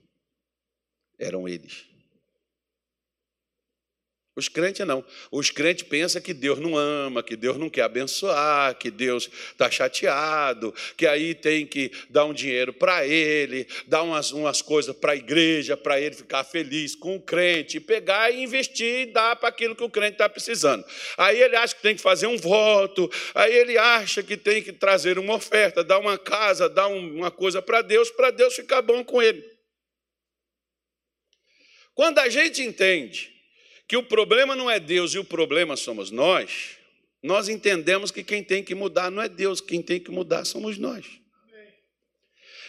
eram 1.18 1.48
eles. 1.48 1.91
Os 4.34 4.48
crentes 4.48 4.86
não. 4.86 5.04
Os 5.30 5.50
crentes 5.50 5.82
pensam 5.82 6.22
que 6.22 6.32
Deus 6.32 6.58
não 6.58 6.74
ama, 6.74 7.22
que 7.22 7.36
Deus 7.36 7.58
não 7.58 7.68
quer 7.68 7.82
abençoar, 7.82 8.74
que 8.78 8.90
Deus 8.90 9.28
está 9.50 9.70
chateado, 9.70 10.74
que 10.96 11.06
aí 11.06 11.34
tem 11.34 11.66
que 11.66 11.92
dar 12.08 12.24
um 12.24 12.32
dinheiro 12.32 12.72
para 12.72 13.06
ele, 13.06 13.66
dar 13.86 14.02
umas, 14.02 14.32
umas 14.32 14.62
coisas 14.62 14.96
para 14.96 15.12
a 15.12 15.16
igreja, 15.16 15.76
para 15.76 16.00
ele 16.00 16.14
ficar 16.14 16.44
feliz 16.44 16.94
com 16.94 17.16
o 17.16 17.20
crente, 17.20 17.78
pegar 17.78 18.30
e 18.30 18.42
investir 18.42 19.00
e 19.00 19.12
dar 19.12 19.36
para 19.36 19.50
aquilo 19.50 19.76
que 19.76 19.84
o 19.84 19.90
crente 19.90 20.12
está 20.12 20.30
precisando. 20.30 20.82
Aí 21.18 21.38
ele 21.38 21.54
acha 21.54 21.74
que 21.74 21.82
tem 21.82 21.94
que 21.94 22.00
fazer 22.00 22.26
um 22.26 22.38
voto, 22.38 23.10
aí 23.34 23.54
ele 23.54 23.76
acha 23.76 24.22
que 24.22 24.38
tem 24.38 24.62
que 24.62 24.72
trazer 24.72 25.18
uma 25.18 25.34
oferta, 25.34 25.84
dar 25.84 25.98
uma 25.98 26.16
casa, 26.16 26.70
dar 26.70 26.86
uma 26.86 27.30
coisa 27.30 27.60
para 27.60 27.82
Deus, 27.82 28.10
para 28.10 28.30
Deus 28.30 28.54
ficar 28.54 28.80
bom 28.80 29.04
com 29.04 29.20
ele. 29.20 29.44
Quando 31.94 32.18
a 32.18 32.30
gente 32.30 32.62
entende 32.62 33.31
que 33.92 33.96
o 33.98 34.02
problema 34.02 34.56
não 34.56 34.70
é 34.70 34.80
Deus 34.80 35.12
e 35.12 35.18
o 35.18 35.24
problema 35.24 35.76
somos 35.76 36.10
nós, 36.10 36.78
nós 37.22 37.46
entendemos 37.50 38.10
que 38.10 38.24
quem 38.24 38.42
tem 38.42 38.64
que 38.64 38.74
mudar 38.74 39.10
não 39.10 39.20
é 39.20 39.28
Deus, 39.28 39.60
quem 39.60 39.82
tem 39.82 40.00
que 40.00 40.10
mudar 40.10 40.46
somos 40.46 40.78
nós. 40.78 41.04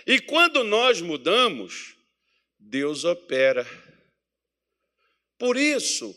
E 0.06 0.20
quando 0.20 0.66
nós 0.66 1.00
mudamos, 1.00 1.96
Deus 2.60 3.06
opera. 3.06 3.66
Por 5.38 5.56
isso, 5.56 6.14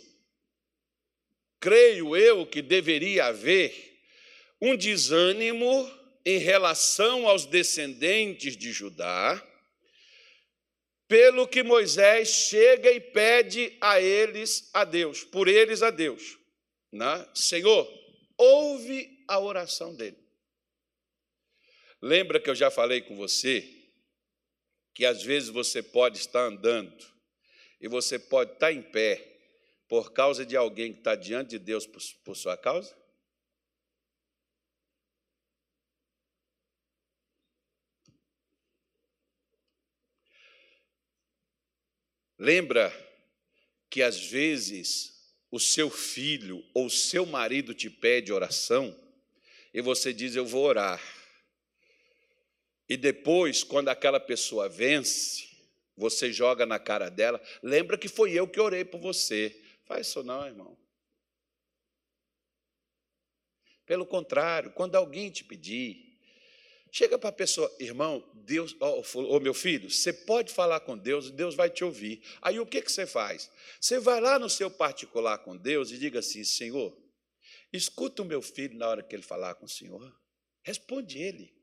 creio 1.60 2.16
eu 2.16 2.44
que 2.44 2.60
deveria 2.60 3.26
haver 3.26 4.00
um 4.60 4.76
desânimo 4.76 5.88
em 6.24 6.38
relação 6.38 7.28
aos 7.28 7.46
descendentes 7.46 8.56
de 8.56 8.72
Judá, 8.72 9.40
pelo 11.08 11.46
que 11.46 11.62
Moisés 11.62 12.28
chega 12.28 12.90
e 12.90 13.00
pede 13.00 13.76
a 13.80 14.00
eles 14.00 14.68
a 14.72 14.84
Deus, 14.84 15.24
por 15.24 15.48
eles 15.48 15.82
a 15.82 15.90
Deus. 15.90 16.38
Né? 16.92 17.28
Senhor, 17.34 17.88
ouve 18.36 19.24
a 19.28 19.38
oração 19.38 19.94
dele. 19.94 20.18
Lembra 22.00 22.40
que 22.40 22.50
eu 22.50 22.54
já 22.54 22.70
falei 22.70 23.00
com 23.00 23.16
você 23.16 23.72
que 24.94 25.04
às 25.04 25.22
vezes 25.22 25.48
você 25.50 25.82
pode 25.82 26.18
estar 26.18 26.40
andando 26.40 27.04
e 27.80 27.86
você 27.86 28.18
pode 28.18 28.52
estar 28.52 28.72
em 28.72 28.82
pé 28.82 29.36
por 29.88 30.12
causa 30.12 30.44
de 30.44 30.56
alguém 30.56 30.92
que 30.92 31.00
está 31.00 31.14
diante 31.14 31.50
de 31.50 31.58
Deus 31.58 31.86
por, 31.86 32.00
por 32.24 32.36
sua 32.36 32.56
causa? 32.56 32.96
Lembra 42.38 42.92
que 43.88 44.02
às 44.02 44.20
vezes 44.20 45.34
o 45.50 45.58
seu 45.58 45.90
filho 45.90 46.64
ou 46.74 46.86
o 46.86 46.90
seu 46.90 47.24
marido 47.24 47.72
te 47.72 47.88
pede 47.88 48.32
oração 48.32 48.94
e 49.72 49.80
você 49.80 50.12
diz: 50.12 50.34
Eu 50.34 50.46
vou 50.46 50.64
orar. 50.64 51.02
E 52.88 52.96
depois, 52.96 53.64
quando 53.64 53.88
aquela 53.88 54.20
pessoa 54.20 54.68
vence, 54.68 55.48
você 55.96 56.32
joga 56.32 56.66
na 56.66 56.78
cara 56.78 57.08
dela: 57.08 57.42
Lembra 57.62 57.96
que 57.96 58.08
foi 58.08 58.32
eu 58.32 58.46
que 58.46 58.60
orei 58.60 58.84
por 58.84 59.00
você. 59.00 59.62
Faz 59.84 60.08
isso 60.08 60.22
não, 60.22 60.46
irmão. 60.46 60.76
Pelo 63.86 64.04
contrário, 64.04 64.72
quando 64.72 64.96
alguém 64.96 65.30
te 65.30 65.44
pedir, 65.44 66.05
Chega 66.90 67.18
para 67.18 67.28
a 67.28 67.32
pessoa, 67.32 67.70
irmão, 67.78 68.24
Deus, 68.34 68.74
oh, 68.80 69.02
oh, 69.14 69.40
meu 69.40 69.52
filho, 69.52 69.90
você 69.90 70.12
pode 70.12 70.52
falar 70.52 70.80
com 70.80 70.96
Deus, 70.96 71.30
Deus 71.30 71.54
vai 71.54 71.68
te 71.68 71.84
ouvir. 71.84 72.22
Aí 72.40 72.58
o 72.58 72.66
que, 72.66 72.80
que 72.80 72.90
você 72.90 73.06
faz? 73.06 73.50
Você 73.80 73.98
vai 73.98 74.20
lá 74.20 74.38
no 74.38 74.48
seu 74.48 74.70
particular 74.70 75.38
com 75.38 75.56
Deus 75.56 75.90
e 75.90 75.98
diga 75.98 76.20
assim: 76.20 76.44
Senhor, 76.44 76.96
escuta 77.72 78.22
o 78.22 78.24
meu 78.24 78.40
filho 78.40 78.78
na 78.78 78.88
hora 78.88 79.02
que 79.02 79.14
ele 79.14 79.22
falar 79.22 79.54
com 79.56 79.66
o 79.66 79.68
Senhor. 79.68 80.14
Responde 80.62 81.18
ele. 81.18 81.54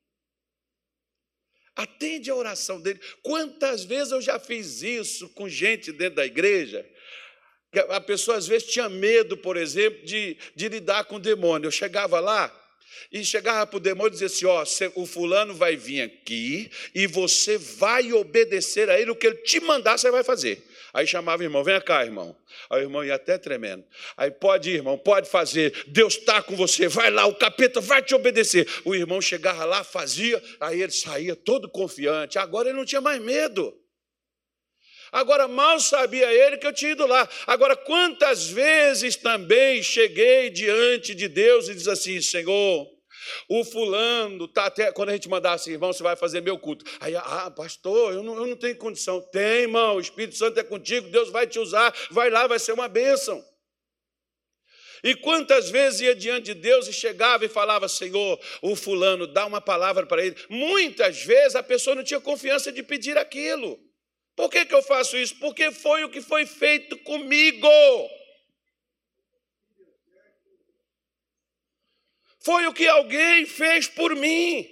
Atende 1.75 2.29
a 2.29 2.35
oração 2.35 2.79
dele. 2.79 2.99
Quantas 3.23 3.83
vezes 3.83 4.11
eu 4.11 4.21
já 4.21 4.39
fiz 4.39 4.83
isso 4.83 5.29
com 5.29 5.49
gente 5.49 5.91
dentro 5.91 6.15
da 6.15 6.25
igreja? 6.25 6.87
A 7.89 7.99
pessoa 7.99 8.37
às 8.37 8.47
vezes 8.47 8.71
tinha 8.71 8.87
medo, 8.87 9.35
por 9.35 9.57
exemplo, 9.57 10.05
de, 10.05 10.37
de 10.55 10.69
lidar 10.69 11.05
com 11.05 11.15
o 11.15 11.19
demônio. 11.19 11.67
Eu 11.67 11.71
chegava 11.71 12.19
lá, 12.19 12.47
e 13.11 13.23
chegava 13.23 13.65
para 13.67 13.77
o 13.77 13.79
demônio 13.79 14.09
e 14.09 14.11
dizia 14.11 14.27
assim: 14.27 14.45
Ó, 14.45 14.63
o 14.95 15.05
fulano 15.05 15.53
vai 15.53 15.75
vir 15.75 16.01
aqui 16.01 16.69
e 16.93 17.07
você 17.07 17.57
vai 17.57 18.11
obedecer 18.13 18.89
a 18.89 18.99
ele, 18.99 19.11
o 19.11 19.15
que 19.15 19.27
ele 19.27 19.37
te 19.37 19.59
mandar, 19.59 19.97
você 19.97 20.09
vai 20.09 20.23
fazer. 20.23 20.63
Aí 20.93 21.07
chamava 21.07 21.41
o 21.41 21.45
irmão, 21.45 21.63
vem 21.63 21.79
cá, 21.81 22.05
irmão. 22.05 22.35
Aí 22.69 22.81
o 22.81 22.85
irmão 22.85 23.03
ia 23.03 23.15
até 23.15 23.37
tremendo. 23.37 23.83
Aí 24.15 24.29
pode 24.29 24.69
ir, 24.69 24.75
irmão, 24.75 24.97
pode 24.97 25.27
fazer. 25.27 25.73
Deus 25.87 26.15
está 26.15 26.41
com 26.41 26.55
você, 26.55 26.87
vai 26.87 27.09
lá, 27.09 27.25
o 27.25 27.35
capeta 27.35 27.81
vai 27.81 28.01
te 28.01 28.13
obedecer. 28.13 28.67
O 28.85 28.93
irmão 28.93 29.19
chegava 29.19 29.65
lá, 29.65 29.83
fazia, 29.83 30.41
aí 30.59 30.81
ele 30.81 30.91
saía 30.91 31.35
todo 31.35 31.69
confiante. 31.69 32.37
Agora 32.37 32.69
ele 32.69 32.77
não 32.77 32.85
tinha 32.85 33.01
mais 33.01 33.19
medo. 33.19 33.75
Agora, 35.13 35.47
mal 35.47 35.79
sabia 35.79 36.33
ele 36.33 36.57
que 36.57 36.65
eu 36.65 36.73
tinha 36.73 36.91
ido 36.91 37.05
lá. 37.05 37.29
Agora, 37.45 37.75
quantas 37.75 38.47
vezes 38.47 39.15
também 39.15 39.83
cheguei 39.83 40.49
diante 40.49 41.13
de 41.13 41.27
Deus 41.27 41.69
e 41.69 41.75
diz 41.75 41.87
assim: 41.87 42.19
Senhor, 42.19 42.87
o 43.47 43.63
fulano 43.63 44.47
tá 44.47 44.65
até. 44.65 44.91
Quando 44.91 45.09
a 45.09 45.13
gente 45.13 45.29
mandar 45.29 45.53
assim, 45.53 45.73
irmão, 45.73 45.93
você 45.93 46.01
vai 46.01 46.15
fazer 46.15 46.41
meu 46.41 46.57
culto. 46.57 46.83
Aí, 46.99 47.15
ah, 47.15 47.51
pastor, 47.55 48.13
eu 48.13 48.23
não, 48.23 48.35
eu 48.37 48.47
não 48.47 48.55
tenho 48.55 48.75
condição. 48.75 49.21
Tem, 49.21 49.61
irmão, 49.61 49.97
o 49.97 50.01
Espírito 50.01 50.35
Santo 50.35 50.59
é 50.59 50.63
contigo, 50.63 51.07
Deus 51.09 51.29
vai 51.29 51.45
te 51.45 51.59
usar, 51.59 51.93
vai 52.09 52.31
lá, 52.31 52.47
vai 52.47 52.57
ser 52.57 52.71
uma 52.71 52.87
bênção. 52.87 53.39
E 55.03 55.13
quantas 55.13 55.69
vezes 55.69 56.01
ia 56.01 56.15
diante 56.15 56.45
de 56.45 56.53
Deus 56.55 56.87
e 56.87 56.93
chegava 56.93 57.45
e 57.45 57.49
falava, 57.49 57.87
Senhor, 57.87 58.39
o 58.63 58.75
fulano, 58.75 59.27
dá 59.27 59.45
uma 59.45 59.61
palavra 59.61 60.07
para 60.07 60.25
ele. 60.25 60.35
Muitas 60.49 61.21
vezes 61.21 61.55
a 61.55 61.61
pessoa 61.61 61.95
não 61.95 62.03
tinha 62.03 62.19
confiança 62.19 62.71
de 62.71 62.81
pedir 62.81 63.15
aquilo. 63.15 63.77
Por 64.35 64.49
que, 64.49 64.65
que 64.65 64.73
eu 64.73 64.81
faço 64.81 65.15
isso? 65.17 65.35
Porque 65.35 65.71
foi 65.71 66.03
o 66.03 66.09
que 66.09 66.21
foi 66.21 66.45
feito 66.45 66.97
comigo. 66.99 67.67
Foi 72.43 72.65
o 72.67 72.73
que 72.73 72.87
alguém 72.87 73.45
fez 73.45 73.87
por 73.87 74.15
mim. 74.15 74.69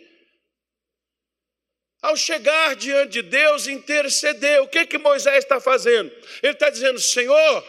Ao 2.02 2.18
chegar 2.18 2.76
diante 2.76 3.12
de 3.12 3.22
Deus, 3.22 3.68
interceder. 3.68 4.62
O 4.62 4.68
que, 4.68 4.88
que 4.88 4.98
Moisés 4.98 5.38
está 5.38 5.62
fazendo? 5.62 6.12
Ele 6.42 6.54
está 6.54 6.70
dizendo: 6.72 7.00
Senhor, 7.00 7.64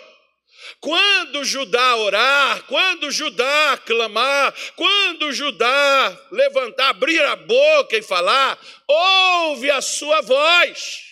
quando 0.81 1.45
Judá 1.45 1.97
orar, 1.97 2.63
quando 2.65 3.11
Judá 3.11 3.79
clamar, 3.85 4.55
quando 4.75 5.33
Judá 5.33 6.29
levantar, 6.31 6.89
abrir 6.89 7.23
a 7.23 7.37
boca 7.37 7.97
e 7.97 8.03
falar, 8.03 8.59
ouve 8.89 9.71
a 9.71 9.83
sua 9.83 10.23
voz. 10.23 11.12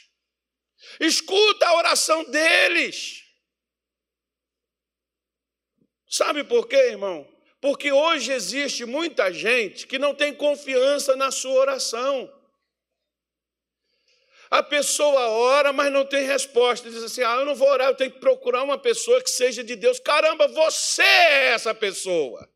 Escuta 1.00 1.66
a 1.66 1.76
oração 1.76 2.22
deles. 2.24 3.24
Sabe 6.06 6.44
por 6.44 6.68
quê, 6.68 6.76
irmão? 6.76 7.26
Porque 7.58 7.90
hoje 7.90 8.32
existe 8.32 8.84
muita 8.84 9.32
gente 9.32 9.86
que 9.86 9.98
não 9.98 10.14
tem 10.14 10.34
confiança 10.34 11.16
na 11.16 11.30
sua 11.30 11.52
oração. 11.52 12.30
A 14.50 14.62
pessoa 14.62 15.28
ora, 15.28 15.72
mas 15.72 15.92
não 15.92 16.04
tem 16.04 16.26
resposta. 16.26 16.90
Diz 16.90 17.02
assim: 17.02 17.22
Ah, 17.22 17.36
eu 17.36 17.46
não 17.46 17.54
vou 17.54 17.68
orar, 17.68 17.88
eu 17.88 17.94
tenho 17.94 18.10
que 18.10 18.18
procurar 18.18 18.62
uma 18.62 18.76
pessoa 18.76 19.22
que 19.22 19.30
seja 19.30 19.62
de 19.62 19.76
Deus. 19.76 20.00
Caramba, 20.00 20.48
você 20.48 21.02
é 21.02 21.46
essa 21.52 21.74
pessoa. 21.74 22.48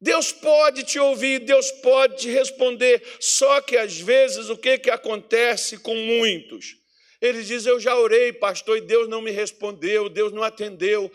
Deus 0.00 0.30
pode 0.30 0.84
te 0.84 0.98
ouvir, 0.98 1.40
Deus 1.40 1.70
pode 1.70 2.16
te 2.16 2.28
responder, 2.28 3.02
só 3.18 3.60
que 3.60 3.76
às 3.76 3.98
vezes 3.98 4.50
o 4.50 4.56
que, 4.56 4.78
que 4.78 4.90
acontece 4.90 5.78
com 5.78 5.94
muitos? 5.94 6.76
Eles 7.20 7.46
dizem, 7.46 7.72
eu 7.72 7.80
já 7.80 7.96
orei, 7.96 8.32
pastor, 8.32 8.76
e 8.76 8.82
Deus 8.82 9.08
não 9.08 9.22
me 9.22 9.30
respondeu, 9.30 10.08
Deus 10.08 10.32
não 10.32 10.42
atendeu. 10.42 11.10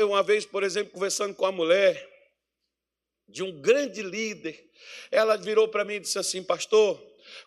Uma 0.00 0.22
vez, 0.22 0.44
por 0.44 0.64
exemplo, 0.64 0.92
conversando 0.92 1.32
com 1.34 1.46
a 1.46 1.52
mulher 1.52 2.10
de 3.28 3.42
um 3.42 3.60
grande 3.60 4.02
líder, 4.02 4.68
ela 5.12 5.36
virou 5.36 5.68
para 5.68 5.84
mim 5.84 5.94
e 5.94 6.00
disse 6.00 6.18
assim, 6.18 6.42
pastor, 6.42 7.00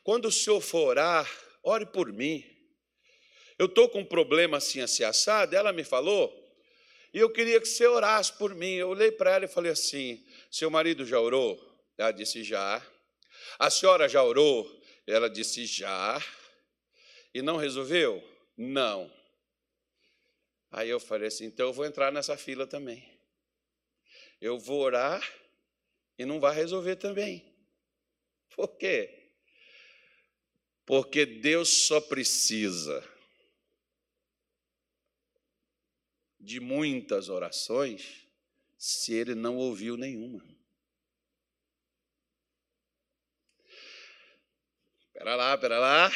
quando 0.04 0.26
o 0.26 0.32
senhor 0.32 0.62
for 0.62 0.88
orar, 0.88 1.30
ore 1.62 1.86
por 1.86 2.12
mim. 2.14 2.44
Eu 3.60 3.66
estou 3.66 3.90
com 3.90 4.00
um 4.00 4.06
problema 4.06 4.58
assim, 4.58 4.80
assim, 4.80 5.04
assado, 5.04 5.56
ela 5.56 5.74
me 5.74 5.84
falou, 5.84 6.34
e 7.14 7.20
eu 7.20 7.30
queria 7.30 7.60
que 7.60 7.68
você 7.68 7.88
orasse 7.88 8.32
por 8.38 8.54
mim. 8.54 8.76
Eu 8.76 8.90
olhei 8.90 9.12
para 9.12 9.36
ela 9.36 9.46
e 9.46 9.50
falei 9.50 9.72
assim, 9.72 10.24
seu 10.52 10.70
marido 10.70 11.06
já 11.06 11.20
orou? 11.20 11.58
Ela 11.98 12.12
disse: 12.12 12.44
Já. 12.44 12.86
A 13.60 13.70
senhora 13.70 14.08
já 14.08 14.24
orou? 14.24 14.66
Ela 15.06 15.30
disse: 15.30 15.66
Já. 15.66 16.20
E 17.34 17.42
não 17.42 17.58
resolveu? 17.58 18.24
Não. 18.58 19.12
Aí 20.72 20.90
eu 20.90 21.00
falei 21.00 21.28
assim: 21.28 21.46
então 21.46 21.68
eu 21.68 21.74
vou 21.74 21.86
entrar 21.86 22.12
nessa 22.12 22.38
fila 22.38 22.68
também. 22.68 23.18
Eu 24.40 24.60
vou 24.60 24.82
orar 24.82 25.22
e 26.18 26.26
não 26.26 26.40
vai 26.40 26.54
resolver 26.54 26.96
também. 26.98 27.46
Por 28.56 28.78
quê? 28.78 29.32
Porque 30.86 31.26
Deus 31.26 31.86
só 31.86 32.00
precisa 32.00 33.04
de 36.40 36.60
muitas 36.60 37.30
orações 37.30 38.27
se 38.78 39.14
ele 39.14 39.34
não 39.34 39.58
ouviu 39.58 39.98
nenhuma. 39.98 40.44
Espera 45.08 45.36
lá, 45.36 45.56
espera 45.56 45.80
lá. 45.80 46.12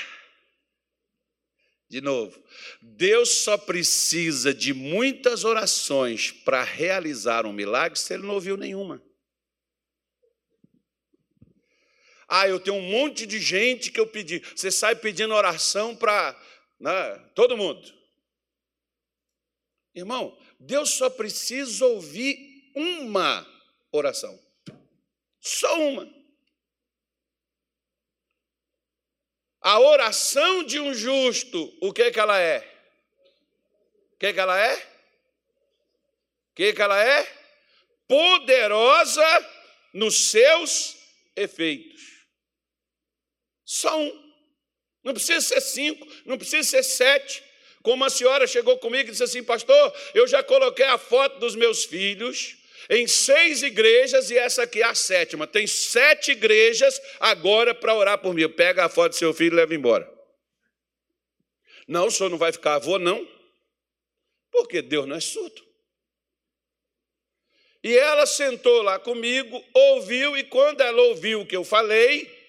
De 1.90 2.00
novo, 2.00 2.42
Deus 2.82 3.44
só 3.44 3.58
precisa 3.58 4.54
de 4.54 4.74
muitas 4.74 5.44
orações 5.44 6.32
para 6.32 6.64
realizar 6.64 7.46
um 7.46 7.52
milagre 7.52 8.00
se 8.00 8.14
ele 8.14 8.24
não 8.24 8.36
ouviu 8.36 8.56
nenhuma. 8.56 9.04
Ah, 12.30 12.48
eu 12.48 12.62
tenho 12.62 12.78
um 12.78 12.90
monte 12.90 13.26
de 13.26 13.40
gente 13.40 13.92
que 13.92 14.00
eu 14.00 14.08
pedi. 14.08 14.40
Você 14.56 14.72
sai 14.72 14.96
pedindo 14.96 15.34
oração 15.34 15.94
para 15.94 16.40
né, 16.80 17.30
todo 17.36 17.58
mundo. 17.58 17.94
Irmão, 19.94 20.40
Deus 20.58 20.92
só 20.92 21.10
precisa 21.10 21.86
ouvir 21.86 22.51
uma 22.76 23.48
oração. 23.92 24.40
Só 25.40 25.80
uma. 25.80 26.22
A 29.62 29.80
oração 29.80 30.64
de 30.64 30.80
um 30.80 30.94
justo, 30.94 31.72
o 31.82 31.94
que 31.94 32.10
que 32.12 32.20
ela 32.20 32.40
é? 32.40 32.60
O 34.14 34.18
que 34.18 34.34
que 34.34 34.40
ela 34.40 34.60
é? 34.60 34.76
O 34.76 36.56
que 36.56 36.74
que 36.74 36.82
ela 36.82 37.04
é? 37.04 37.42
Poderosa 38.08 39.50
nos 39.94 40.30
seus 40.30 40.98
efeitos. 41.36 42.26
Só 43.64 44.00
um. 44.00 44.32
Não 45.04 45.14
precisa 45.14 45.42
ser 45.42 45.62
cinco, 45.62 46.08
não 46.26 46.38
precisa 46.38 46.68
ser 46.68 46.84
sete. 46.84 47.44
Como 47.82 48.04
a 48.04 48.10
senhora 48.10 48.46
chegou 48.46 48.78
comigo 48.78 49.10
e 49.10 49.12
disse 49.12 49.24
assim, 49.24 49.44
pastor, 49.44 49.96
eu 50.14 50.28
já 50.28 50.44
coloquei 50.44 50.86
a 50.86 50.98
foto 50.98 51.40
dos 51.40 51.56
meus 51.56 51.84
filhos, 51.84 52.58
em 52.90 53.08
seis 53.08 53.64
igrejas 53.64 54.30
e 54.32 54.38
essa 54.38 54.64
aqui 54.64 54.82
é 54.82 54.86
a 54.86 54.96
sétima. 54.96 55.48
Tem 55.48 55.68
sete 55.68 56.32
igrejas 56.32 57.00
agora 57.20 57.74
para 57.74 57.96
orar 57.96 58.18
por 58.18 58.34
mim. 58.34 58.48
Pega 58.50 58.86
a 58.86 58.90
foto 58.90 59.12
do 59.12 59.16
seu 59.18 59.34
filho 59.34 59.54
e 59.54 59.58
leva 59.58 59.76
embora. 59.76 60.12
Não, 61.88 62.08
o 62.08 62.12
senhor 62.12 62.30
não 62.30 62.38
vai 62.38 62.52
ficar 62.52 62.76
avô, 62.76 62.98
não. 62.98 63.28
Porque 64.52 64.82
Deus 64.82 65.08
não 65.08 65.16
é 65.16 65.20
surdo. 65.20 65.62
E 67.84 67.98
ela 67.98 68.26
sentou 68.26 68.82
lá 68.84 69.00
comigo, 69.00 69.64
ouviu, 69.74 70.38
e 70.38 70.44
quando 70.44 70.82
ela 70.82 71.02
ouviu 71.02 71.42
o 71.42 71.46
que 71.46 71.56
eu 71.56 71.64
falei, 71.64 72.41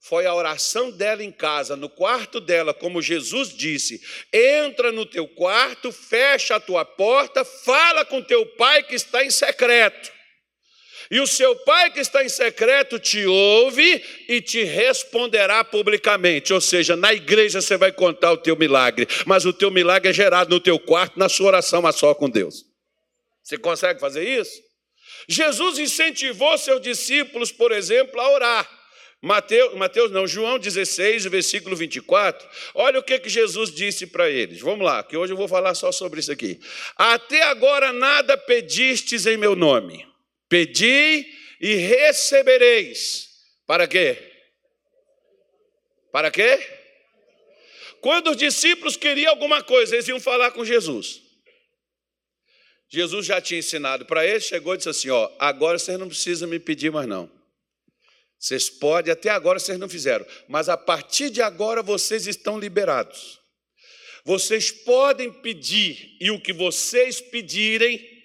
foi 0.00 0.26
a 0.26 0.34
oração 0.34 0.90
dela 0.90 1.22
em 1.22 1.32
casa, 1.32 1.76
no 1.76 1.88
quarto 1.88 2.40
dela, 2.40 2.72
como 2.72 3.02
Jesus 3.02 3.54
disse: 3.54 4.00
entra 4.32 4.92
no 4.92 5.04
teu 5.04 5.26
quarto, 5.26 5.90
fecha 5.90 6.56
a 6.56 6.60
tua 6.60 6.84
porta, 6.84 7.44
fala 7.44 8.04
com 8.04 8.22
teu 8.22 8.46
pai 8.56 8.82
que 8.82 8.94
está 8.94 9.24
em 9.24 9.30
secreto. 9.30 10.12
E 11.10 11.20
o 11.20 11.26
seu 11.26 11.56
pai 11.56 11.90
que 11.90 12.00
está 12.00 12.22
em 12.22 12.28
secreto 12.28 12.98
te 12.98 13.24
ouve 13.24 14.04
e 14.28 14.42
te 14.42 14.62
responderá 14.62 15.64
publicamente. 15.64 16.52
Ou 16.52 16.60
seja, 16.60 16.96
na 16.96 17.14
igreja 17.14 17.62
você 17.62 17.78
vai 17.78 17.90
contar 17.90 18.32
o 18.32 18.36
teu 18.36 18.56
milagre, 18.56 19.08
mas 19.24 19.46
o 19.46 19.52
teu 19.52 19.70
milagre 19.70 20.10
é 20.10 20.12
gerado 20.12 20.50
no 20.50 20.60
teu 20.60 20.78
quarto, 20.78 21.18
na 21.18 21.28
sua 21.28 21.46
oração 21.46 21.86
a 21.86 21.92
só 21.92 22.14
com 22.14 22.28
Deus. 22.28 22.66
Você 23.42 23.56
consegue 23.56 23.98
fazer 23.98 24.22
isso? 24.28 24.60
Jesus 25.26 25.78
incentivou 25.78 26.56
seus 26.58 26.80
discípulos, 26.82 27.50
por 27.50 27.72
exemplo, 27.72 28.20
a 28.20 28.30
orar. 28.30 28.77
Mateus, 29.20 29.74
Mateus 29.74 30.12
não, 30.12 30.28
João 30.28 30.58
16, 30.58 31.24
versículo 31.24 31.74
24. 31.74 32.48
Olha 32.74 33.00
o 33.00 33.02
que, 33.02 33.18
que 33.18 33.28
Jesus 33.28 33.72
disse 33.72 34.06
para 34.06 34.30
eles. 34.30 34.60
Vamos 34.60 34.84
lá, 34.84 35.02
que 35.02 35.16
hoje 35.16 35.32
eu 35.32 35.36
vou 35.36 35.48
falar 35.48 35.74
só 35.74 35.90
sobre 35.90 36.20
isso 36.20 36.30
aqui. 36.30 36.60
Até 36.96 37.42
agora 37.42 37.92
nada 37.92 38.36
pedistes 38.36 39.26
em 39.26 39.36
meu 39.36 39.56
nome. 39.56 40.06
Pedi 40.48 41.26
e 41.60 41.74
recebereis. 41.74 43.28
Para 43.66 43.88
quê? 43.88 44.16
Para 46.12 46.30
quê? 46.30 46.58
Quando 48.00 48.30
os 48.30 48.36
discípulos 48.36 48.96
queriam 48.96 49.30
alguma 49.30 49.62
coisa, 49.62 49.96
eles 49.96 50.06
iam 50.06 50.20
falar 50.20 50.52
com 50.52 50.64
Jesus. 50.64 51.20
Jesus 52.88 53.26
já 53.26 53.40
tinha 53.40 53.58
ensinado 53.58 54.06
para 54.06 54.24
eles, 54.24 54.44
chegou 54.44 54.74
e 54.74 54.76
disse 54.76 54.88
assim: 54.88 55.10
Ó, 55.10 55.30
agora 55.38 55.78
vocês 55.78 55.98
não 55.98 56.08
precisam 56.08 56.48
me 56.48 56.58
pedir 56.60 56.90
mais, 56.90 57.06
não. 57.06 57.37
Vocês 58.38 58.70
podem, 58.70 59.12
até 59.12 59.30
agora 59.30 59.58
vocês 59.58 59.78
não 59.78 59.88
fizeram, 59.88 60.24
mas 60.48 60.68
a 60.68 60.76
partir 60.76 61.30
de 61.30 61.42
agora 61.42 61.82
vocês 61.82 62.26
estão 62.26 62.58
liberados. 62.58 63.38
Vocês 64.24 64.70
podem 64.70 65.32
pedir, 65.32 66.16
e 66.20 66.30
o 66.30 66.40
que 66.40 66.52
vocês 66.52 67.20
pedirem 67.20 68.18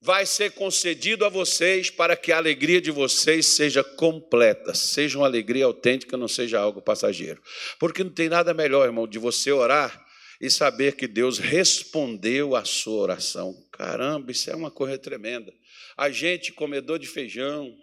vai 0.00 0.26
ser 0.26 0.52
concedido 0.52 1.24
a 1.24 1.28
vocês 1.28 1.90
para 1.90 2.16
que 2.16 2.30
a 2.30 2.36
alegria 2.36 2.80
de 2.80 2.90
vocês 2.90 3.46
seja 3.46 3.82
completa, 3.82 4.74
seja 4.74 5.18
uma 5.18 5.26
alegria 5.26 5.64
autêntica, 5.64 6.16
não 6.16 6.28
seja 6.28 6.58
algo 6.58 6.82
passageiro. 6.82 7.42
Porque 7.78 8.04
não 8.04 8.10
tem 8.10 8.28
nada 8.28 8.54
melhor, 8.54 8.86
irmão, 8.86 9.08
de 9.08 9.18
você 9.18 9.50
orar 9.50 10.04
e 10.40 10.48
saber 10.48 10.94
que 10.94 11.08
Deus 11.08 11.38
respondeu 11.38 12.54
à 12.54 12.64
sua 12.64 13.00
oração. 13.00 13.54
Caramba, 13.72 14.30
isso 14.30 14.50
é 14.50 14.54
uma 14.54 14.70
coisa 14.70 14.96
tremenda. 14.98 15.52
A 15.96 16.10
gente, 16.10 16.52
comedor 16.52 16.98
de 16.98 17.08
feijão, 17.08 17.74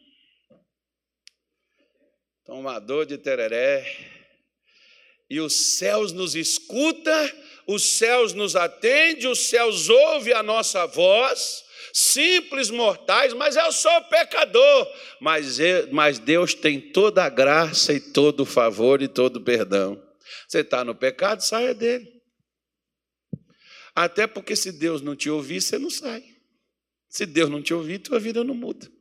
tomador 2.46 3.08
de 3.08 3.18
tereré, 3.18 3.86
e 5.28 5.40
os 5.40 5.78
céus 5.78 6.12
nos 6.12 6.36
escuta, 6.36 7.34
os 7.68 7.84
céus 7.84 8.34
nos 8.34 8.56
atende, 8.56 9.28
os 9.28 9.40
céus 9.40 9.90
ouve 9.90 10.32
a 10.32 10.44
nossa 10.44 10.86
voz, 10.86 11.64
simples 11.92 12.70
mortais, 12.70 13.34
mas 13.34 13.56
eu 13.56 13.72
sou 13.72 14.02
pecador. 14.04 14.88
Mas, 15.20 15.60
eu, 15.60 15.92
mas 15.92 16.20
Deus 16.20 16.54
tem 16.54 16.80
toda 16.80 17.24
a 17.24 17.30
graça 17.30 17.92
e 17.92 18.00
todo 18.00 18.42
o 18.42 18.46
favor 18.46 19.02
e 19.02 19.08
todo 19.08 19.38
o 19.38 19.44
perdão. 19.44 20.00
Você 20.48 20.60
está 20.60 20.86
no 20.86 20.94
pecado, 20.94 21.42
saia 21.42 21.74
dele. 21.74 22.14
Até 23.96 24.28
porque 24.28 24.56
se 24.56 24.72
Deus 24.72 25.02
não 25.02 25.16
te 25.16 25.30
ouvir, 25.30 25.62
você 25.62 25.80
não 25.80 25.90
sai. 25.90 26.24
Se 27.10 27.26
Deus 27.26 27.50
não 27.50 27.64
te 27.64 27.74
ouvir, 27.74 28.00
tua 28.00 28.20
vida 28.20 28.44
não 28.44 28.54
muda. 28.54 28.92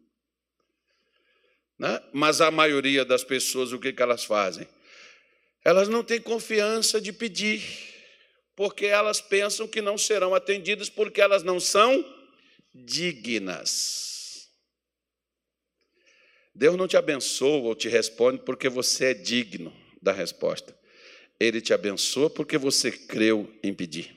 Né? 1.78 2.00
Mas 2.12 2.40
a 2.40 2.50
maioria 2.50 3.04
das 3.04 3.24
pessoas, 3.24 3.72
o 3.72 3.78
que, 3.78 3.92
que 3.92 4.02
elas 4.02 4.24
fazem? 4.24 4.66
Elas 5.64 5.88
não 5.88 6.04
têm 6.04 6.20
confiança 6.20 7.00
de 7.00 7.12
pedir, 7.12 7.62
porque 8.54 8.86
elas 8.86 9.20
pensam 9.20 9.66
que 9.66 9.80
não 9.80 9.96
serão 9.96 10.34
atendidas 10.34 10.88
porque 10.88 11.20
elas 11.20 11.42
não 11.42 11.58
são 11.58 12.04
dignas. 12.74 14.48
Deus 16.54 16.76
não 16.76 16.86
te 16.86 16.96
abençoa 16.96 17.62
ou 17.62 17.74
te 17.74 17.88
responde 17.88 18.42
porque 18.44 18.68
você 18.68 19.06
é 19.06 19.14
digno 19.14 19.74
da 20.00 20.12
resposta. 20.12 20.76
Ele 21.40 21.60
te 21.60 21.74
abençoa 21.74 22.30
porque 22.30 22.56
você 22.56 22.92
creu 22.92 23.52
em 23.62 23.74
pedir. 23.74 24.14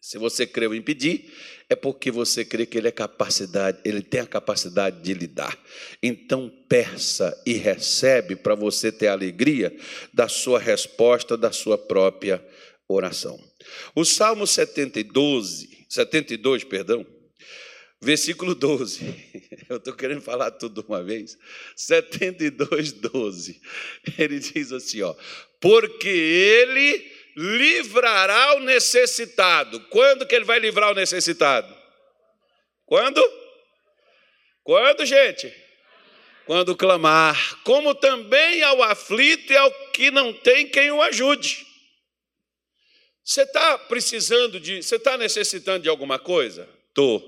Se 0.00 0.18
você 0.18 0.46
creu 0.46 0.74
em 0.74 0.82
pedir, 0.82 1.32
é 1.70 1.76
porque 1.76 2.10
você 2.10 2.44
crê 2.44 2.66
que 2.66 2.76
ele 2.76 2.88
é 2.88 2.92
capacidade, 2.92 3.78
ele 3.84 4.02
tem 4.02 4.20
a 4.20 4.26
capacidade 4.26 5.00
de 5.02 5.14
lhe 5.14 5.28
dar. 5.28 5.56
Então 6.02 6.52
peça 6.68 7.40
e 7.46 7.52
recebe 7.52 8.34
para 8.34 8.56
você 8.56 8.90
ter 8.90 9.06
alegria 9.06 9.74
da 10.12 10.28
sua 10.28 10.58
resposta, 10.58 11.36
da 11.36 11.52
sua 11.52 11.78
própria 11.78 12.44
oração. 12.88 13.38
O 13.94 14.04
Salmo 14.04 14.48
72, 14.48 15.68
72, 15.88 16.64
perdão, 16.64 17.06
versículo 18.02 18.52
12. 18.52 19.04
Eu 19.70 19.76
estou 19.76 19.94
querendo 19.94 20.22
falar 20.22 20.50
tudo 20.50 20.84
uma 20.88 21.04
vez. 21.04 21.38
72, 21.76 22.90
12. 22.90 23.60
Ele 24.18 24.40
diz 24.40 24.72
assim: 24.72 25.02
ó, 25.02 25.14
porque 25.60 26.08
ele 26.08 27.19
livrará 27.40 28.56
o 28.56 28.60
necessitado. 28.60 29.80
Quando 29.88 30.26
que 30.26 30.34
ele 30.34 30.44
vai 30.44 30.58
livrar 30.58 30.90
o 30.90 30.94
necessitado? 30.94 31.74
Quando? 32.84 33.22
Quando, 34.62 35.06
gente? 35.06 35.50
Quando 36.44 36.76
clamar, 36.76 37.62
como 37.62 37.94
também 37.94 38.62
ao 38.62 38.82
aflito 38.82 39.52
e 39.52 39.56
ao 39.56 39.72
que 39.90 40.10
não 40.10 40.34
tem 40.34 40.68
quem 40.68 40.90
o 40.90 41.00
ajude. 41.00 41.66
Você 43.24 43.42
está 43.42 43.78
precisando 43.78 44.60
de, 44.60 44.82
você 44.82 44.96
está 44.96 45.16
necessitando 45.16 45.84
de 45.84 45.88
alguma 45.88 46.18
coisa? 46.18 46.68
Estou. 46.88 47.22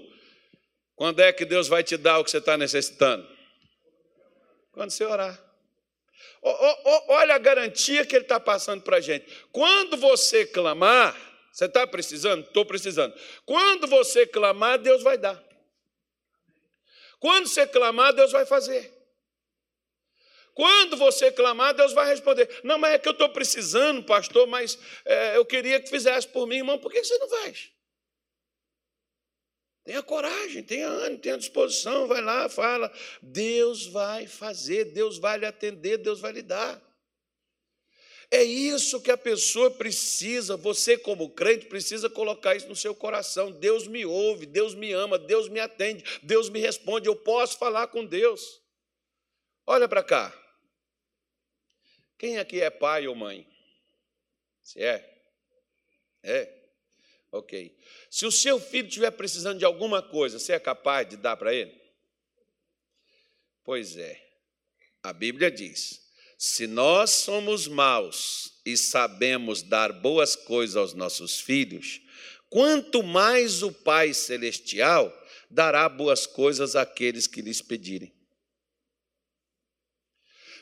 Quando 0.95 1.21
é 1.21 1.33
que 1.33 1.47
Deus 1.47 1.69
vai 1.69 1.83
te 1.83 1.97
dar 1.97 2.19
o 2.19 2.25
que 2.25 2.31
você 2.31 2.39
está 2.39 2.59
necessitando? 2.59 3.27
Quando 4.73 4.91
você 4.91 5.05
orar. 5.05 5.52
Olha 6.43 7.37
a 7.37 7.39
garantia 7.39 8.05
que 8.05 8.17
ele 8.17 8.25
está 8.25 8.41
passando 8.41 8.83
para 8.83 8.97
a 8.97 9.01
gente. 9.01 9.27
Quando 9.53 9.97
você 9.97 10.45
clamar, 10.45 11.17
você 11.53 11.67
está 11.67 11.87
precisando? 11.87 12.45
Estou 12.45 12.65
precisando. 12.65 13.15
Quando 13.47 13.87
você 13.87 14.27
clamar, 14.27 14.79
Deus 14.79 15.03
vai 15.03 15.17
dar. 15.17 15.43
Quando 17.21 17.47
você 17.47 17.67
clamar, 17.67 18.13
Deus 18.13 18.33
vai 18.33 18.45
fazer. 18.45 18.93
Quando 20.55 20.97
você 20.97 21.31
clamar, 21.31 21.75
Deus 21.75 21.93
vai 21.93 22.09
responder. 22.09 22.49
Não, 22.65 22.77
mas 22.77 22.95
é 22.95 22.99
que 22.99 23.09
eu 23.09 23.13
estou 23.13 23.29
precisando, 23.29 24.03
pastor, 24.03 24.47
mas 24.47 24.79
é, 25.05 25.37
eu 25.37 25.45
queria 25.45 25.81
que 25.81 25.89
fizesse 25.89 26.27
por 26.29 26.47
mim, 26.47 26.57
irmão. 26.57 26.79
Por 26.79 26.91
que 26.91 27.03
você 27.03 27.17
não 27.19 27.29
faz? 27.29 27.71
Tenha 29.85 30.03
coragem, 30.03 30.63
tenha 30.63 30.87
ânimo, 30.87 31.21
tenha 31.21 31.37
disposição, 31.37 32.07
vai 32.07 32.21
lá, 32.21 32.49
fala. 32.49 32.93
Deus 33.21 33.87
vai 33.87 34.27
fazer, 34.27 34.87
Deus 34.87 35.19
vai 35.19 35.39
lhe 35.39 35.47
atender, 35.47 35.99
Deus 35.99 36.21
vai 36.21 36.33
lhe 36.33 36.43
dar. 36.43 36.81
É 38.31 38.43
isso 38.43 39.03
que 39.03 39.11
a 39.11 39.17
pessoa 39.19 39.71
precisa, 39.71 40.57
você, 40.57 40.97
como 40.97 41.29
crente, 41.29 41.67
precisa 41.67 42.09
colocar 42.09 42.57
isso 42.57 42.67
no 42.67 42.75
seu 42.75 42.95
coração. 42.95 43.51
Deus 43.51 43.87
me 43.87 44.07
ouve, 44.07 44.47
Deus 44.47 44.75
me 44.75 44.91
ama, 44.93 45.19
Deus 45.19 45.51
me 45.51 45.61
atende, 45.61 46.03
Deus 46.23 46.49
me 46.49 46.59
responde, 46.59 47.09
eu 47.09 47.17
posso 47.17 47.59
falar 47.59 47.89
com 47.89 48.07
Deus. 48.07 48.63
Olha 49.67 49.87
para 49.87 50.03
cá. 50.03 50.33
Quem 52.17 52.39
aqui 52.39 52.61
é 52.61 52.71
pai 52.71 53.07
ou 53.07 53.15
mãe? 53.15 53.47
Se 54.63 54.81
é? 54.81 55.13
É. 56.23 56.62
Ok. 57.33 57.75
Se 58.11 58.27
o 58.27 58.31
seu 58.31 58.61
filho 58.61 58.87
estiver 58.87 59.11
precisando 59.11 59.59
de 59.59 59.65
alguma 59.65 60.03
coisa, 60.03 60.39
você 60.39 60.53
é 60.53 60.61
capaz 60.61 61.09
de 61.09 61.17
dar 61.17 61.35
para 61.35 61.55
ele? 61.55 61.75
Pois 63.65 63.97
é. 63.97 64.23
A 65.03 65.15
Bíblia 65.15 65.51
diz: 65.51 66.03
se 66.37 66.67
nós 66.67 67.11
somos 67.11 67.67
maus 67.67 68.61
e 68.67 68.77
sabemos 68.77 69.63
dar 69.63 69.93
boas 69.93 70.37
coisas 70.37 70.77
aos 70.77 70.93
nossos 70.93 71.41
filhos, 71.41 72.03
quanto 72.51 73.03
mais 73.03 73.63
o 73.63 73.73
Pai 73.73 74.13
Celestial 74.13 75.11
dará 75.51 75.89
boas 75.89 76.27
coisas 76.27 76.77
àqueles 76.77 77.27
que 77.27 77.41
lhes 77.41 77.63
pedirem. 77.63 78.13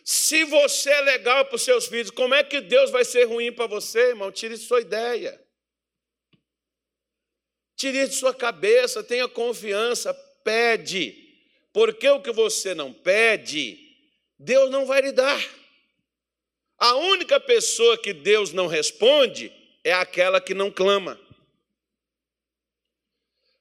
Se 0.05 0.45
você 0.45 0.91
é 0.91 1.01
legal 1.01 1.45
para 1.47 1.57
os 1.57 1.63
seus 1.63 1.87
filhos, 1.87 2.11
como 2.11 2.35
é 2.35 2.45
que 2.45 2.61
Deus 2.61 2.91
vai 2.91 3.05
ser 3.05 3.25
ruim 3.25 3.53
para 3.53 3.67
você, 3.67 4.11
irmão? 4.11 4.31
Tire 4.31 4.57
sua 4.57 4.81
ideia. 4.81 5.41
Tire 7.81 8.07
de 8.07 8.15
sua 8.15 8.35
cabeça, 8.35 9.03
tenha 9.03 9.27
confiança, 9.27 10.13
pede. 10.45 11.17
Porque 11.73 12.07
o 12.11 12.21
que 12.21 12.31
você 12.31 12.75
não 12.75 12.93
pede, 12.93 13.79
Deus 14.39 14.71
não 14.71 14.85
vai 14.85 15.01
lhe 15.01 15.13
dar. 15.13 15.43
A 16.77 16.95
única 16.97 17.41
pessoa 17.41 17.97
que 17.97 18.13
Deus 18.13 18.53
não 18.53 18.67
responde 18.67 19.51
é 19.83 19.95
aquela 19.95 20.43
que 20.43 20.53
não 20.53 20.71
clama. 20.71 21.19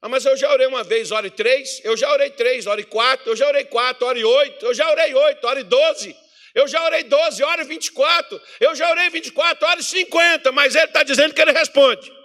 Ah, 0.01 0.09
mas 0.09 0.25
eu 0.25 0.35
já 0.35 0.51
orei 0.51 0.67
uma 0.67 0.83
vez, 0.83 1.11
ore 1.11 1.29
três, 1.29 1.79
eu 1.85 1.95
já 1.95 2.11
orei 2.11 2.31
três, 2.31 2.67
ore 2.67 2.83
quatro, 2.83 3.31
eu 3.31 3.37
já 3.37 3.47
orei 3.47 3.63
quatro, 3.63 4.05
ore 4.05 4.25
oito, 4.25 4.65
eu 4.65 4.73
já 4.73 4.91
orei 4.91 5.13
oito, 5.13 5.47
ore 5.47 5.63
doze, 5.63 6.13
eu 6.53 6.67
já 6.67 6.83
orei 6.83 7.03
doze, 7.03 7.41
ore 7.41 7.63
vinte 7.63 7.85
e 7.85 7.91
quatro, 7.93 8.41
eu 8.59 8.75
já 8.75 8.91
orei 8.91 9.09
vinte 9.11 9.27
e 9.27 9.31
quatro, 9.31 9.65
ore 9.65 9.81
cinquenta, 9.81 10.51
mas 10.51 10.75
ele 10.75 10.87
está 10.87 11.03
dizendo 11.03 11.33
que 11.33 11.41
ele 11.41 11.53
responde. 11.53 12.18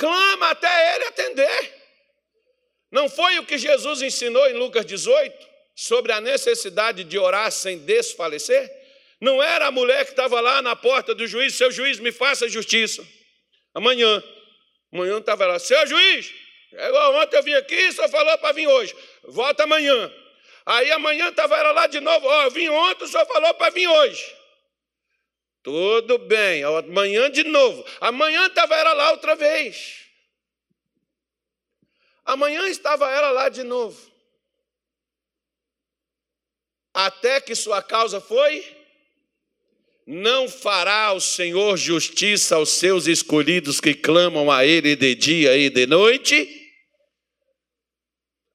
Clama 0.00 0.52
até 0.52 0.96
ele 0.96 1.04
atender. 1.04 1.74
Não 2.90 3.06
foi 3.06 3.38
o 3.38 3.44
que 3.44 3.58
Jesus 3.58 4.00
ensinou 4.00 4.48
em 4.48 4.54
Lucas 4.54 4.86
18 4.86 5.46
sobre 5.76 6.10
a 6.10 6.22
necessidade 6.22 7.04
de 7.04 7.18
orar 7.18 7.52
sem 7.52 7.76
desfalecer? 7.76 8.66
Não 9.20 9.42
era 9.42 9.66
a 9.66 9.70
mulher 9.70 10.06
que 10.06 10.12
estava 10.12 10.40
lá 10.40 10.62
na 10.62 10.74
porta 10.74 11.14
do 11.14 11.26
juiz, 11.26 11.54
seu 11.54 11.70
juiz, 11.70 11.98
me 11.98 12.10
faça 12.12 12.48
justiça. 12.48 13.06
Amanhã. 13.74 14.24
Amanhã 14.90 15.18
estava 15.18 15.46
lá, 15.46 15.58
seu 15.58 15.86
juiz, 15.86 16.32
igual 16.72 17.16
ontem 17.16 17.36
eu 17.36 17.42
vim 17.42 17.54
aqui, 17.54 17.92
só 17.92 18.08
falou 18.08 18.38
para 18.38 18.52
vir 18.52 18.66
hoje. 18.66 18.96
Volta 19.24 19.64
amanhã. 19.64 20.10
Aí 20.64 20.90
amanhã 20.92 21.28
estava 21.28 21.58
ela 21.58 21.72
lá 21.72 21.86
de 21.86 22.00
novo, 22.00 22.26
ó, 22.26 22.48
vim 22.48 22.70
ontem, 22.70 23.06
só 23.06 23.26
falou 23.26 23.52
para 23.52 23.70
vir 23.70 23.86
hoje. 23.86 24.39
Tudo 25.62 26.18
bem, 26.18 26.62
amanhã 26.64 27.30
de 27.30 27.44
novo. 27.44 27.84
Amanhã 28.00 28.46
estava 28.46 28.74
ela 28.74 28.92
lá 28.94 29.10
outra 29.12 29.36
vez. 29.36 30.06
Amanhã 32.24 32.68
estava 32.68 33.10
ela 33.10 33.30
lá 33.30 33.48
de 33.48 33.62
novo. 33.62 34.10
Até 36.92 37.40
que 37.40 37.54
sua 37.54 37.82
causa 37.82 38.20
foi 38.20 38.80
não 40.06 40.48
fará 40.48 41.12
o 41.12 41.20
Senhor 41.20 41.76
justiça 41.76 42.56
aos 42.56 42.70
seus 42.70 43.06
escolhidos 43.06 43.80
que 43.80 43.94
clamam 43.94 44.50
a 44.50 44.66
Ele 44.66 44.96
de 44.96 45.14
dia 45.14 45.56
e 45.56 45.70
de 45.70 45.86
noite? 45.86 46.59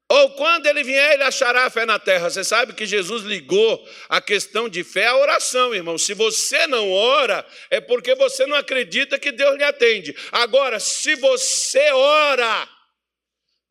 Ou 0.08 0.30
quando 0.30 0.66
ele 0.66 0.84
vier, 0.84 1.14
ele 1.14 1.24
achará 1.24 1.68
fé 1.68 1.84
na 1.84 1.98
terra. 1.98 2.30
Você 2.30 2.44
sabe 2.44 2.72
que 2.74 2.86
Jesus 2.86 3.24
ligou 3.24 3.84
a 4.08 4.20
questão 4.20 4.68
de 4.68 4.84
fé 4.84 5.06
à 5.06 5.16
oração, 5.16 5.74
irmão. 5.74 5.98
Se 5.98 6.14
você 6.14 6.66
não 6.68 6.92
ora, 6.92 7.44
é 7.70 7.80
porque 7.80 8.14
você 8.14 8.46
não 8.46 8.56
acredita 8.56 9.18
que 9.18 9.32
Deus 9.32 9.56
lhe 9.56 9.64
atende. 9.64 10.14
Agora, 10.30 10.78
se 10.78 11.16
você 11.16 11.90
ora, 11.90 12.68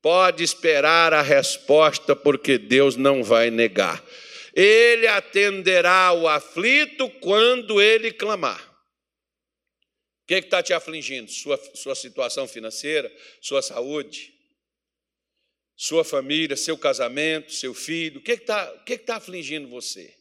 pode 0.02 0.44
esperar 0.44 1.14
a 1.14 1.22
resposta, 1.22 2.14
porque 2.14 2.58
Deus 2.58 2.98
não 2.98 3.24
vai 3.24 3.50
negar. 3.50 4.04
Ele 4.54 5.08
atenderá 5.08 6.12
o 6.12 6.28
aflito 6.28 7.10
quando 7.22 7.82
ele 7.82 8.12
clamar. 8.12 8.62
O 10.24 10.28
que 10.28 10.36
está 10.36 10.62
te 10.62 10.74
afligindo? 10.74 11.32
Sua, 11.32 11.58
sua 11.76 11.96
situação 11.96 12.46
financeira, 12.46 13.10
sua 13.42 13.62
saúde, 13.62 14.35
sua 15.76 16.04
família, 16.04 16.56
seu 16.56 16.78
casamento, 16.78 17.52
seu 17.52 17.74
filho. 17.74 18.20
O 18.20 18.24
que 18.24 18.34
está 18.34 18.78
que 18.80 18.98
que 18.98 19.06
tá 19.06 19.18
afligindo 19.18 19.68
você? 19.68 20.16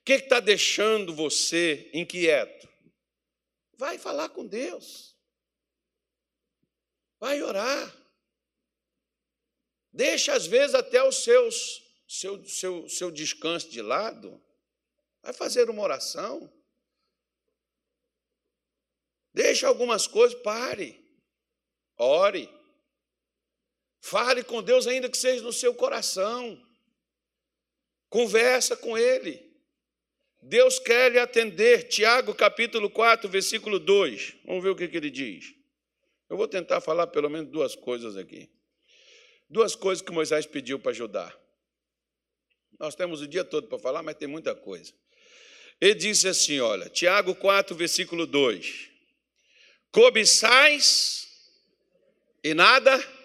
O 0.00 0.04
que 0.04 0.14
está 0.14 0.40
deixando 0.40 1.14
você 1.14 1.90
inquieto? 1.92 2.68
Vai 3.76 3.98
falar 3.98 4.30
com 4.30 4.46
Deus. 4.46 5.16
Vai 7.20 7.42
orar. 7.42 7.96
Deixa, 9.92 10.34
às 10.34 10.46
vezes, 10.46 10.74
até 10.74 10.98
seus 11.10 11.82
seu, 12.08 12.42
seu, 12.46 12.88
seu 12.88 13.10
descanso 13.10 13.68
de 13.68 13.82
lado, 13.82 14.42
vai 15.22 15.32
fazer 15.32 15.68
uma 15.68 15.82
oração. 15.82 16.50
Deixa 19.34 19.68
algumas 19.68 20.06
coisas, 20.06 20.40
pare, 20.42 21.04
ore. 21.96 22.57
Fale 24.08 24.42
com 24.42 24.62
Deus, 24.62 24.86
ainda 24.86 25.06
que 25.06 25.18
seja 25.18 25.42
no 25.42 25.52
seu 25.52 25.74
coração. 25.74 26.58
Conversa 28.08 28.74
com 28.74 28.96
Ele. 28.96 29.46
Deus 30.40 30.78
quer 30.78 31.12
lhe 31.12 31.18
atender. 31.18 31.88
Tiago 31.88 32.34
capítulo 32.34 32.88
4, 32.88 33.28
versículo 33.28 33.78
2. 33.78 34.36
Vamos 34.46 34.62
ver 34.62 34.70
o 34.70 34.76
que, 34.76 34.88
que 34.88 34.96
ele 34.96 35.10
diz. 35.10 35.54
Eu 36.30 36.38
vou 36.38 36.48
tentar 36.48 36.80
falar 36.80 37.08
pelo 37.08 37.28
menos 37.28 37.50
duas 37.50 37.74
coisas 37.74 38.16
aqui. 38.16 38.48
Duas 39.50 39.76
coisas 39.76 40.00
que 40.00 40.10
Moisés 40.10 40.46
pediu 40.46 40.78
para 40.78 40.92
ajudar. 40.92 41.38
Nós 42.80 42.94
temos 42.94 43.20
o 43.20 43.28
dia 43.28 43.44
todo 43.44 43.68
para 43.68 43.78
falar, 43.78 44.02
mas 44.02 44.16
tem 44.16 44.26
muita 44.26 44.54
coisa. 44.54 44.90
Ele 45.78 45.94
disse 45.94 46.26
assim: 46.26 46.60
olha, 46.60 46.88
Tiago 46.88 47.34
4, 47.34 47.76
versículo 47.76 48.26
2: 48.26 48.88
Cobiçais 49.92 51.28
e 52.42 52.54
nada 52.54 53.17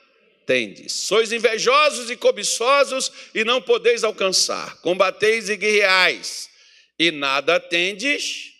tendes, 0.46 0.94
sois 0.94 1.32
invejosos 1.32 2.10
e 2.10 2.16
cobiçosos 2.16 3.12
e 3.34 3.44
não 3.44 3.62
podeis 3.62 4.04
alcançar, 4.04 4.80
combateis 4.82 5.50
e 5.50 5.58
guerreais. 5.58 6.50
E 6.98 7.12
nada 7.12 7.60
tendes, 7.60 8.54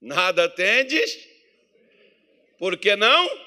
nada 0.00 0.48
tendes, 0.48 1.16
por 2.58 2.76
que 2.76 2.96
não? 2.96 3.46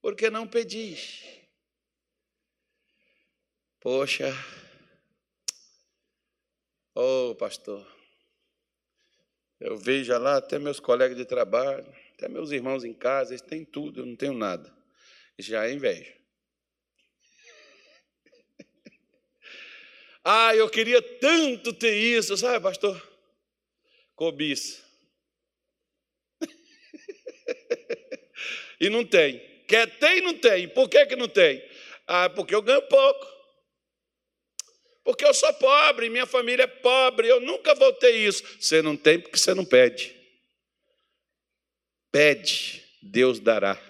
Porque 0.00 0.30
não 0.30 0.46
pedis. 0.46 1.24
Poxa, 3.80 4.34
ô 6.94 7.30
oh, 7.30 7.34
pastor, 7.36 7.86
eu 9.60 9.76
vejo 9.76 10.16
lá 10.18 10.36
até 10.36 10.58
meus 10.58 10.80
colegas 10.80 11.16
de 11.16 11.24
trabalho, 11.24 11.86
até 12.18 12.28
meus 12.28 12.50
irmãos 12.50 12.82
em 12.82 12.92
casa, 12.92 13.30
eles 13.30 13.42
têm 13.42 13.64
tudo, 13.64 14.00
eu 14.00 14.06
não 14.06 14.16
tenho 14.16 14.34
nada. 14.34 14.76
Isso 15.38 15.50
já 15.50 15.68
é 15.68 15.72
inveja. 15.72 16.12
ah, 20.24 20.52
eu 20.56 20.68
queria 20.68 21.00
tanto 21.00 21.72
ter 21.72 21.94
isso, 21.94 22.36
sabe, 22.36 22.60
pastor? 22.60 23.00
Cobiça. 24.16 24.82
e 28.80 28.90
não 28.90 29.04
tem. 29.04 29.38
Quer 29.68 29.86
ter 29.98 30.18
e 30.18 30.20
não 30.20 30.36
tem. 30.36 30.68
Por 30.68 30.88
que, 30.88 31.06
que 31.06 31.14
não 31.14 31.28
tem? 31.28 31.64
Ah, 32.04 32.28
porque 32.28 32.52
eu 32.52 32.62
ganho 32.62 32.82
pouco 32.82 33.38
porque 35.04 35.24
eu 35.24 35.32
sou 35.32 35.54
pobre, 35.54 36.10
minha 36.10 36.26
família 36.26 36.64
é 36.64 36.66
pobre, 36.66 37.26
eu 37.26 37.40
nunca 37.40 37.74
vou 37.74 37.90
ter 37.94 38.10
isso. 38.10 38.44
Você 38.60 38.82
não 38.82 38.94
tem 38.94 39.18
porque 39.18 39.38
você 39.38 39.54
não 39.54 39.64
pede. 39.64 40.17
Pede, 42.18 42.84
Deus 43.00 43.38
dará. 43.38 43.80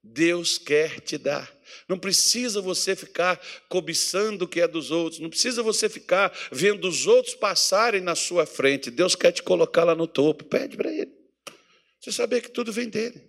Deus 0.00 0.56
quer 0.56 1.00
te 1.00 1.18
dar. 1.18 1.52
Não 1.88 1.98
precisa 1.98 2.60
você 2.60 2.94
ficar 2.94 3.44
cobiçando 3.68 4.44
o 4.44 4.48
que 4.48 4.60
é 4.60 4.68
dos 4.68 4.92
outros, 4.92 5.20
não 5.20 5.28
precisa 5.28 5.64
você 5.64 5.88
ficar 5.88 6.32
vendo 6.52 6.86
os 6.86 7.08
outros 7.08 7.34
passarem 7.34 8.00
na 8.00 8.14
sua 8.14 8.46
frente. 8.46 8.88
Deus 8.88 9.16
quer 9.16 9.32
te 9.32 9.42
colocar 9.42 9.82
lá 9.82 9.96
no 9.96 10.06
topo. 10.06 10.44
Pede 10.44 10.76
para 10.76 10.92
Ele. 10.92 11.12
Você 12.00 12.12
saber 12.12 12.40
que 12.40 12.50
tudo 12.50 12.72
vem 12.72 12.88
dele. 12.88 13.20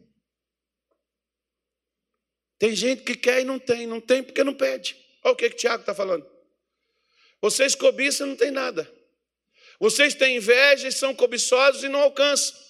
Tem 2.60 2.76
gente 2.76 3.02
que 3.02 3.16
quer 3.16 3.42
e 3.42 3.44
não 3.44 3.58
tem, 3.58 3.88
não 3.88 4.00
tem 4.00 4.22
porque 4.22 4.44
não 4.44 4.54
pede. 4.54 4.96
Olha 5.24 5.34
o 5.34 5.36
que, 5.36 5.50
que 5.50 5.56
Tiago 5.56 5.82
está 5.82 5.96
falando. 5.96 6.30
Vocês 7.42 7.74
cobiçam 7.74 8.28
e 8.28 8.30
não 8.30 8.38
tem 8.38 8.52
nada. 8.52 8.88
Vocês 9.80 10.14
têm 10.14 10.38
inveja 10.38 10.88
e 10.88 10.92
são 10.92 11.16
cobiçosos 11.16 11.84
e 11.84 11.90
não 11.90 12.02
alcançam. 12.02 12.66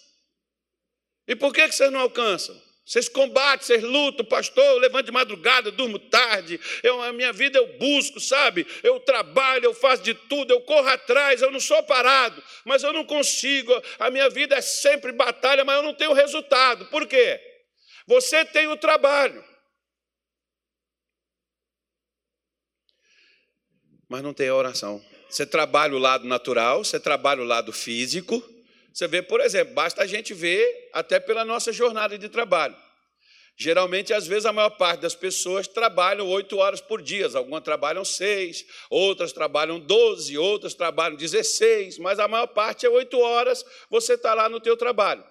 E 1.28 1.36
por 1.36 1.54
que, 1.54 1.68
que 1.68 1.76
vocês 1.76 1.92
não 1.92 2.00
alcançam? 2.00 2.66
Vocês 2.86 3.10
combatem, 3.10 3.66
vocês 3.66 3.82
lutam, 3.82 4.24
pastor, 4.24 4.64
eu 4.64 4.78
levanto 4.78 5.08
de 5.08 5.12
madrugada, 5.12 5.72
durmo 5.72 5.98
tarde, 5.98 6.60
eu, 6.84 7.02
a 7.02 7.12
minha 7.12 7.34
vida 7.34 7.58
eu 7.58 7.80
busco, 7.80 8.20
sabe? 8.20 8.66
Eu 8.84 9.00
trabalho, 9.00 9.66
eu 9.66 9.74
faço 9.74 10.04
de 10.04 10.14
tudo, 10.14 10.54
eu 10.54 10.62
corro 10.62 10.88
atrás, 10.88 11.42
eu 11.42 11.50
não 11.50 11.60
sou 11.60 11.82
parado, 11.82 12.44
mas 12.64 12.84
eu 12.84 12.94
não 12.94 13.04
consigo, 13.04 13.74
a 13.98 14.12
minha 14.12 14.30
vida 14.30 14.56
é 14.56 14.62
sempre 14.62 15.12
batalha, 15.12 15.66
mas 15.66 15.78
eu 15.78 15.82
não 15.82 15.96
tenho 15.96 16.14
resultado. 16.14 16.86
Por 16.86 17.08
quê? 17.08 17.42
Você 18.06 18.46
tem 18.46 18.68
o 18.68 18.78
trabalho, 18.78 19.44
mas 24.08 24.22
não 24.22 24.32
tem 24.32 24.48
a 24.50 24.56
oração. 24.56 25.04
Você 25.28 25.44
trabalha 25.44 25.96
o 25.96 26.00
lado 26.00 26.28
natural, 26.28 26.84
você 26.84 27.00
trabalha 27.00 27.42
o 27.42 27.46
lado 27.46 27.74
físico. 27.74 28.55
Você 28.96 29.10
vê, 29.10 29.22
por 29.22 29.42
exemplo, 29.42 29.74
basta 29.74 30.04
a 30.04 30.08
gente 30.08 30.34
ver 30.34 30.90
até 30.94 31.20
pela 31.20 31.44
nossa 31.44 31.74
jornada 31.74 32.18
de 32.18 32.30
trabalho. 32.30 32.78
Geralmente, 33.58 34.14
às 34.14 34.26
vezes, 34.26 34.46
a 34.46 34.54
maior 34.54 34.70
parte 34.70 35.02
das 35.02 35.14
pessoas 35.14 35.68
trabalham 35.68 36.26
oito 36.30 36.60
horas 36.60 36.80
por 36.80 37.02
dia. 37.02 37.28
Algumas 37.36 37.62
trabalham 37.62 38.06
seis, 38.06 38.66
outras 38.90 39.34
trabalham 39.34 39.82
doze, 39.82 40.38
outras 40.38 40.74
trabalham 40.74 41.18
dezesseis, 41.18 41.98
mas 41.98 42.20
a 42.20 42.28
maior 42.30 42.48
parte 42.48 42.86
é 42.86 42.90
oito 42.90 43.20
horas, 43.20 43.66
você 43.90 44.14
está 44.14 44.34
lá 44.34 44.48
no 44.48 44.62
teu 44.62 44.78
trabalho. 44.78 45.26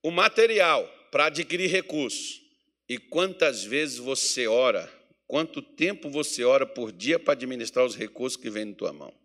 O 0.00 0.12
material 0.12 0.88
para 1.10 1.24
adquirir 1.24 1.68
recursos. 1.68 2.40
E 2.88 2.98
quantas 2.98 3.64
vezes 3.64 3.98
você 3.98 4.46
ora, 4.46 4.88
quanto 5.26 5.60
tempo 5.60 6.08
você 6.08 6.44
ora 6.44 6.64
por 6.64 6.92
dia 6.92 7.18
para 7.18 7.32
administrar 7.32 7.84
os 7.84 7.96
recursos 7.96 8.40
que 8.40 8.48
vêm 8.48 8.66
na 8.66 8.74
tua 8.76 8.92
mão? 8.92 9.19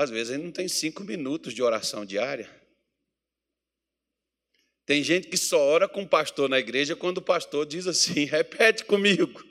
Às 0.00 0.08
vezes 0.08 0.32
ele 0.32 0.44
não 0.44 0.50
tem 0.50 0.66
cinco 0.66 1.04
minutos 1.04 1.52
de 1.52 1.62
oração 1.62 2.06
diária. 2.06 2.48
Tem 4.86 5.04
gente 5.04 5.28
que 5.28 5.36
só 5.36 5.60
ora 5.60 5.86
com 5.86 6.04
o 6.04 6.08
pastor 6.08 6.48
na 6.48 6.58
igreja 6.58 6.96
quando 6.96 7.18
o 7.18 7.22
pastor 7.22 7.66
diz 7.66 7.86
assim: 7.86 8.24
repete 8.24 8.82
comigo. 8.82 9.44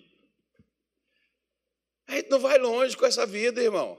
A 2.08 2.16
gente 2.16 2.32
não 2.32 2.40
vai 2.40 2.58
longe 2.58 2.98
com 2.98 3.06
essa 3.06 3.28
vida, 3.28 3.62
irmão. 3.62 3.96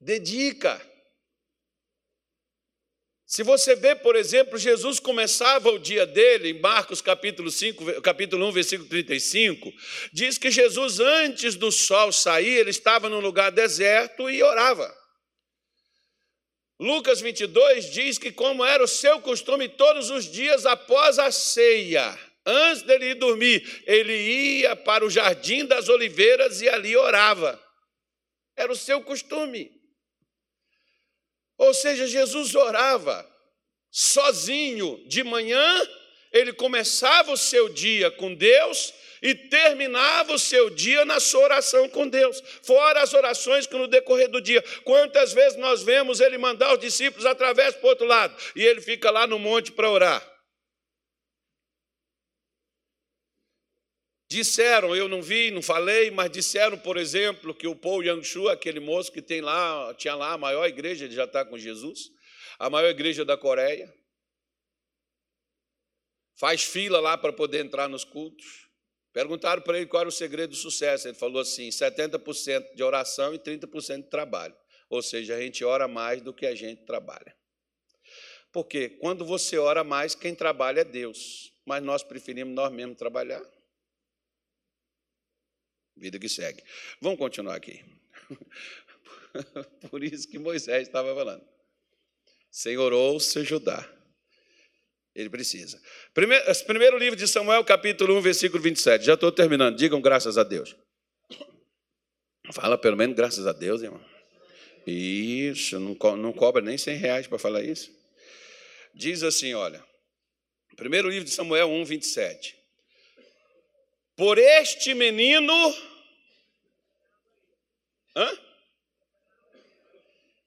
Dedica. 0.00 0.80
Se 3.26 3.42
você 3.42 3.74
vê, 3.74 3.96
por 3.96 4.14
exemplo, 4.14 4.56
Jesus 4.56 5.00
começava 5.00 5.68
o 5.70 5.80
dia 5.80 6.06
dele, 6.06 6.50
em 6.50 6.60
Marcos 6.60 7.02
capítulo, 7.02 7.50
5, 7.50 8.00
capítulo 8.00 8.46
1, 8.46 8.52
versículo 8.52 8.88
35, 8.88 9.72
diz 10.12 10.38
que 10.38 10.48
Jesus, 10.48 11.00
antes 11.00 11.56
do 11.56 11.72
sol 11.72 12.12
sair, 12.12 12.58
ele 12.58 12.70
estava 12.70 13.08
num 13.08 13.18
lugar 13.18 13.50
deserto 13.50 14.30
e 14.30 14.40
orava. 14.44 14.96
Lucas 16.78 17.20
22 17.20 17.90
diz 17.90 18.16
que, 18.16 18.30
como 18.30 18.64
era 18.64 18.84
o 18.84 18.88
seu 18.88 19.20
costume, 19.20 19.68
todos 19.68 20.08
os 20.08 20.30
dias 20.30 20.64
após 20.64 21.18
a 21.18 21.32
ceia, 21.32 22.16
antes 22.44 22.82
dele 22.82 23.06
ir 23.06 23.14
dormir, 23.14 23.82
ele 23.88 24.14
ia 24.60 24.76
para 24.76 25.04
o 25.04 25.10
jardim 25.10 25.64
das 25.64 25.88
oliveiras 25.88 26.60
e 26.60 26.68
ali 26.68 26.96
orava. 26.96 27.60
Era 28.54 28.70
o 28.70 28.76
seu 28.76 29.02
costume. 29.02 29.75
Ou 31.58 31.72
seja, 31.72 32.06
Jesus 32.06 32.54
orava 32.54 33.26
sozinho 33.90 35.02
de 35.06 35.24
manhã, 35.24 35.88
ele 36.32 36.52
começava 36.52 37.32
o 37.32 37.36
seu 37.36 37.68
dia 37.68 38.10
com 38.10 38.34
Deus 38.34 38.92
e 39.22 39.34
terminava 39.34 40.34
o 40.34 40.38
seu 40.38 40.68
dia 40.68 41.04
na 41.04 41.18
sua 41.18 41.44
oração 41.44 41.88
com 41.88 42.06
Deus, 42.06 42.42
fora 42.62 43.00
as 43.00 43.14
orações 43.14 43.66
que 43.66 43.76
no 43.76 43.88
decorrer 43.88 44.28
do 44.28 44.40
dia. 44.40 44.62
Quantas 44.84 45.32
vezes 45.32 45.58
nós 45.58 45.82
vemos 45.82 46.20
ele 46.20 46.36
mandar 46.36 46.74
os 46.74 46.78
discípulos 46.78 47.24
através 47.24 47.74
para 47.74 47.86
o 47.86 47.88
outro 47.88 48.06
lado 48.06 48.36
e 48.54 48.62
ele 48.62 48.80
fica 48.80 49.10
lá 49.10 49.26
no 49.26 49.38
monte 49.38 49.72
para 49.72 49.90
orar? 49.90 50.35
Disseram, 54.28 54.94
eu 54.94 55.08
não 55.08 55.22
vi, 55.22 55.52
não 55.52 55.62
falei, 55.62 56.10
mas 56.10 56.30
disseram, 56.30 56.76
por 56.76 56.96
exemplo, 56.96 57.54
que 57.54 57.68
o 57.68 57.76
Paul 57.76 58.02
Yang-Shu, 58.02 58.48
aquele 58.48 58.80
moço 58.80 59.12
que 59.12 59.22
tem 59.22 59.40
lá, 59.40 59.94
tinha 59.94 60.16
lá 60.16 60.32
a 60.32 60.38
maior 60.38 60.66
igreja, 60.66 61.04
ele 61.04 61.14
já 61.14 61.24
está 61.24 61.44
com 61.44 61.56
Jesus, 61.56 62.10
a 62.58 62.68
maior 62.68 62.88
igreja 62.88 63.24
da 63.24 63.36
Coreia, 63.36 63.92
faz 66.38 66.64
fila 66.64 66.98
lá 66.98 67.16
para 67.16 67.32
poder 67.32 67.64
entrar 67.64 67.88
nos 67.88 68.04
cultos. 68.04 68.66
Perguntaram 69.12 69.62
para 69.62 69.78
ele 69.78 69.86
qual 69.86 70.00
era 70.00 70.08
o 70.08 70.12
segredo 70.12 70.50
do 70.50 70.56
sucesso. 70.56 71.08
Ele 71.08 71.16
falou 71.16 71.40
assim: 71.40 71.68
70% 71.68 72.74
de 72.74 72.82
oração 72.82 73.32
e 73.32 73.38
30% 73.38 74.02
de 74.02 74.10
trabalho. 74.10 74.54
Ou 74.90 75.02
seja, 75.02 75.36
a 75.36 75.40
gente 75.40 75.64
ora 75.64 75.88
mais 75.88 76.20
do 76.20 76.34
que 76.34 76.44
a 76.44 76.54
gente 76.54 76.84
trabalha. 76.84 77.34
Porque 78.52 78.90
quando 78.90 79.24
você 79.24 79.56
ora 79.56 79.82
mais, 79.82 80.14
quem 80.14 80.34
trabalha 80.34 80.80
é 80.80 80.84
Deus. 80.84 81.50
Mas 81.64 81.82
nós 81.82 82.02
preferimos 82.02 82.54
nós 82.54 82.70
mesmos 82.70 82.98
trabalhar. 82.98 83.42
Vida 85.96 86.18
que 86.18 86.28
segue. 86.28 86.62
Vamos 87.00 87.18
continuar 87.18 87.56
aqui. 87.56 87.84
Por 89.90 90.02
isso 90.04 90.28
que 90.28 90.38
Moisés 90.38 90.86
estava 90.88 91.14
falando. 91.14 91.44
Senhor, 92.50 92.92
ouça 92.92 93.42
Judá 93.44 93.96
ele 95.16 95.30
precisa. 95.30 95.80
Primeiro, 96.12 96.44
primeiro 96.66 96.98
livro 96.98 97.16
de 97.16 97.26
Samuel, 97.26 97.64
capítulo 97.64 98.18
1, 98.18 98.20
versículo 98.20 98.62
27. 98.62 99.06
Já 99.06 99.14
estou 99.14 99.32
terminando. 99.32 99.76
Digam 99.76 100.00
graças 100.00 100.36
a 100.36 100.44
Deus. 100.44 100.76
Fala 102.52 102.76
pelo 102.76 102.96
menos 102.96 103.16
graças 103.16 103.46
a 103.46 103.52
Deus, 103.52 103.82
irmão. 103.82 104.04
Isso, 104.86 105.80
não, 105.80 105.94
co 105.94 106.16
não 106.16 106.32
cobra 106.32 106.62
nem 106.62 106.76
100 106.76 106.96
reais 106.96 107.26
para 107.26 107.38
falar 107.38 107.62
isso. 107.62 107.90
Diz 108.94 109.22
assim: 109.22 109.54
olha. 109.54 109.82
Primeiro 110.76 111.08
livro 111.08 111.24
de 111.24 111.30
Samuel 111.30 111.70
1, 111.70 111.84
27. 111.86 112.55
Por 114.16 114.38
este 114.38 114.94
menino. 114.94 115.52
Hã? 118.16 118.38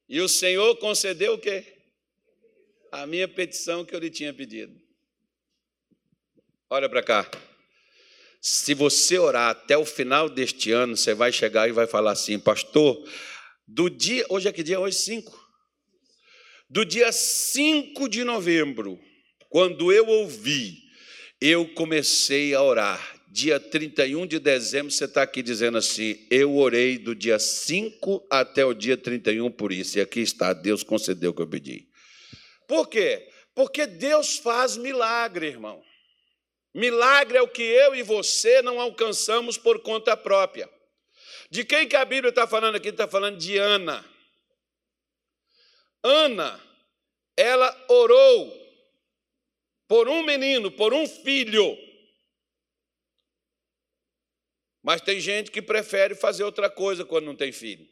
E 0.08 0.20
o 0.20 0.28
Senhor 0.28 0.76
concedeu 0.78 1.36
o 1.36 1.38
quê? 1.38 1.80
a 2.92 3.06
minha 3.06 3.28
petição 3.28 3.86
que 3.86 3.96
eu 3.96 4.00
lhe 4.00 4.10
tinha 4.10 4.34
pedido. 4.34 4.74
Olha 6.70 6.90
para 6.90 7.04
cá. 7.04 7.30
Se 8.42 8.74
você 8.74 9.18
orar 9.18 9.50
até 9.50 9.78
o 9.78 9.86
final 9.86 10.30
deste 10.30 10.72
ano, 10.72 10.96
você 10.96 11.14
vai 11.14 11.32
chegar 11.32 11.68
e 11.68 11.74
vai 11.74 11.88
falar 11.88 12.12
assim, 12.12 12.40
pastor, 12.40 12.98
do 13.68 13.90
dia, 13.90 14.26
hoje 14.30 14.48
é 14.48 14.52
que 14.52 14.64
dia? 14.64 14.80
Hoje 14.80 14.98
5. 14.98 15.50
Do 16.70 16.86
dia 16.86 17.12
5 17.12 18.08
de 18.08 18.24
novembro, 18.24 19.00
quando 19.50 19.92
eu 19.92 20.08
ouvi, 20.08 20.78
eu 21.42 21.68
comecei 21.74 22.54
a 22.54 22.62
orar. 22.62 23.19
Dia 23.32 23.60
31 23.60 24.26
de 24.26 24.40
dezembro, 24.40 24.92
você 24.92 25.06
está 25.06 25.22
aqui 25.22 25.44
dizendo 25.44 25.78
assim: 25.78 26.26
eu 26.32 26.58
orei 26.58 26.98
do 26.98 27.14
dia 27.14 27.38
5 27.38 28.26
até 28.28 28.66
o 28.66 28.74
dia 28.74 28.98
31 28.98 29.52
por 29.52 29.72
isso. 29.72 30.00
E 30.00 30.02
aqui 30.02 30.22
está, 30.22 30.52
Deus 30.52 30.82
concedeu 30.82 31.30
o 31.30 31.34
que 31.34 31.42
eu 31.44 31.48
pedi. 31.48 31.88
Por 32.68 32.88
quê? 32.88 33.30
Porque 33.54 33.86
Deus 33.86 34.38
faz 34.38 34.78
milagre, 34.78 35.46
irmão. 35.46 35.84
Milagre 36.74 37.38
é 37.38 37.42
o 37.42 37.48
que 37.48 37.62
eu 37.62 37.94
e 37.94 38.02
você 38.02 38.64
não 38.64 38.82
alcançamos 38.82 39.60
por 39.60 39.80
conta 39.82 40.18
própria. 40.18 40.68
De 41.52 41.64
quem 41.64 41.88
que 41.88 41.96
a 41.96 42.06
Bíblia 42.06 42.30
está 42.30 42.48
falando 42.48 42.78
aqui? 42.78 42.90
Está 42.90 43.08
falando 43.08 43.38
de 43.38 43.58
Ana. 43.58 44.04
Ana, 46.04 46.60
ela 47.38 47.86
orou 47.90 48.52
por 49.88 50.08
um 50.10 50.24
menino, 50.24 50.72
por 50.72 50.94
um 50.94 51.08
filho. 51.08 51.78
Mas 54.90 55.02
tem 55.02 55.20
gente 55.20 55.52
que 55.52 55.62
prefere 55.62 56.16
fazer 56.16 56.44
outra 56.44 56.68
coisa 56.68 57.06
quando 57.06 57.26
não 57.26 57.36
tem 57.36 57.52
filho. 57.52 57.88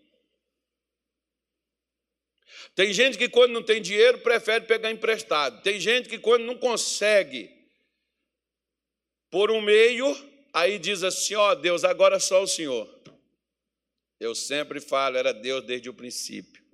Tem 2.74 2.91
gente 2.91 3.20
que, 3.20 3.30
quando 3.30 3.52
não 3.52 3.62
tem 3.62 3.80
dinheiro, 3.80 4.18
prefere 4.22 4.66
pegar 4.66 4.89
emprestado. 4.89 5.62
Tem 5.62 5.80
gente 5.80 6.10
que, 6.10 6.18
quando 6.18 6.45
não 6.45 6.58
consegue 6.58 7.56
por 9.30 9.52
um 9.52 9.62
meio, 9.62 10.08
aí 10.52 10.80
diz 10.80 11.04
assim: 11.04 11.36
Ó 11.36 11.52
oh, 11.52 11.56
Deus, 11.56 11.84
agora 11.84 12.20
só 12.20 12.41
o 12.41 12.48
Senhor. 12.48 12.89
Eu 14.20 14.34
sempre 14.34 14.82
falo, 14.82 15.18
era 15.18 15.32
Deus 15.32 15.64
desde 15.66 15.91
o 15.91 15.93
princípio. 15.93 16.66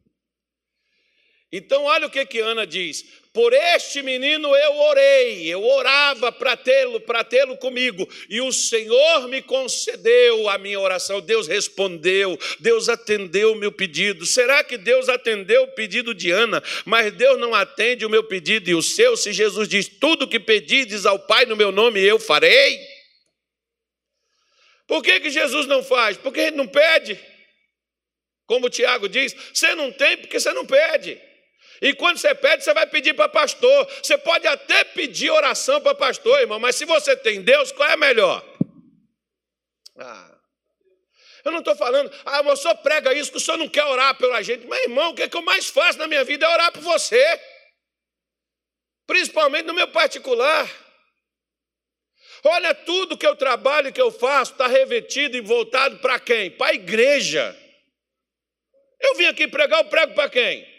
Então, 1.56 1.84
olha 1.84 2.08
o 2.08 2.10
que, 2.10 2.26
que 2.26 2.40
Ana 2.40 2.66
diz: 2.66 3.06
Por 3.32 3.54
este 3.54 4.02
menino 4.02 4.56
eu 4.56 4.76
orei, 4.76 5.46
eu 5.46 5.64
orava 5.64 6.32
para 6.32 6.58
tê-lo, 6.58 7.00
para 7.00 7.24
tê-lo 7.24 7.56
comigo, 7.58 8.10
e 8.28 8.42
o 8.42 8.52
Senhor 8.52 9.28
me 9.28 9.40
concedeu 9.40 10.50
a 10.50 10.58
minha 10.58 10.80
oração. 10.80 11.22
Deus 11.22 11.48
respondeu, 11.48 12.40
Deus 12.60 12.90
atendeu 12.90 13.52
o 13.52 13.56
meu 13.56 13.72
pedido. 13.72 14.26
Será 14.26 14.64
que 14.64 14.80
Deus 14.80 15.08
atendeu 15.08 15.62
o 15.62 15.76
pedido 15.76 16.12
de 16.16 16.32
Ana, 16.32 16.62
mas 16.86 17.14
Deus 17.14 17.40
não 17.40 17.54
atende 17.54 18.04
o 18.04 18.10
meu 18.10 18.24
pedido 18.24 18.72
e 18.72 18.74
o 18.74 18.82
seu? 18.82 19.16
Se 19.16 19.32
Jesus 19.32 19.70
diz: 19.70 19.88
Tudo 19.88 20.28
que 20.28 20.40
pedides 20.40 21.06
ao 21.06 21.20
Pai 21.20 21.46
no 21.46 21.56
meu 21.56 21.72
nome, 21.72 22.02
eu 22.02 22.18
farei. 22.18 22.80
Por 24.88 25.04
que, 25.04 25.20
que 25.20 25.30
Jesus 25.30 25.68
não 25.68 25.84
faz? 25.84 26.18
Porque 26.18 26.40
ele 26.40 26.58
não 26.58 26.68
pede. 26.68 27.20
Como 28.48 28.66
o 28.66 28.72
Tiago 28.72 29.08
diz, 29.08 29.36
você 29.54 29.76
não 29.76 29.92
tem 29.92 30.18
porque 30.18 30.40
você 30.40 30.52
não 30.52 30.66
pede. 30.66 31.22
E 31.84 31.94
quando 31.94 32.18
você 32.18 32.34
pede, 32.34 32.64
você 32.64 32.74
vai 32.74 32.88
pedir 32.88 33.14
para 33.14 33.28
pastor. 33.28 33.86
Você 34.02 34.18
pode 34.18 34.48
até 34.48 34.86
pedir 34.86 35.30
oração 35.30 35.82
para 35.82 35.94
pastor, 35.94 36.40
irmão, 36.40 36.58
mas 36.58 36.78
se 36.78 36.86
você 36.86 37.14
tem 37.14 37.42
Deus, 37.42 37.74
qual 37.74 37.90
é 37.90 37.98
melhor? 37.98 38.42
Ah. 40.00 40.34
Eu 41.44 41.52
não 41.52 41.60
estou 41.60 41.76
falando, 41.76 42.10
ah, 42.24 42.40
o 42.40 42.56
senhor 42.56 42.78
prega 42.78 43.14
isso, 43.14 43.32
que 43.32 43.38
o 43.38 43.42
senhor 43.42 43.58
não 43.58 43.68
quer 43.68 43.84
orar 43.84 44.18
pela 44.18 44.42
gente. 44.42 44.66
Mas, 44.66 44.84
irmão, 44.84 45.12
o 45.12 45.14
que, 45.14 45.24
é 45.24 45.28
que 45.28 45.36
eu 45.36 45.42
mais 45.42 45.68
faço 45.68 46.00
na 46.00 46.08
minha 46.08 46.24
vida 46.24 46.46
é 46.46 46.50
orar 46.50 46.72
por 46.72 46.82
você. 46.82 47.22
Principalmente 49.06 49.66
no 49.66 49.74
meu 49.74 49.90
particular. 49.90 50.72
Olha, 52.46 52.74
tudo 52.74 53.18
que 53.18 53.28
eu 53.28 53.36
trabalho, 53.36 53.92
que 53.92 54.02
eu 54.02 54.10
faço, 54.10 54.54
está 54.54 54.68
revestido 54.68 55.36
e 55.36 55.42
voltado 55.42 55.98
para 55.98 56.18
quem? 56.18 56.50
Para 56.50 56.72
a 56.72 56.76
igreja. 56.76 57.54
Eu 59.02 59.16
vim 59.16 59.26
aqui 59.26 59.50
pregar, 59.50 59.82
eu 59.82 59.90
prego 59.90 60.14
para 60.14 60.30
quem? 60.30 60.73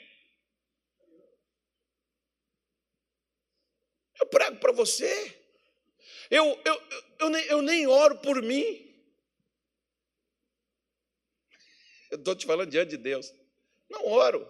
Você. 4.74 5.40
Eu, 6.30 6.44
eu, 6.64 6.74
eu, 6.74 7.04
eu, 7.20 7.28
nem, 7.30 7.44
eu 7.46 7.62
nem 7.62 7.86
oro 7.86 8.18
por 8.18 8.42
mim. 8.42 8.92
Eu 12.10 12.18
estou 12.18 12.34
te 12.34 12.46
falando 12.46 12.70
diante 12.70 12.90
de 12.90 12.96
Deus. 12.96 13.32
Não 13.88 14.06
oro. 14.06 14.48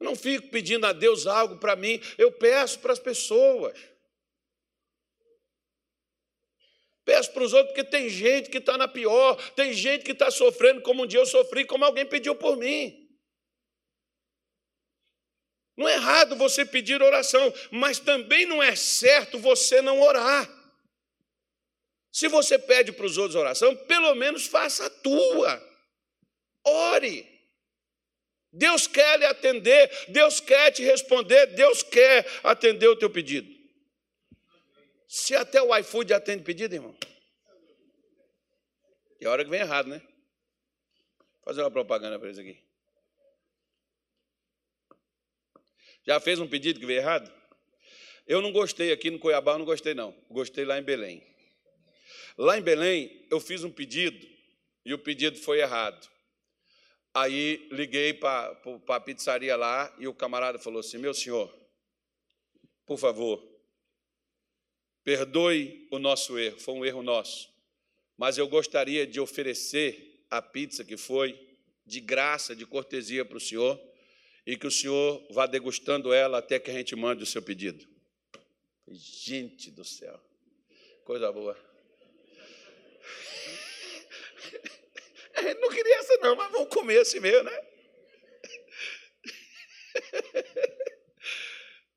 Não 0.00 0.16
fico 0.16 0.48
pedindo 0.48 0.86
a 0.86 0.92
Deus 0.92 1.26
algo 1.26 1.58
para 1.58 1.76
mim, 1.76 2.00
eu 2.16 2.32
peço 2.32 2.78
para 2.78 2.92
as 2.92 2.98
pessoas. 2.98 3.78
Peço 7.04 7.32
para 7.32 7.42
os 7.42 7.52
outros, 7.52 7.74
porque 7.74 7.90
tem 7.90 8.08
gente 8.08 8.48
que 8.48 8.58
está 8.58 8.78
na 8.78 8.88
pior, 8.88 9.36
tem 9.52 9.72
gente 9.72 10.04
que 10.04 10.12
está 10.12 10.30
sofrendo 10.30 10.80
como 10.80 11.02
um 11.02 11.06
dia 11.06 11.20
eu 11.20 11.26
sofri, 11.26 11.64
como 11.64 11.84
alguém 11.84 12.06
pediu 12.06 12.34
por 12.34 12.56
mim. 12.56 12.99
Não 15.76 15.88
é 15.88 15.94
errado 15.94 16.36
você 16.36 16.64
pedir 16.64 17.02
oração, 17.02 17.52
mas 17.70 17.98
também 17.98 18.44
não 18.46 18.62
é 18.62 18.76
certo 18.76 19.38
você 19.38 19.80
não 19.80 20.00
orar. 20.00 20.48
Se 22.12 22.28
você 22.28 22.58
pede 22.58 22.92
para 22.92 23.06
os 23.06 23.16
outros 23.16 23.36
oração, 23.36 23.74
pelo 23.86 24.14
menos 24.14 24.46
faça 24.46 24.86
a 24.86 24.90
tua. 24.90 25.70
Ore. 26.64 27.28
Deus 28.52 28.86
quer 28.86 29.18
lhe 29.18 29.24
atender, 29.24 29.88
Deus 30.08 30.40
quer 30.40 30.72
te 30.72 30.82
responder, 30.82 31.46
Deus 31.46 31.82
quer 31.84 32.26
atender 32.42 32.88
o 32.88 32.96
teu 32.96 33.08
pedido. 33.08 33.48
Se 35.06 35.36
até 35.36 35.62
o 35.62 35.76
iFood 35.78 36.12
atende 36.12 36.42
pedido, 36.42 36.74
irmão. 36.74 36.96
E 39.20 39.26
a 39.26 39.30
hora 39.30 39.44
que 39.44 39.50
vem 39.50 39.60
errado, 39.60 39.88
né? 39.88 40.00
Vou 40.00 41.44
fazer 41.44 41.62
uma 41.62 41.70
propaganda 41.70 42.18
para 42.18 42.28
eles 42.28 42.38
aqui. 42.38 42.69
Já 46.10 46.18
fez 46.18 46.40
um 46.40 46.48
pedido 46.48 46.80
que 46.80 46.86
veio 46.86 46.98
errado? 46.98 47.32
Eu 48.26 48.42
não 48.42 48.50
gostei 48.50 48.90
aqui 48.90 49.12
no 49.12 49.18
Cuiabá, 49.20 49.52
eu 49.52 49.58
não 49.60 49.64
gostei 49.64 49.94
não. 49.94 50.12
Gostei 50.28 50.64
lá 50.64 50.76
em 50.76 50.82
Belém. 50.82 51.22
Lá 52.36 52.58
em 52.58 52.60
Belém, 52.60 53.28
eu 53.30 53.38
fiz 53.38 53.62
um 53.62 53.70
pedido 53.70 54.26
e 54.84 54.92
o 54.92 54.98
pedido 54.98 55.38
foi 55.38 55.60
errado. 55.60 56.10
Aí 57.14 57.68
liguei 57.70 58.12
para 58.12 58.60
a 58.88 58.98
pizzaria 58.98 59.54
lá 59.54 59.94
e 60.00 60.08
o 60.08 60.12
camarada 60.12 60.58
falou 60.58 60.80
assim: 60.80 60.98
Meu 60.98 61.14
senhor, 61.14 61.48
por 62.84 62.98
favor, 62.98 63.40
perdoe 65.04 65.86
o 65.92 66.00
nosso 66.00 66.36
erro, 66.36 66.58
foi 66.58 66.74
um 66.74 66.84
erro 66.84 67.04
nosso. 67.04 67.48
Mas 68.18 68.36
eu 68.36 68.48
gostaria 68.48 69.06
de 69.06 69.20
oferecer 69.20 70.24
a 70.28 70.42
pizza 70.42 70.84
que 70.84 70.96
foi 70.96 71.38
de 71.86 72.00
graça, 72.00 72.56
de 72.56 72.66
cortesia 72.66 73.24
para 73.24 73.36
o 73.36 73.40
senhor 73.40 73.89
e 74.46 74.56
que 74.56 74.66
o 74.66 74.70
senhor 74.70 75.26
vá 75.30 75.46
degustando 75.46 76.12
ela 76.12 76.38
até 76.38 76.58
que 76.58 76.70
a 76.70 76.74
gente 76.74 76.96
mande 76.96 77.22
o 77.22 77.26
seu 77.26 77.42
pedido. 77.42 77.86
Gente 78.88 79.70
do 79.70 79.84
céu, 79.84 80.18
coisa 81.04 81.30
boa. 81.30 81.56
Não 85.60 85.70
queria 85.70 85.96
essa, 85.96 86.18
não, 86.18 86.36
mas 86.36 86.52
vamos 86.52 86.68
comer 86.68 86.98
assim 86.98 87.20
mesmo, 87.20 87.44
né? 87.44 87.62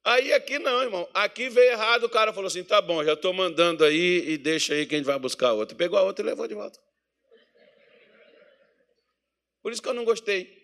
Aí 0.06 0.34
aqui 0.34 0.60
não, 0.60 0.82
irmão. 0.82 1.10
Aqui 1.14 1.50
veio 1.50 1.72
errado, 1.72 2.04
o 2.04 2.10
cara 2.10 2.34
falou 2.34 2.48
assim: 2.48 2.64
tá 2.64 2.82
bom, 2.82 3.04
já 3.04 3.14
estou 3.14 3.34
mandando 3.34 3.86
aí 3.86 4.32
e 4.32 4.38
deixa 4.38 4.74
aí 4.74 4.86
que 4.86 4.96
a 4.96 4.98
gente 4.98 5.08
vai 5.08 5.18
buscar 5.18 5.54
outra. 5.54 5.78
Pegou 5.78 5.98
a 5.98 6.04
outra 6.04 6.26
e 6.26 6.28
levou 6.28 6.48
de 6.48 6.54
volta. 6.54 6.78
Por 9.62 9.72
isso 9.72 9.82
que 9.82 9.88
eu 9.88 9.94
não 9.94 10.04
gostei. 10.04 10.63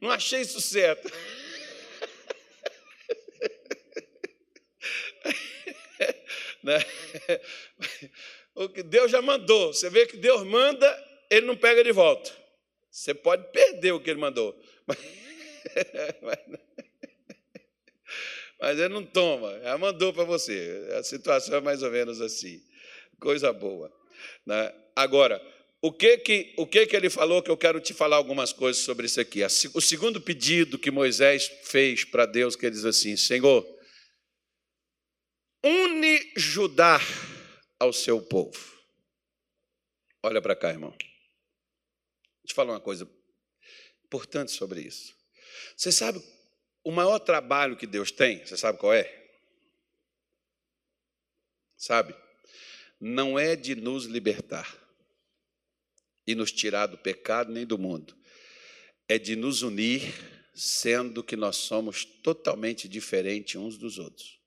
Não 0.00 0.10
achei 0.10 0.40
isso 0.40 0.60
certo. 0.60 1.10
né? 6.62 6.78
O 8.54 8.68
que 8.68 8.82
Deus 8.82 9.10
já 9.10 9.22
mandou. 9.22 9.72
Você 9.72 9.90
vê 9.90 10.06
que 10.06 10.16
Deus 10.16 10.44
manda, 10.44 10.86
ele 11.30 11.46
não 11.46 11.56
pega 11.56 11.82
de 11.82 11.92
volta. 11.92 12.30
Você 12.90 13.14
pode 13.14 13.50
perder 13.52 13.92
o 13.92 14.00
que 14.00 14.10
ele 14.10 14.20
mandou. 14.20 14.58
Mas, 14.86 14.98
mas 18.60 18.78
ele 18.78 18.88
não 18.88 19.04
toma, 19.04 19.60
já 19.60 19.78
mandou 19.78 20.12
para 20.12 20.24
você. 20.24 20.88
A 20.98 21.02
situação 21.02 21.56
é 21.56 21.60
mais 21.60 21.82
ou 21.82 21.90
menos 21.90 22.20
assim. 22.20 22.62
Coisa 23.20 23.52
boa. 23.52 23.92
Né? 24.44 24.74
Agora, 24.96 25.40
o 25.80 25.92
que 25.92 26.18
que, 26.18 26.54
o 26.56 26.66
que 26.66 26.86
que 26.86 26.96
ele 26.96 27.08
falou 27.08 27.42
que 27.42 27.50
eu 27.50 27.56
quero 27.56 27.80
te 27.80 27.94
falar 27.94 28.16
algumas 28.16 28.52
coisas 28.52 28.82
sobre 28.82 29.06
isso 29.06 29.20
aqui. 29.20 29.42
O 29.74 29.80
segundo 29.80 30.20
pedido 30.20 30.78
que 30.78 30.90
Moisés 30.90 31.46
fez 31.62 32.04
para 32.04 32.26
Deus, 32.26 32.56
que 32.56 32.66
ele 32.66 32.74
diz 32.74 32.84
assim: 32.84 33.16
Senhor, 33.16 33.64
une 35.62 36.32
Judá 36.36 36.98
ao 37.78 37.92
seu 37.92 38.20
povo. 38.20 38.76
Olha 40.20 40.42
para 40.42 40.56
cá, 40.56 40.70
irmão. 40.70 40.92
Eu 42.42 42.48
te 42.48 42.54
falar 42.54 42.72
uma 42.72 42.80
coisa 42.80 43.08
importante 44.04 44.50
sobre 44.50 44.80
isso. 44.80 45.16
Você 45.76 45.92
sabe 45.92 46.20
o 46.82 46.90
maior 46.90 47.20
trabalho 47.20 47.76
que 47.76 47.86
Deus 47.86 48.10
tem? 48.10 48.44
Você 48.44 48.56
sabe 48.56 48.78
qual 48.78 48.92
é? 48.92 49.14
Sabe? 51.76 52.16
Não 53.00 53.38
é 53.38 53.54
de 53.54 53.76
nos 53.76 54.06
libertar 54.06 54.87
e 56.28 56.34
nos 56.34 56.52
tirar 56.52 56.84
do 56.84 56.98
pecado 56.98 57.50
nem 57.50 57.64
do 57.64 57.78
mundo. 57.78 58.14
É 59.08 59.18
de 59.18 59.34
nos 59.34 59.62
unir, 59.62 60.02
sendo 60.54 61.24
que 61.24 61.34
nós 61.34 61.56
somos 61.56 62.04
totalmente 62.04 62.86
diferentes 62.86 63.56
uns 63.56 63.78
dos 63.78 63.98
outros. 63.98 64.38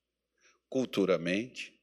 Culturalmente, 0.70 1.74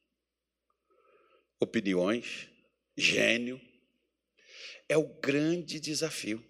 opiniões, 1.59 2.49
gênio. 2.97 3.61
É 4.89 4.97
o 4.97 5.03
grande 5.21 5.81
desafio. 5.81 6.47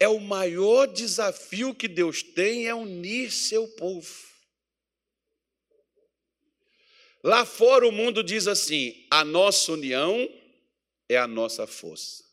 É 0.00 0.08
o 0.08 0.18
maior 0.18 0.86
desafio 0.86 1.74
que 1.74 1.86
Deus 1.86 2.22
tem 2.22 2.66
é 2.66 2.74
unir 2.74 3.30
seu 3.30 3.68
povo. 3.76 4.26
Lá 7.22 7.44
fora 7.44 7.86
o 7.86 7.92
mundo 7.92 8.24
diz 8.24 8.46
assim: 8.46 9.06
a 9.10 9.22
nossa 9.22 9.72
união 9.72 10.37
é 11.08 11.16
a 11.16 11.26
nossa 11.26 11.66
força. 11.66 12.24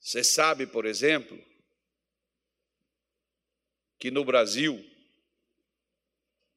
Você 0.00 0.24
sabe, 0.24 0.66
por 0.66 0.86
exemplo, 0.86 1.38
que 3.98 4.10
no 4.10 4.24
Brasil 4.24 4.82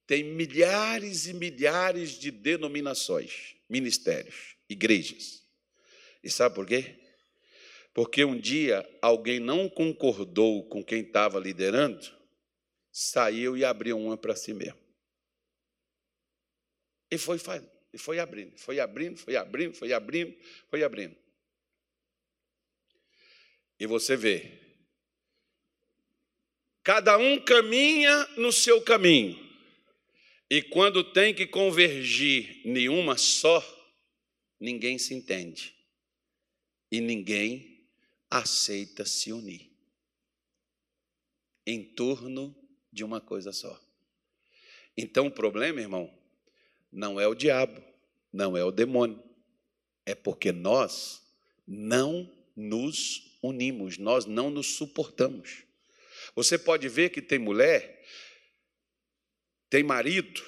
tem 0.07 0.24
milhares 0.24 1.28
e 1.28 1.34
milhares 1.34 2.11
de 2.11 2.32
denominações, 2.32 3.55
ministérios, 3.68 4.55
igrejas. 4.70 5.43
E 6.24 6.30
sabe 6.30 6.55
por 6.55 6.66
quê? 6.66 6.95
Porque 7.93 8.24
um 8.24 8.39
dia 8.39 8.88
alguém 9.01 9.39
não 9.39 9.70
concordou 9.70 10.64
com 10.68 10.84
quem 10.84 11.01
estava 11.01 11.39
liderando, 11.39 12.11
saiu 12.91 13.57
e 13.57 13.66
abriu 13.66 13.99
uma 13.99 14.18
para 14.18 14.36
si 14.36 14.53
mesmo. 14.53 14.80
E 17.11 17.18
foi 17.18 17.38
fazendo. 17.38 17.72
E 17.94 17.98
foi 17.98 18.20
abrindo, 18.20 18.58
foi 18.58 18.80
abrindo, 18.80 19.18
foi 19.18 19.36
abrindo, 19.36 19.74
foi 19.76 19.94
abrindo, 19.94 20.36
foi 20.68 20.84
abrindo. 20.84 21.16
E 23.80 23.86
você 23.86 24.18
vê, 24.18 24.60
cada 26.82 27.18
um 27.18 27.39
caminha 27.39 28.26
no 28.38 28.52
seu 28.52 28.82
caminho. 28.82 29.38
E 30.50 30.62
quando 30.62 31.04
tem 31.04 31.34
que 31.34 31.46
convergir 31.46 32.62
nenhuma 32.66 33.18
só, 33.18 33.62
ninguém 34.60 34.98
se 34.98 35.14
entende. 35.14 35.76
E 36.91 37.00
ninguém 37.00 37.88
aceita 38.30 39.06
se 39.06 39.32
unir 39.32 39.72
em 41.66 41.84
torno 41.84 42.56
de 42.91 43.04
uma 43.04 43.22
coisa 43.22 43.52
só. 43.52 43.80
Então 44.96 45.28
o 45.28 45.32
problema, 45.32 45.82
irmão, 45.82 46.12
não 46.94 47.20
é 47.20 47.28
o 47.28 47.34
diabo, 47.34 47.84
não 48.32 48.56
é 48.56 48.64
o 48.64 48.72
demônio. 48.72 49.22
É 50.06 50.14
porque 50.14 50.52
nós 50.52 51.22
não 51.68 52.32
nos 52.56 53.38
unimos, 53.41 53.98
nós 53.98 54.26
não 54.26 54.50
nos 54.50 54.76
suportamos. 54.76 55.64
Você 56.36 56.58
pode 56.58 56.88
ver 56.88 57.10
que 57.10 57.22
tem 57.22 57.39
mulher, 57.39 58.02
tem 59.70 59.84
marido, 59.84 60.41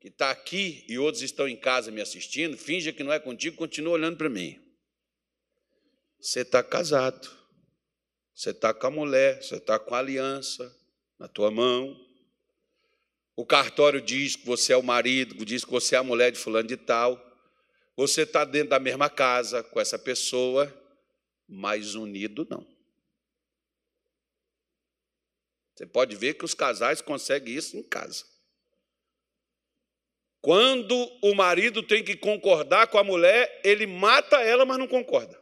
que 0.00 0.08
está 0.08 0.30
aqui 0.30 0.84
e 0.88 0.98
outros 0.98 1.22
estão 1.22 1.46
em 1.46 1.56
casa 1.56 1.90
me 1.90 2.00
assistindo, 2.00 2.56
finge 2.56 2.92
que 2.92 3.04
não 3.04 3.12
é 3.12 3.20
contigo, 3.20 3.56
continua 3.56 3.94
olhando 3.94 4.16
para 4.16 4.28
mim. 4.28 4.60
Você 6.18 6.40
está 6.40 6.62
casado, 6.62 7.28
você 8.34 8.50
está 8.50 8.72
com 8.72 8.86
a 8.86 8.90
mulher, 8.90 9.42
você 9.42 9.56
está 9.56 9.78
com 9.78 9.94
a 9.94 9.98
aliança 9.98 10.74
na 11.18 11.28
tua 11.28 11.50
mão, 11.50 12.05
o 13.36 13.44
cartório 13.44 14.00
diz 14.00 14.34
que 14.34 14.46
você 14.46 14.72
é 14.72 14.76
o 14.76 14.82
marido, 14.82 15.44
diz 15.44 15.62
que 15.62 15.70
você 15.70 15.94
é 15.94 15.98
a 15.98 16.02
mulher 16.02 16.32
de 16.32 16.38
fulano 16.38 16.66
de 16.66 16.76
tal. 16.76 17.22
Você 17.94 18.22
está 18.22 18.46
dentro 18.46 18.70
da 18.70 18.80
mesma 18.80 19.10
casa 19.10 19.62
com 19.62 19.78
essa 19.78 19.98
pessoa, 19.98 20.74
mas 21.46 21.94
unido 21.94 22.46
não. 22.50 22.66
Você 25.74 25.84
pode 25.84 26.16
ver 26.16 26.34
que 26.34 26.44
os 26.46 26.54
casais 26.54 27.02
conseguem 27.02 27.54
isso 27.54 27.76
em 27.76 27.82
casa. 27.82 28.24
Quando 30.40 30.94
o 31.22 31.34
marido 31.34 31.82
tem 31.82 32.02
que 32.02 32.16
concordar 32.16 32.86
com 32.86 32.96
a 32.96 33.04
mulher, 33.04 33.60
ele 33.62 33.86
mata 33.86 34.36
ela, 34.40 34.64
mas 34.64 34.78
não 34.78 34.88
concorda. 34.88 35.38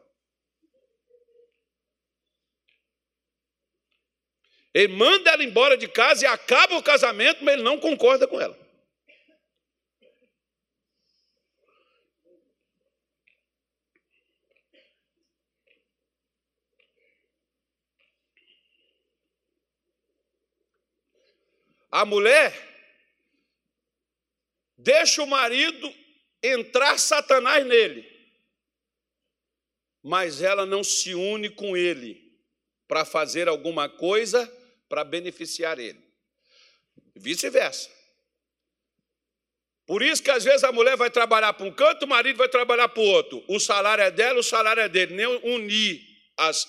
Ele 4.74 4.92
manda 4.92 5.30
ela 5.30 5.44
embora 5.44 5.76
de 5.76 5.86
casa 5.86 6.24
e 6.24 6.26
acaba 6.26 6.76
o 6.76 6.82
casamento, 6.82 7.44
mas 7.44 7.54
ele 7.54 7.62
não 7.62 7.78
concorda 7.78 8.26
com 8.26 8.40
ela. 8.40 8.58
A 21.88 22.04
mulher 22.04 22.52
deixa 24.76 25.22
o 25.22 25.26
marido 25.28 25.94
entrar 26.42 26.98
Satanás 26.98 27.64
nele, 27.64 28.04
mas 30.02 30.42
ela 30.42 30.66
não 30.66 30.82
se 30.82 31.14
une 31.14 31.48
com 31.48 31.76
ele 31.76 32.36
para 32.88 33.04
fazer 33.04 33.46
alguma 33.46 33.88
coisa 33.88 34.52
para 34.94 35.02
beneficiar 35.02 35.76
ele. 35.80 35.98
Vice-versa. 37.16 37.90
Por 39.84 40.04
isso 40.04 40.22
que 40.22 40.30
às 40.30 40.44
vezes 40.44 40.62
a 40.62 40.70
mulher 40.70 40.96
vai 40.96 41.10
trabalhar 41.10 41.52
para 41.52 41.66
um 41.66 41.72
canto, 41.72 42.04
o 42.04 42.08
marido 42.08 42.36
vai 42.36 42.48
trabalhar 42.48 42.88
para 42.88 43.02
o 43.02 43.06
outro. 43.06 43.44
O 43.48 43.58
salário 43.58 44.04
é 44.04 44.10
dela, 44.12 44.38
o 44.38 44.42
salário 44.44 44.80
é 44.80 44.88
dele. 44.88 45.16
Nem 45.16 45.26
unir 45.26 46.00
as, 46.36 46.68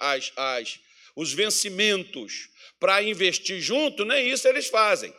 as, 0.00 0.32
as, 0.36 0.80
os 1.14 1.32
vencimentos 1.32 2.50
para 2.80 3.00
investir 3.04 3.60
junto, 3.60 4.04
nem 4.04 4.28
isso 4.28 4.48
eles 4.48 4.66
fazem. 4.66 5.14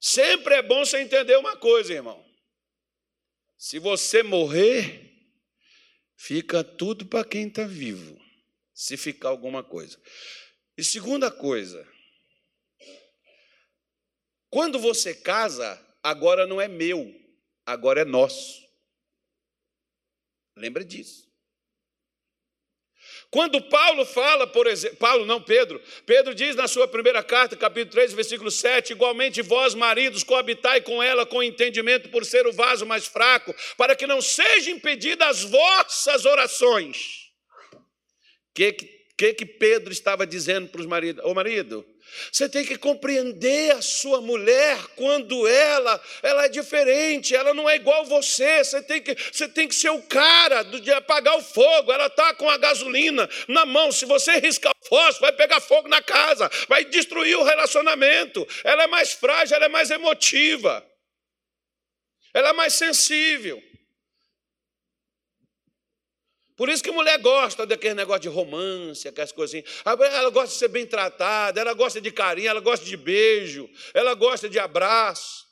Sempre 0.00 0.54
é 0.54 0.62
bom 0.62 0.86
você 0.86 1.00
entender 1.00 1.36
uma 1.36 1.54
coisa, 1.54 1.92
irmão. 1.92 2.24
Se 3.58 3.78
você 3.78 4.22
morrer, 4.22 5.12
fica 6.16 6.64
tudo 6.64 7.04
para 7.04 7.28
quem 7.28 7.46
está 7.46 7.66
vivo, 7.66 8.18
se 8.72 8.96
ficar 8.96 9.28
alguma 9.28 9.62
coisa. 9.62 10.00
E 10.78 10.84
segunda 10.84 11.28
coisa, 11.28 11.84
quando 14.48 14.78
você 14.78 15.12
casa, 15.12 15.84
agora 16.00 16.46
não 16.46 16.60
é 16.60 16.68
meu, 16.68 17.12
agora 17.66 18.02
é 18.02 18.04
nosso. 18.04 18.64
Lembra 20.56 20.84
disso. 20.84 21.26
Quando 23.28 23.60
Paulo 23.60 24.06
fala, 24.06 24.46
por 24.46 24.68
exemplo, 24.68 24.98
Paulo 24.98 25.26
não, 25.26 25.42
Pedro, 25.42 25.82
Pedro 26.06 26.32
diz 26.32 26.54
na 26.54 26.68
sua 26.68 26.86
primeira 26.86 27.24
carta, 27.24 27.56
capítulo 27.56 27.90
3, 27.90 28.12
versículo 28.12 28.48
7, 28.48 28.92
igualmente 28.92 29.42
vós, 29.42 29.74
maridos, 29.74 30.22
coabitai 30.22 30.80
com 30.80 31.02
ela 31.02 31.26
com 31.26 31.42
entendimento 31.42 32.08
por 32.08 32.24
ser 32.24 32.46
o 32.46 32.52
vaso 32.52 32.86
mais 32.86 33.04
fraco, 33.04 33.52
para 33.76 33.96
que 33.96 34.06
não 34.06 34.22
sejam 34.22 34.74
impedidas 34.74 35.28
as 35.28 35.42
vossas 35.42 36.24
orações. 36.24 37.32
O 37.72 38.54
que, 38.54 38.72
que, 38.72 38.97
que 39.18 39.44
Pedro 39.44 39.92
estava 39.92 40.24
dizendo 40.24 40.68
para 40.68 40.80
os 40.80 40.86
maridos? 40.86 41.24
Ô 41.24 41.34
marido, 41.34 41.84
você 42.30 42.48
tem 42.48 42.64
que 42.64 42.78
compreender 42.78 43.72
a 43.72 43.82
sua 43.82 44.20
mulher 44.20 44.78
quando 44.94 45.46
ela, 45.46 46.00
ela 46.22 46.44
é 46.44 46.48
diferente, 46.48 47.34
ela 47.34 47.52
não 47.52 47.68
é 47.68 47.76
igual 47.76 48.04
você. 48.04 48.62
Você 48.64 48.80
tem 48.80 49.02
que, 49.02 49.14
você 49.14 49.48
tem 49.48 49.66
que 49.66 49.74
ser 49.74 49.90
o 49.90 50.02
cara 50.02 50.62
de 50.62 50.92
apagar 50.92 51.36
o 51.36 51.42
fogo. 51.42 51.92
Ela 51.92 52.06
está 52.06 52.32
com 52.34 52.48
a 52.48 52.56
gasolina 52.56 53.28
na 53.48 53.66
mão. 53.66 53.90
Se 53.90 54.04
você 54.04 54.38
riscar 54.38 54.72
o 54.72 54.88
fósforo, 54.88 55.22
vai 55.22 55.32
pegar 55.32 55.60
fogo 55.60 55.88
na 55.88 56.00
casa, 56.00 56.48
vai 56.68 56.84
destruir 56.84 57.36
o 57.36 57.44
relacionamento. 57.44 58.46
Ela 58.62 58.84
é 58.84 58.86
mais 58.86 59.12
frágil, 59.12 59.56
ela 59.56 59.66
é 59.66 59.68
mais 59.68 59.90
emotiva, 59.90 60.86
ela 62.32 62.50
é 62.50 62.52
mais 62.52 62.74
sensível. 62.74 63.62
Por 66.58 66.68
isso 66.68 66.82
que 66.82 66.90
mulher 66.90 67.20
gosta 67.20 67.64
daquele 67.64 67.94
negócio 67.94 68.22
de 68.22 68.28
romance, 68.28 69.06
aquelas 69.06 69.30
coisinhas. 69.30 69.80
Ela 69.84 70.28
gosta 70.28 70.48
de 70.48 70.58
ser 70.58 70.66
bem 70.66 70.84
tratada, 70.84 71.60
ela 71.60 71.72
gosta 71.72 72.00
de 72.00 72.10
carinho, 72.10 72.48
ela 72.48 72.58
gosta 72.58 72.84
de 72.84 72.96
beijo, 72.96 73.70
ela 73.94 74.12
gosta 74.14 74.48
de 74.48 74.58
abraço. 74.58 75.46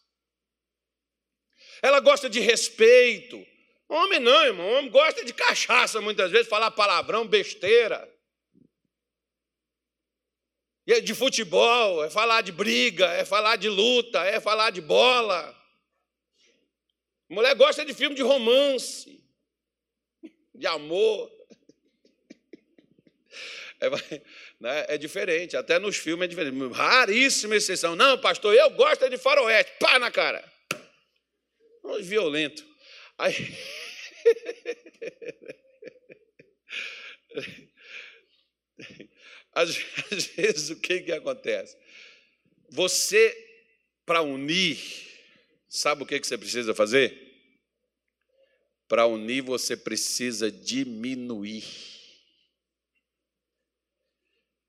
Ela 1.81 2.01
gosta 2.01 2.29
de 2.29 2.41
respeito. 2.41 3.41
Homem 3.89 4.19
não, 4.19 4.47
irmão. 4.47 4.69
Homem 4.69 4.91
gosta 4.91 5.25
de 5.25 5.33
cachaça 5.33 6.01
muitas 6.01 6.33
vezes, 6.33 6.49
falar 6.49 6.73
palavrão, 6.73 7.25
besteira. 7.25 8.13
E 10.85 11.01
de 11.01 11.15
futebol, 11.15 12.03
é 12.05 12.11
falar 12.11 12.41
de 12.41 12.51
briga, 12.51 13.07
é 13.13 13.25
falar 13.25 13.55
de 13.55 13.69
luta, 13.69 14.25
é 14.25 14.41
falar 14.41 14.71
de 14.71 14.81
bola. 14.81 15.57
Mulher 17.29 17.55
gosta 17.55 17.85
de 17.85 17.95
filme 17.95 18.17
de 18.17 18.23
romance 18.23 19.16
de 20.59 20.67
amor. 20.67 21.31
É, 23.79 23.91
né, 24.59 24.87
é, 24.89 24.97
diferente, 24.97 25.55
até 25.55 25.79
nos 25.79 25.99
filmes 25.99 26.25
é 26.25 26.29
diferente. 26.29 26.73
Raríssima 26.73 27.57
exceção. 27.57 27.95
Não, 27.95 28.19
pastor, 28.19 28.55
eu 28.55 28.71
gosto 28.71 29.07
de 29.11 29.19
faroeste. 29.19 29.71
Pá 29.79 29.99
na 29.99 30.11
cara. 30.11 30.43
Violento. 32.01 32.67
Aí. 33.19 33.35
Às, 39.53 39.71
às 40.13 40.27
vezes 40.27 40.71
o 40.71 40.81
que, 40.81 41.01
que 41.01 41.13
acontece? 41.13 41.77
Você, 42.71 43.35
para 44.05 44.23
unir, 44.23 44.79
sabe 45.69 46.03
o 46.03 46.07
que, 46.07 46.21
que 46.21 46.27
você 46.27 46.37
precisa 46.37 46.75
fazer? 46.75 47.26
Para 48.89 49.07
unir, 49.07 49.43
você 49.43 49.77
precisa 49.77 50.51
diminuir. 50.51 51.65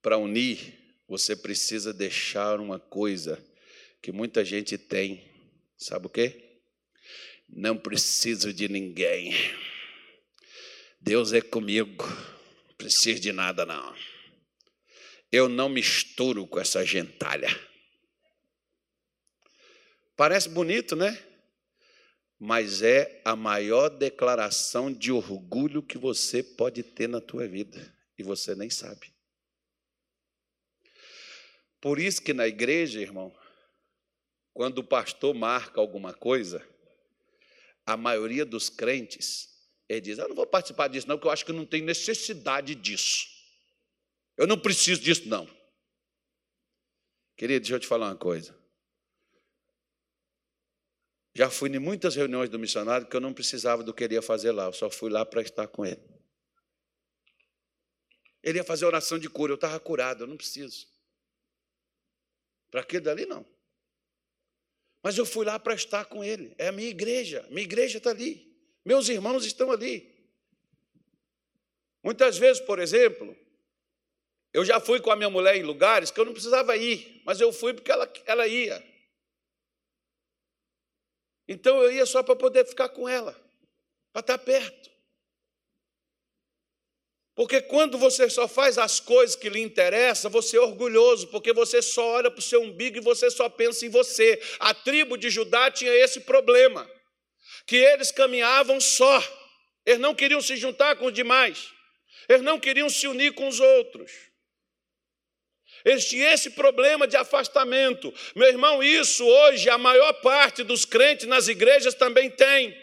Para 0.02 0.18
unir, 0.18 0.74
você 1.08 1.36
precisa 1.36 1.94
deixar 1.94 2.60
uma 2.60 2.80
coisa 2.80 3.44
que 4.02 4.12
muita 4.12 4.44
gente 4.44 4.78
tem. 4.78 5.24
Sabe 5.78 6.08
o 6.08 6.10
quê? 6.10 6.62
Não 7.48 7.78
preciso 7.78 8.52
de 8.52 8.68
ninguém. 8.68 9.34
Deus 11.00 11.32
é 11.34 11.42
comigo. 11.42 12.06
Não 12.68 12.76
preciso 12.76 13.20
de 13.20 13.32
nada, 13.32 13.66
não. 13.66 13.96
Eu 15.32 15.48
não 15.48 15.70
misturo 15.70 16.48
com 16.48 16.60
essa 16.60 16.86
gentalha. 16.86 17.50
Parece 20.16 20.50
bonito, 20.50 20.96
né? 20.96 21.27
Mas 22.40 22.82
é 22.82 23.22
a 23.26 23.36
maior 23.36 23.90
declaração 23.90 24.94
de 24.94 25.12
orgulho 25.12 25.82
que 25.82 25.98
você 25.98 26.44
pode 26.44 26.84
ter 26.84 27.10
na 27.10 27.20
tua 27.20 27.48
vida 27.48 27.94
e 28.18 28.24
você 28.24 28.54
nem 28.54 28.70
sabe. 28.70 29.14
Por 31.82 32.00
isso 32.00 32.22
que 32.22 32.34
na 32.34 32.48
igreja, 32.48 33.00
irmão, 33.00 33.36
quando 34.54 34.80
o 34.80 34.84
pastor 34.84 35.34
marca 35.34 35.80
alguma 35.80 36.14
coisa, 36.14 36.68
a 37.86 37.96
maioria 37.96 38.46
dos 38.46 38.70
crentes 38.70 39.48
ele 39.88 40.02
diz: 40.02 40.18
"Eu 40.18 40.28
não 40.28 40.36
vou 40.36 40.46
participar 40.46 40.88
disso 40.90 41.08
não, 41.08 41.16
porque 41.16 41.28
eu 41.28 41.32
acho 41.32 41.46
que 41.46 41.54
não 41.54 41.66
tem 41.66 41.82
necessidade 41.82 42.76
disso. 42.76 43.28
Eu 44.36 44.46
não 44.46 44.60
preciso 44.60 45.02
disso 45.02 45.28
não." 45.28 45.48
Querido, 47.36 47.62
deixa 47.62 47.76
eu 47.76 47.80
te 47.80 47.88
falar 47.88 48.08
uma 48.08 48.16
coisa. 48.16 48.58
Já 51.38 51.52
fui 51.52 51.70
em 51.70 51.78
muitas 51.78 52.16
reuniões 52.16 52.50
do 52.50 52.58
missionário 52.58 53.06
que 53.06 53.16
eu 53.16 53.22
não 53.22 53.32
precisava 53.32 53.84
do 53.84 53.94
que 53.94 54.04
ele 54.04 54.16
ia 54.16 54.24
fazer 54.24 54.52
lá, 54.52 54.66
eu 54.66 54.74
só 54.74 54.90
fui 54.90 55.08
lá 55.12 55.24
para 55.24 55.40
estar 55.40 55.68
com 55.68 55.86
ele. 55.86 56.02
Ele 58.42 58.58
ia 58.58 58.64
fazer 58.64 58.86
oração 58.86 59.20
de 59.20 59.30
cura, 59.30 59.52
eu 59.52 59.56
estava 59.56 59.80
curado, 59.80 60.24
eu 60.24 60.28
não 60.28 60.36
preciso. 60.36 60.88
Para 62.72 62.82
aquele 62.82 63.04
dali, 63.04 63.28
não. 63.28 63.46
Mas 65.04 65.16
eu 65.16 65.28
fui 65.28 65.46
lá 65.46 65.60
para 65.60 65.76
estar 65.76 66.06
com 66.06 66.24
ele. 66.24 66.56
É 66.58 66.70
a 66.70 66.72
minha 66.72 66.90
igreja, 66.90 67.46
minha 67.52 67.62
igreja 67.62 68.00
está 68.00 68.10
ali. 68.10 68.52
Meus 68.84 69.08
irmãos 69.08 69.46
estão 69.46 69.72
ali. 69.72 70.12
Muitas 72.04 72.40
vezes, 72.40 72.64
por 72.64 72.80
exemplo, 72.80 73.38
eu 74.52 74.66
já 74.66 74.80
fui 74.80 75.00
com 75.00 75.12
a 75.12 75.16
minha 75.16 75.30
mulher 75.30 75.56
em 75.56 75.62
lugares 75.62 76.10
que 76.10 76.20
eu 76.20 76.26
não 76.26 76.34
precisava 76.34 76.76
ir, 76.76 77.22
mas 77.24 77.40
eu 77.40 77.54
fui 77.54 77.76
porque 77.76 77.92
ela, 77.92 78.12
ela 78.26 78.48
ia. 78.48 78.97
Então 81.48 81.82
eu 81.82 81.92
ia 81.92 82.06
só 82.06 82.22
para 82.22 82.36
poder 82.36 82.66
ficar 82.66 82.90
com 82.90 83.08
ela, 83.08 83.34
para 84.12 84.20
estar 84.20 84.38
perto. 84.38 84.88
Porque 87.38 87.62
quando 87.62 88.00
você 88.00 88.28
só 88.32 88.48
faz 88.48 88.80
as 88.80 89.00
coisas 89.00 89.36
que 89.36 89.48
lhe 89.48 89.62
interessam, 89.62 90.32
você 90.32 90.58
é 90.58 90.60
orgulhoso, 90.60 91.28
porque 91.28 91.54
você 91.54 91.84
só 91.84 92.04
olha 92.14 92.32
para 92.32 92.40
o 92.40 92.42
seu 92.42 92.64
umbigo 92.64 92.98
e 92.98 93.00
você 93.00 93.30
só 93.30 93.48
pensa 93.48 93.86
em 93.86 93.90
você. 93.90 94.42
A 94.60 94.74
tribo 94.74 95.16
de 95.16 95.30
Judá 95.30 95.70
tinha 95.70 95.94
esse 95.94 96.22
problema, 96.22 96.90
que 97.68 97.76
eles 97.76 98.12
caminhavam 98.12 98.82
só, 98.82 99.24
eles 99.86 100.00
não 100.00 100.16
queriam 100.16 100.42
se 100.42 100.58
juntar 100.58 100.96
com 100.96 101.06
os 101.06 101.14
demais, 101.14 101.72
eles 102.28 102.42
não 102.42 102.60
queriam 102.60 102.90
se 102.90 103.08
unir 103.08 103.34
com 103.36 103.48
os 103.48 103.60
outros. 103.60 104.12
Eles 105.88 106.06
tinham 106.06 106.30
esse 106.30 106.50
problema 106.50 107.08
de 107.08 107.16
afastamento. 107.16 108.14
Meu 108.36 108.50
irmão, 108.50 108.84
isso 108.84 109.26
hoje 109.26 109.70
a 109.70 109.78
maior 109.78 110.12
parte 110.16 110.62
dos 110.62 110.84
crentes 110.84 111.26
nas 111.26 111.48
igrejas 111.48 111.94
também 111.94 112.30
tem. 112.30 112.78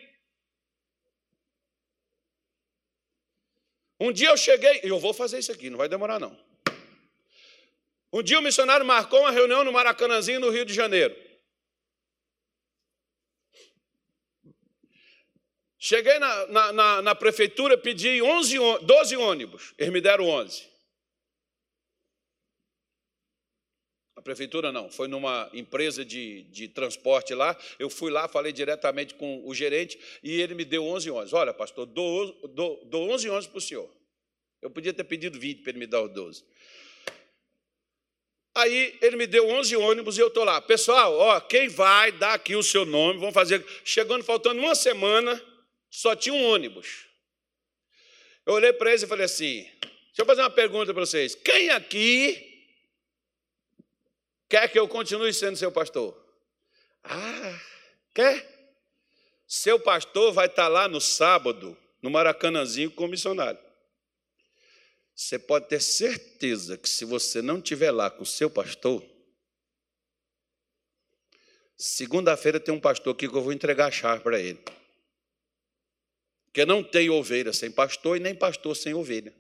Um 4.01 4.11
dia 4.11 4.31
eu 4.31 4.39
cheguei, 4.39 4.81
eu 4.83 4.99
vou 4.99 5.13
fazer 5.13 5.39
isso 5.39 5.53
aqui, 5.53 5.69
não 5.69 5.77
vai 5.77 5.87
demorar 5.87 6.19
não. 6.19 6.35
Um 8.11 8.23
dia 8.23 8.39
o 8.39 8.43
missionário 8.43 8.87
marcou 8.87 9.21
uma 9.21 9.31
reunião 9.31 9.63
no 9.65 9.73
Maracanãzinho, 9.73 10.41
no 10.41 10.49
Rio 10.49 10.65
de 10.65 10.73
Janeiro. 10.73 11.15
Cheguei 15.79 16.19
na, 16.19 16.47
na, 16.47 16.73
na, 16.73 17.03
na 17.03 17.15
prefeitura, 17.15 17.77
pedi 17.77 18.23
11, 18.23 18.57
12 18.81 19.17
ônibus, 19.19 19.75
eles 19.77 19.93
me 19.93 20.01
deram 20.01 20.27
11. 20.27 20.74
Prefeitura 24.25 24.73
não, 24.73 24.91
foi 24.91 25.07
numa 25.07 25.51
empresa 25.53 26.03
de, 26.03 26.45
de 26.45 26.67
transporte 26.67 27.35
lá. 27.35 27.57
Eu 27.79 27.91
fui 27.91 28.11
lá, 28.11 28.27
falei 28.27 28.53
diretamente 28.53 29.15
com 29.15 29.47
o 29.47 29.55
gerente 29.55 29.99
e 30.23 30.41
ele 30.41 30.55
me 30.55 30.65
deu 30.65 30.85
11 30.85 31.11
ônibus. 31.11 31.33
Olha, 31.35 31.53
pastor, 31.53 31.85
dou, 31.85 32.33
dou, 32.49 32.83
dou 32.87 33.11
11 33.11 33.29
ônibus 33.29 33.47
para 33.47 33.59
o 33.59 33.61
senhor. 33.61 33.91
Eu 34.63 34.71
podia 34.71 34.95
ter 34.95 35.05
pedido 35.05 35.39
20 35.39 35.61
para 35.61 35.71
ele 35.71 35.79
me 35.79 35.87
dar 35.87 36.03
os 36.03 36.11
12. 36.11 36.43
Aí 38.55 38.97
ele 39.03 39.17
me 39.17 39.27
deu 39.27 39.47
11 39.47 39.77
ônibus 39.77 40.17
e 40.17 40.21
eu 40.21 40.29
estou 40.29 40.43
lá. 40.43 40.61
Pessoal, 40.61 41.13
ó, 41.13 41.41
quem 41.41 41.69
vai 41.69 42.11
dar 42.11 42.35
aqui 42.35 42.57
o 42.57 42.63
seu 42.63 42.87
nome, 42.87 43.21
vamos 43.21 43.35
fazer. 43.35 43.65
Chegando, 43.85 44.25
faltando 44.25 44.59
uma 44.61 44.75
semana, 44.75 45.41
só 45.91 46.17
tinha 46.17 46.35
um 46.35 46.45
ônibus. 46.45 47.05
Eu 48.47 48.55
olhei 48.55 48.73
para 48.73 48.91
eles 48.91 49.03
e 49.03 49.07
falei 49.07 49.27
assim: 49.27 49.65
deixa 49.81 50.21
eu 50.21 50.25
fazer 50.25 50.41
uma 50.41 50.51
pergunta 50.51 50.95
para 50.95 51.05
vocês. 51.05 51.35
Quem 51.35 51.69
aqui 51.71 52.54
quer 54.55 54.69
que 54.69 54.79
eu 54.79 54.87
continue 54.87 55.35
sendo 55.35 55.57
seu 55.57 55.73
pastor? 55.73 56.17
Ah, 57.03 57.61
quer? 58.15 58.73
Seu 59.49 59.81
pastor 59.81 60.33
vai 60.33 60.47
estar 60.47 60.69
lá 60.69 60.87
no 60.87 61.01
sábado, 61.01 61.77
no 62.01 62.09
Maracanãzinho, 62.09 62.89
com 62.93 63.07
o 63.07 63.09
missionário. 63.09 63.59
Você 65.13 65.41
pode 65.41 65.69
ter 65.69 65.81
certeza 65.81 66.79
que 66.79 66.89
se 66.89 67.05
você 67.05 67.43
não 67.43 67.59
estiver 67.59 67.91
lá 67.91 68.09
com 68.09 68.23
o 68.23 68.27
seu 68.27 68.49
pastor, 68.49 69.05
segunda-feira 71.77 72.61
tem 72.61 72.73
um 72.73 72.81
pastor 72.81 73.13
aqui 73.13 73.29
que 73.29 73.35
eu 73.35 73.43
vou 73.43 73.53
entregar 73.53 73.87
a 73.87 73.91
chave 73.91 74.23
para 74.23 74.39
ele. 74.39 74.63
Porque 76.45 76.65
não 76.65 76.81
tem 76.81 77.11
ovelha 77.11 77.53
sem 77.53 77.73
pastor 77.73 78.19
e 78.19 78.21
nem 78.21 78.37
pastor 78.37 78.77
sem 78.77 78.95
ovelha. 78.95 79.35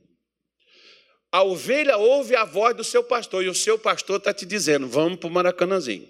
A 1.34 1.42
ovelha 1.42 1.96
ouve 1.96 2.36
a 2.36 2.44
voz 2.44 2.76
do 2.76 2.84
seu 2.84 3.02
pastor 3.02 3.42
e 3.42 3.48
o 3.48 3.54
seu 3.56 3.76
pastor 3.76 4.18
está 4.18 4.32
te 4.32 4.46
dizendo: 4.46 4.86
vamos 4.86 5.18
para 5.18 5.26
o 5.26 5.32
Maracanãzinho. 5.32 6.08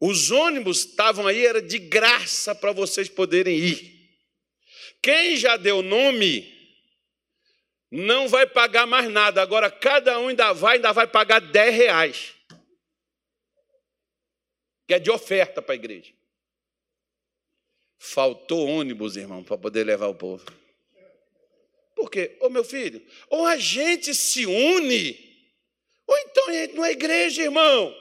Os 0.00 0.32
ônibus 0.32 0.80
estavam 0.80 1.28
aí, 1.28 1.46
era 1.46 1.62
de 1.62 1.78
graça 1.78 2.52
para 2.52 2.72
vocês 2.72 3.08
poderem 3.08 3.56
ir. 3.56 4.10
Quem 5.00 5.36
já 5.36 5.56
deu 5.56 5.80
nome 5.80 6.52
não 7.88 8.28
vai 8.28 8.48
pagar 8.48 8.84
mais 8.84 9.08
nada. 9.08 9.40
Agora 9.40 9.70
cada 9.70 10.18
um 10.18 10.26
ainda 10.26 10.52
vai, 10.52 10.74
ainda 10.74 10.90
vai 10.90 11.06
pagar 11.06 11.38
10 11.40 11.76
reais. 11.76 12.34
Que 14.88 14.94
é 14.94 14.98
de 14.98 15.12
oferta 15.12 15.62
para 15.62 15.74
a 15.74 15.76
igreja. 15.76 16.12
Faltou 17.96 18.66
ônibus, 18.66 19.14
irmão, 19.14 19.44
para 19.44 19.56
poder 19.56 19.84
levar 19.84 20.08
o 20.08 20.16
povo. 20.16 20.44
Por 22.00 22.10
quê? 22.10 22.34
Ô 22.40 22.48
meu 22.48 22.64
filho, 22.64 23.02
ou 23.28 23.44
a 23.44 23.58
gente 23.58 24.14
se 24.14 24.46
une, 24.46 25.18
ou 26.06 26.16
então 26.16 26.48
a 26.48 26.52
gente 26.54 26.74
não 26.74 26.82
é 26.82 26.92
igreja, 26.92 27.42
irmão. 27.42 27.94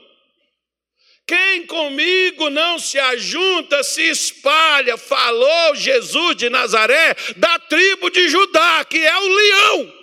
Quem 1.27 1.65
comigo 1.65 2.49
não 2.49 2.79
se 2.79 2.97
ajunta, 2.97 3.83
se 3.83 4.03
espalha, 4.03 4.95
falou 4.95 5.75
Jesus 5.75 6.37
de 6.37 6.49
Nazaré, 6.49 7.13
da 7.35 7.59
tribo 7.59 8.09
de 8.09 8.29
Judá, 8.29 8.85
que 8.85 8.97
é 9.05 9.17
o 9.17 9.27
leão. 9.27 9.93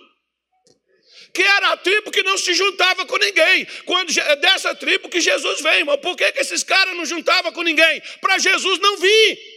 Que 1.32 1.42
era 1.42 1.72
a 1.72 1.76
tribo 1.78 2.10
que 2.10 2.22
não 2.22 2.36
se 2.36 2.52
juntava 2.52 3.06
com 3.06 3.16
ninguém. 3.16 3.66
Quando 3.86 4.10
é 4.20 4.36
dessa 4.36 4.74
tribo 4.74 5.08
que 5.08 5.22
Jesus 5.22 5.62
vem, 5.62 5.78
irmão. 5.78 5.96
Por 5.96 6.16
que, 6.16 6.32
que 6.32 6.40
esses 6.40 6.62
caras 6.62 6.94
não 6.94 7.06
juntavam 7.06 7.50
com 7.50 7.62
ninguém? 7.62 8.02
Para 8.20 8.38
Jesus 8.38 8.78
não 8.78 8.98
vir. 8.98 9.55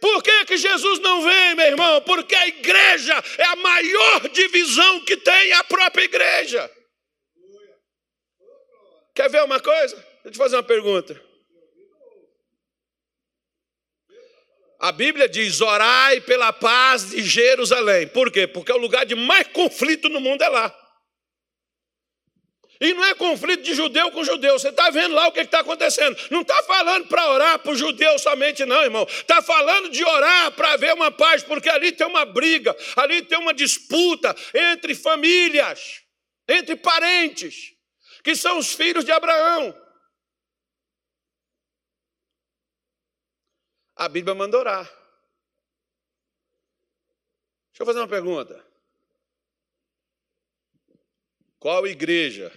Por 0.00 0.22
que, 0.22 0.44
que 0.44 0.56
Jesus 0.56 0.98
não 1.00 1.22
vem, 1.22 1.54
meu 1.54 1.66
irmão? 1.66 2.00
Porque 2.02 2.34
a 2.34 2.46
igreja 2.48 3.14
é 3.38 3.44
a 3.44 3.56
maior 3.56 4.28
divisão 4.28 5.04
que 5.04 5.16
tem 5.16 5.52
a 5.52 5.64
própria 5.64 6.04
igreja. 6.04 6.70
Quer 9.14 9.30
ver 9.30 9.42
uma 9.44 9.60
coisa? 9.60 9.96
Deixa 9.96 10.20
eu 10.26 10.32
te 10.32 10.38
fazer 10.38 10.56
uma 10.56 10.62
pergunta. 10.62 11.20
A 14.78 14.92
Bíblia 14.92 15.28
diz: 15.28 15.60
orai 15.60 16.20
pela 16.20 16.52
paz 16.52 17.10
de 17.10 17.22
Jerusalém. 17.22 18.08
Por 18.08 18.30
quê? 18.30 18.46
Porque 18.46 18.70
é 18.70 18.74
o 18.74 18.78
lugar 18.78 19.06
de 19.06 19.14
mais 19.14 19.46
conflito 19.48 20.08
no 20.08 20.20
mundo 20.20 20.42
é 20.42 20.48
lá. 20.48 20.85
E 22.80 22.92
não 22.92 23.04
é 23.04 23.14
conflito 23.14 23.62
de 23.62 23.74
judeu 23.74 24.10
com 24.10 24.22
judeu. 24.22 24.58
Você 24.58 24.68
está 24.68 24.90
vendo 24.90 25.14
lá 25.14 25.28
o 25.28 25.32
que 25.32 25.40
está 25.40 25.60
acontecendo. 25.60 26.16
Não 26.30 26.42
está 26.42 26.62
falando 26.64 27.06
para 27.08 27.30
orar 27.30 27.58
para 27.58 27.72
o 27.72 27.76
judeu 27.76 28.18
somente, 28.18 28.64
não, 28.64 28.82
irmão. 28.82 29.04
Está 29.04 29.40
falando 29.40 29.88
de 29.88 30.04
orar 30.04 30.52
para 30.52 30.72
haver 30.72 30.92
uma 30.92 31.10
paz, 31.10 31.42
porque 31.42 31.68
ali 31.68 31.92
tem 31.92 32.06
uma 32.06 32.24
briga, 32.24 32.76
ali 32.96 33.22
tem 33.22 33.38
uma 33.38 33.54
disputa 33.54 34.34
entre 34.54 34.94
famílias, 34.94 36.02
entre 36.46 36.76
parentes, 36.76 37.74
que 38.22 38.36
são 38.36 38.58
os 38.58 38.74
filhos 38.74 39.04
de 39.04 39.12
Abraão. 39.12 39.74
A 43.94 44.08
Bíblia 44.08 44.34
manda 44.34 44.58
orar. 44.58 44.84
Deixa 47.70 47.82
eu 47.82 47.86
fazer 47.86 48.00
uma 48.00 48.08
pergunta. 48.08 48.62
Qual 51.58 51.86
igreja 51.86 52.52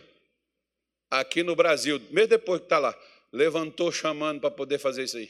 aqui 1.10 1.44
no 1.44 1.56
Brasil, 1.56 2.00
mesmo 2.12 2.28
depois 2.30 2.60
que 2.60 2.66
está 2.66 2.80
lá, 2.80 2.98
levantou 3.32 3.92
chamando 3.92 4.40
para 4.40 4.52
poder 4.52 4.78
fazer 4.78 5.04
isso 5.04 5.18
aí. 5.18 5.30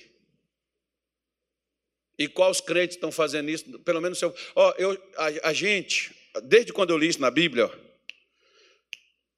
E 2.18 2.28
quais 2.28 2.60
crentes 2.60 2.98
estão 2.98 3.12
fazendo 3.12 3.50
isso? 3.50 3.80
Pelo 3.80 4.02
menos 4.02 4.22
eu, 4.22 4.36
ó, 4.56 4.74
eu, 4.78 4.92
a, 5.16 5.50
a, 5.50 5.54
gente, 5.54 6.14
desde 6.44 6.74
quando 6.74 6.90
eu 6.90 6.98
li 6.98 7.08
isso 7.08 7.22
na 7.22 7.32
Bíblia, 7.32 7.68
ó, 7.68 7.90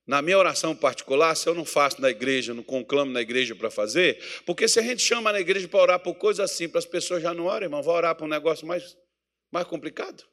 na 0.07 0.19
minha 0.19 0.37
oração 0.37 0.75
particular, 0.75 1.35
se 1.35 1.47
eu 1.47 1.53
não 1.53 1.63
faço 1.63 2.01
na 2.01 2.09
igreja, 2.09 2.55
não 2.55 2.63
conclamo 2.63 3.11
na 3.11 3.21
igreja 3.21 3.55
para 3.55 3.69
fazer, 3.69 4.19
porque 4.47 4.67
se 4.67 4.79
a 4.79 4.81
gente 4.81 5.01
chama 5.01 5.31
na 5.31 5.39
igreja 5.39 5.67
para 5.67 5.79
orar 5.79 5.99
por 5.99 6.15
coisas 6.15 6.51
assim, 6.51 6.67
para 6.67 6.79
as 6.79 6.85
pessoas 6.85 7.21
já 7.21 7.33
não 7.35 7.45
oram, 7.45 7.67
irmão, 7.67 7.83
vai 7.83 7.95
orar 7.95 8.15
para 8.15 8.25
um 8.25 8.29
negócio 8.29 8.65
mais, 8.65 8.97
mais 9.51 9.67
complicado. 9.67 10.25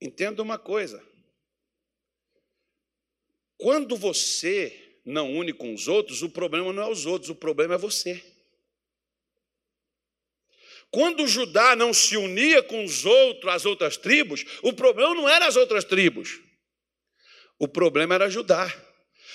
Entenda 0.00 0.42
uma 0.42 0.58
coisa. 0.58 1.00
Quando 3.62 3.96
você 3.96 4.98
não 5.04 5.36
une 5.36 5.52
com 5.52 5.72
os 5.72 5.86
outros, 5.86 6.20
o 6.20 6.28
problema 6.28 6.72
não 6.72 6.82
é 6.82 6.90
os 6.90 7.06
outros, 7.06 7.30
o 7.30 7.34
problema 7.36 7.74
é 7.74 7.78
você. 7.78 8.20
Quando 10.90 11.28
Judá 11.28 11.76
não 11.76 11.94
se 11.94 12.16
unia 12.16 12.60
com 12.60 12.84
os 12.84 13.06
outros, 13.06 13.54
as 13.54 13.64
outras 13.64 13.96
tribos, 13.96 14.44
o 14.64 14.72
problema 14.72 15.14
não 15.14 15.28
era 15.28 15.46
as 15.46 15.54
outras 15.54 15.84
tribos. 15.84 16.40
O 17.56 17.68
problema 17.68 18.16
era 18.16 18.28
Judá. 18.28 18.66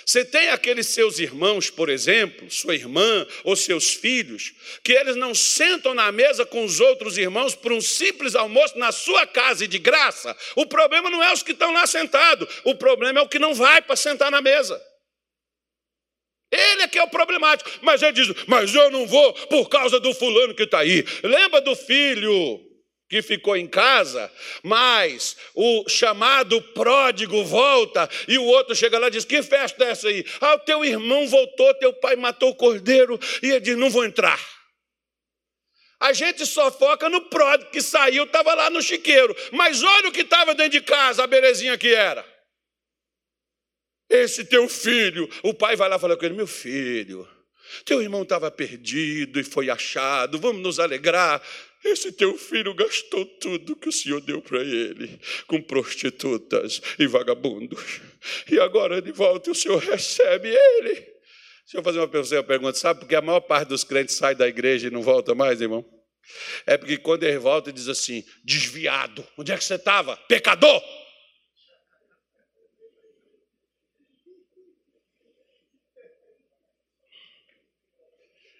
Você 0.05 0.23
tem 0.23 0.49
aqueles 0.49 0.87
seus 0.87 1.19
irmãos, 1.19 1.69
por 1.69 1.89
exemplo, 1.89 2.49
sua 2.49 2.75
irmã 2.75 3.25
ou 3.43 3.55
seus 3.55 3.93
filhos, 3.93 4.53
que 4.83 4.93
eles 4.93 5.15
não 5.15 5.35
sentam 5.35 5.93
na 5.93 6.11
mesa 6.11 6.45
com 6.45 6.63
os 6.63 6.79
outros 6.79 7.17
irmãos 7.17 7.55
por 7.55 7.71
um 7.71 7.81
simples 7.81 8.35
almoço 8.35 8.77
na 8.77 8.91
sua 8.91 9.25
casa 9.27 9.65
e 9.65 9.67
de 9.67 9.79
graça. 9.79 10.35
O 10.55 10.65
problema 10.65 11.09
não 11.09 11.23
é 11.23 11.33
os 11.33 11.43
que 11.43 11.51
estão 11.51 11.71
lá 11.73 11.85
sentados, 11.85 12.47
o 12.63 12.75
problema 12.75 13.19
é 13.19 13.21
o 13.21 13.29
que 13.29 13.39
não 13.39 13.53
vai 13.53 13.81
para 13.81 13.95
sentar 13.95 14.31
na 14.31 14.41
mesa. 14.41 14.81
Ele 16.51 16.83
é 16.83 16.87
que 16.87 16.97
é 16.97 17.03
o 17.03 17.09
problemático. 17.09 17.69
Mas 17.81 18.01
ele 18.01 18.13
diz: 18.13 18.33
Mas 18.47 18.73
eu 18.73 18.89
não 18.89 19.05
vou 19.05 19.33
por 19.47 19.67
causa 19.67 19.99
do 19.99 20.13
fulano 20.13 20.55
que 20.55 20.63
está 20.63 20.79
aí. 20.79 21.03
Lembra 21.23 21.59
do 21.59 21.75
filho 21.75 22.66
que 23.09 23.21
ficou 23.21 23.55
em 23.55 23.67
casa, 23.67 24.31
mas 24.63 25.37
o 25.55 25.87
chamado 25.87 26.61
pródigo 26.61 27.43
volta 27.43 28.09
e 28.27 28.37
o 28.37 28.43
outro 28.43 28.75
chega 28.75 28.99
lá 28.99 29.07
e 29.07 29.11
diz: 29.11 29.25
Que 29.25 29.41
festa 29.41 29.83
é 29.85 29.91
essa 29.91 30.07
aí? 30.07 30.25
Ah, 30.41 30.55
o 30.55 30.59
teu 30.59 30.83
irmão 30.83 31.27
voltou, 31.27 31.73
teu 31.75 31.93
pai 31.93 32.15
matou 32.15 32.49
o 32.49 32.55
cordeiro, 32.55 33.19
e 33.41 33.51
ele 33.51 33.59
diz: 33.61 33.77
Não 33.77 33.89
vou 33.89 34.05
entrar. 34.05 34.39
A 35.99 36.13
gente 36.13 36.45
só 36.45 36.71
foca 36.71 37.09
no 37.09 37.21
pródigo 37.21 37.71
que 37.71 37.81
saiu, 37.81 38.25
estava 38.25 38.53
lá 38.53 38.69
no 38.69 38.81
chiqueiro, 38.81 39.35
mas 39.51 39.81
olha 39.81 40.09
o 40.09 40.11
que 40.11 40.21
estava 40.21 40.53
dentro 40.53 40.73
de 40.73 40.81
casa, 40.81 41.23
a 41.23 41.27
belezinha 41.27 41.77
que 41.77 41.93
era. 41.93 42.23
Esse 44.09 44.45
teu 44.45 44.69
filho, 44.69 45.27
o 45.43 45.53
pai 45.53 45.75
vai 45.75 45.89
lá 45.89 45.95
e 45.95 45.99
fala 45.99 46.15
com 46.15 46.25
ele: 46.25 46.35
Meu 46.35 46.47
filho, 46.47 47.27
teu 47.83 48.01
irmão 48.01 48.23
estava 48.23 48.51
perdido 48.51 49.39
e 49.39 49.43
foi 49.43 49.69
achado, 49.69 50.39
vamos 50.39 50.61
nos 50.61 50.79
alegrar. 50.79 51.41
Esse 51.83 52.11
teu 52.11 52.37
filho 52.37 52.73
gastou 52.73 53.25
tudo 53.25 53.75
que 53.75 53.89
o 53.89 53.91
Senhor 53.91 54.19
deu 54.21 54.41
para 54.41 54.61
ele, 54.61 55.19
com 55.45 55.61
prostitutas 55.61 56.81
e 56.97 57.07
vagabundos. 57.07 58.01
E 58.51 58.59
agora 58.59 59.01
de 59.01 59.11
volta 59.11 59.51
o 59.51 59.55
Senhor 59.55 59.79
recebe 59.79 60.49
ele. 60.49 60.93
Deixa 60.93 61.77
eu 61.77 61.83
fazer 61.83 61.99
uma 61.99 62.43
pergunta: 62.43 62.77
sabe 62.77 63.01
por 63.01 63.07
que 63.07 63.15
a 63.15 63.21
maior 63.21 63.41
parte 63.41 63.69
dos 63.69 63.83
crentes 63.83 64.15
sai 64.15 64.33
da 64.33 64.47
igreja 64.47 64.87
e 64.87 64.91
não 64.91 65.01
volta 65.01 65.35
mais, 65.35 65.61
irmão? 65.61 65.85
É 66.65 66.77
porque 66.77 66.97
quando 66.97 67.23
ele 67.23 67.37
volta, 67.37 67.71
diz 67.71 67.87
assim: 67.87 68.23
desviado, 68.43 69.25
onde 69.37 69.51
é 69.51 69.57
que 69.57 69.63
você 69.63 69.75
estava? 69.75 70.15
Pecador! 70.27 70.81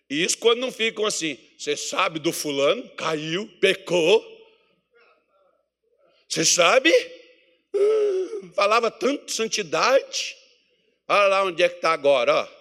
E 0.10 0.24
isso 0.24 0.38
quando 0.38 0.60
não 0.60 0.72
ficam 0.72 1.06
assim, 1.06 1.38
você 1.58 1.76
sabe 1.76 2.20
do 2.20 2.32
fulano, 2.32 2.88
caiu, 2.92 3.48
pecou. 3.60 4.24
Você 6.30 6.46
sabe? 6.46 6.92
Hum, 7.74 8.52
falava 8.54 8.92
tanto 8.92 9.32
santidade. 9.32 10.36
Olha 11.08 11.28
lá 11.28 11.44
onde 11.46 11.64
é 11.64 11.70
que 11.70 11.78
está 11.78 11.94
agora, 11.94 12.34
ó. 12.34 12.58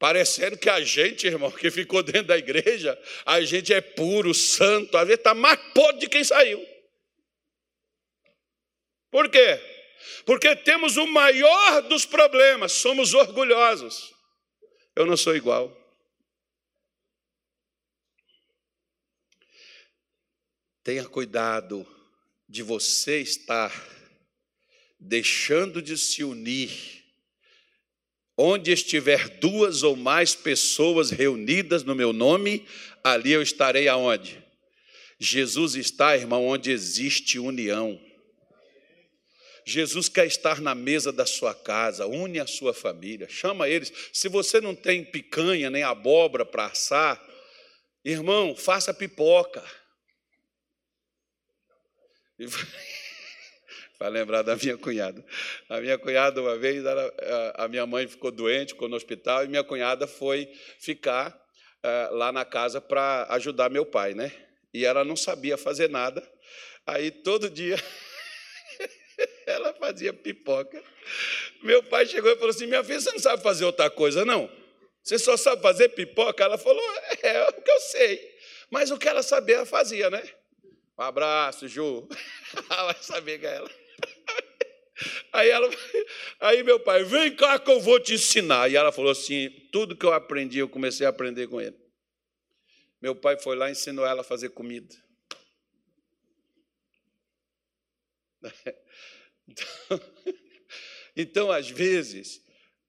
Parecendo 0.00 0.58
que 0.58 0.68
a 0.68 0.80
gente, 0.80 1.28
irmão, 1.28 1.50
que 1.52 1.70
ficou 1.70 2.02
dentro 2.02 2.24
da 2.24 2.36
igreja, 2.36 3.00
a 3.24 3.40
gente 3.42 3.72
é 3.72 3.80
puro, 3.80 4.34
santo, 4.34 4.96
às 4.96 5.06
vezes 5.06 5.20
está 5.20 5.32
mais 5.32 5.60
podre 5.72 6.00
de 6.00 6.08
quem 6.08 6.24
saiu. 6.24 6.66
Por 9.12 9.28
quê? 9.28 9.60
Porque 10.26 10.56
temos 10.56 10.96
o 10.96 11.06
maior 11.06 11.82
dos 11.82 12.04
problemas, 12.04 12.72
somos 12.72 13.14
orgulhosos. 13.14 14.12
Eu 14.96 15.06
não 15.06 15.16
sou 15.16 15.36
igual. 15.36 15.81
Tenha 20.84 21.04
cuidado 21.04 21.86
de 22.48 22.60
você 22.62 23.20
estar 23.20 23.72
deixando 24.98 25.80
de 25.80 25.96
se 25.96 26.24
unir. 26.24 27.04
Onde 28.36 28.72
estiver 28.72 29.28
duas 29.38 29.84
ou 29.84 29.94
mais 29.94 30.34
pessoas 30.34 31.10
reunidas 31.10 31.84
no 31.84 31.94
meu 31.94 32.12
nome, 32.12 32.66
ali 33.04 33.30
eu 33.30 33.42
estarei 33.42 33.86
aonde? 33.86 34.42
Jesus 35.20 35.76
está, 35.76 36.16
irmão, 36.16 36.46
onde 36.46 36.72
existe 36.72 37.38
união. 37.38 38.00
Jesus 39.64 40.08
quer 40.08 40.26
estar 40.26 40.60
na 40.60 40.74
mesa 40.74 41.12
da 41.12 41.24
sua 41.24 41.54
casa, 41.54 42.08
une 42.08 42.40
a 42.40 42.46
sua 42.48 42.74
família, 42.74 43.28
chama 43.28 43.68
eles. 43.68 43.92
Se 44.12 44.28
você 44.28 44.60
não 44.60 44.74
tem 44.74 45.04
picanha 45.04 45.70
nem 45.70 45.84
abóbora 45.84 46.44
para 46.44 46.66
assar, 46.66 47.24
irmão, 48.04 48.56
faça 48.56 48.92
pipoca. 48.92 49.62
Para 53.98 54.08
lembrar 54.08 54.42
da 54.42 54.56
minha 54.56 54.76
cunhada. 54.76 55.24
A 55.68 55.80
minha 55.80 55.96
cunhada, 55.96 56.40
uma 56.40 56.56
vez, 56.56 56.82
a 57.54 57.68
minha 57.68 57.86
mãe 57.86 58.08
ficou 58.08 58.30
doente, 58.30 58.72
ficou 58.72 58.88
no 58.88 58.96
hospital, 58.96 59.44
e 59.44 59.48
minha 59.48 59.62
cunhada 59.62 60.06
foi 60.06 60.52
ficar 60.80 61.30
uh, 61.82 62.14
lá 62.14 62.32
na 62.32 62.44
casa 62.44 62.80
para 62.80 63.26
ajudar 63.30 63.70
meu 63.70 63.84
pai, 63.84 64.14
né? 64.14 64.32
E 64.72 64.84
ela 64.84 65.04
não 65.04 65.16
sabia 65.16 65.56
fazer 65.56 65.88
nada. 65.88 66.26
Aí 66.86 67.10
todo 67.10 67.50
dia 67.50 67.76
ela 69.46 69.72
fazia 69.74 70.12
pipoca. 70.12 70.82
Meu 71.62 71.82
pai 71.84 72.06
chegou 72.06 72.30
e 72.30 72.36
falou 72.36 72.50
assim: 72.50 72.66
Minha 72.66 72.82
filha, 72.82 73.00
você 73.00 73.12
não 73.12 73.18
sabe 73.18 73.42
fazer 73.42 73.64
outra 73.64 73.90
coisa, 73.90 74.24
não? 74.24 74.50
Você 75.02 75.18
só 75.18 75.36
sabe 75.36 75.62
fazer 75.62 75.90
pipoca? 75.90 76.42
Ela 76.42 76.58
falou: 76.58 76.82
É, 77.22 77.28
é 77.28 77.48
o 77.48 77.52
que 77.52 77.70
eu 77.70 77.80
sei. 77.80 78.32
Mas 78.70 78.90
o 78.90 78.98
que 78.98 79.08
ela 79.08 79.22
sabia, 79.22 79.56
ela 79.56 79.66
fazia, 79.66 80.08
né? 80.08 80.22
Abraço, 81.08 81.68
Ju. 81.68 82.08
Vai 82.68 83.02
saber 83.02 83.38
que 83.38 83.46
é 83.46 83.56
ela. 83.56 83.70
Aí, 85.32 85.48
ela, 85.48 85.68
aí 86.40 86.62
meu 86.62 86.78
pai, 86.78 87.02
vem 87.04 87.34
cá 87.34 87.58
que 87.58 87.70
eu 87.70 87.80
vou 87.80 87.98
te 87.98 88.14
ensinar. 88.14 88.70
E 88.70 88.76
ela 88.76 88.92
falou 88.92 89.10
assim: 89.10 89.50
tudo 89.72 89.96
que 89.96 90.06
eu 90.06 90.12
aprendi, 90.12 90.58
eu 90.58 90.68
comecei 90.68 91.06
a 91.06 91.10
aprender 91.10 91.48
com 91.48 91.60
ele. 91.60 91.76
Meu 93.00 93.16
pai 93.16 93.36
foi 93.38 93.56
lá 93.56 93.68
e 93.68 93.72
ensinou 93.72 94.06
ela 94.06 94.20
a 94.20 94.24
fazer 94.24 94.50
comida. 94.50 94.94
Então, 99.48 99.66
então, 101.16 101.50
às 101.50 101.68
vezes, 101.68 102.40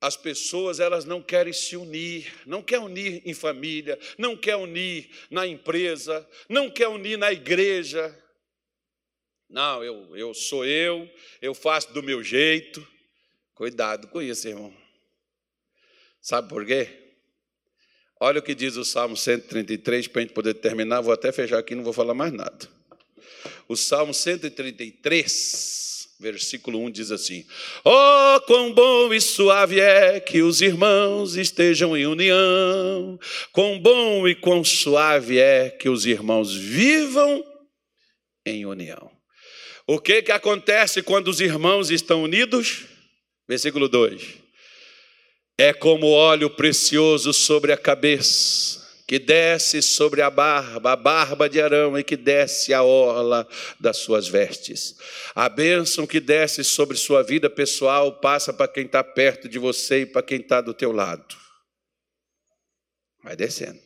as 0.04 0.18
pessoas 0.18 0.82
elas 0.82 1.06
não 1.06 1.22
querem 1.22 1.54
se 1.54 1.78
unir, 1.78 2.30
não 2.46 2.62
quer 2.62 2.78
unir 2.78 3.22
em 3.26 3.34
família, 3.34 3.98
não 4.18 4.36
quer 4.36 4.58
unir 4.58 5.10
na 5.32 5.48
empresa, 5.48 6.28
não 6.50 6.70
quer 6.70 6.90
unir 6.90 7.18
na 7.18 7.32
igreja. 7.32 8.14
Não, 9.50 9.82
eu, 9.82 10.14
eu 10.14 10.34
sou 10.34 10.66
eu, 10.66 11.10
eu 11.42 11.54
faço 11.54 11.94
do 11.94 12.04
meu 12.04 12.22
jeito. 12.22 12.86
Cuidado 13.56 14.10
com 14.10 14.22
isso, 14.22 14.46
irmão. 14.46 14.76
Sabe 16.20 16.50
por 16.50 16.66
quê? 16.66 17.16
Olha 18.20 18.40
o 18.40 18.44
que 18.44 18.54
diz 18.54 18.76
o 18.76 18.84
Salmo 18.84 19.16
133, 19.16 20.10
para 20.10 20.20
a 20.20 20.24
gente 20.26 20.34
poder 20.34 20.56
terminar. 20.56 21.00
Vou 21.00 21.14
até 21.14 21.32
fechar 21.32 21.60
aqui, 21.60 21.76
não 21.76 21.84
vou 21.84 21.94
falar 21.94 22.14
mais 22.14 22.34
nada. 22.34 22.70
O 23.70 23.78
Salmo 23.78 24.14
133, 24.14 25.93
Versículo 26.20 26.80
1 26.80 26.92
diz 26.92 27.12
assim: 27.12 27.46
Oh, 27.84 28.42
quão 28.42 28.74
bom 28.74 29.14
e 29.14 29.20
suave 29.20 29.80
é 29.80 30.20
que 30.20 30.42
os 30.42 30.62
irmãos 30.62 31.36
estejam 31.36 31.98
em 31.98 32.06
união, 32.06 33.20
quão 33.52 33.80
bom 33.80 34.28
e 34.28 34.36
quão 34.36 34.64
suave 34.64 35.40
é 35.40 35.70
que 35.70 35.90
os 35.90 36.06
irmãos 36.06 36.54
vivam 36.54 37.44
em 38.46 38.66
união. 38.66 39.12
O 39.88 40.00
que, 40.00 40.22
que 40.22 40.32
acontece 40.32 41.02
quando 41.02 41.28
os 41.28 41.42
irmãos 41.42 41.90
estão 41.90 42.24
unidos? 42.24 42.84
Versículo 43.48 43.90
2: 43.90 44.22
É 45.58 45.74
como 45.74 46.08
óleo 46.08 46.50
precioso 46.50 47.34
sobre 47.34 47.72
a 47.74 47.78
cabeça 47.78 48.83
que 49.14 49.20
desce 49.20 49.80
sobre 49.80 50.24
a 50.24 50.30
barba, 50.32 50.94
a 50.94 50.96
barba 50.96 51.48
de 51.48 51.62
Arão, 51.62 51.96
e 52.00 52.04
que 52.04 52.18
desce 52.18 52.74
a 52.74 52.82
orla 52.82 53.48
das 53.80 53.98
suas 53.98 54.28
vestes. 54.28 54.96
A 55.36 55.48
bênção 55.48 56.08
que 56.08 56.20
desce 56.20 56.64
sobre 56.64 56.98
sua 56.98 57.22
vida 57.22 57.48
pessoal 57.48 58.20
passa 58.20 58.52
para 58.52 58.68
quem 58.68 58.88
está 58.88 59.04
perto 59.04 59.48
de 59.48 59.60
você 59.60 60.02
e 60.02 60.06
para 60.08 60.24
quem 60.24 60.40
está 60.40 60.62
do 60.62 60.74
teu 60.74 60.92
lado. 60.92 61.36
Vai 63.24 63.36
descendo. 63.36 63.80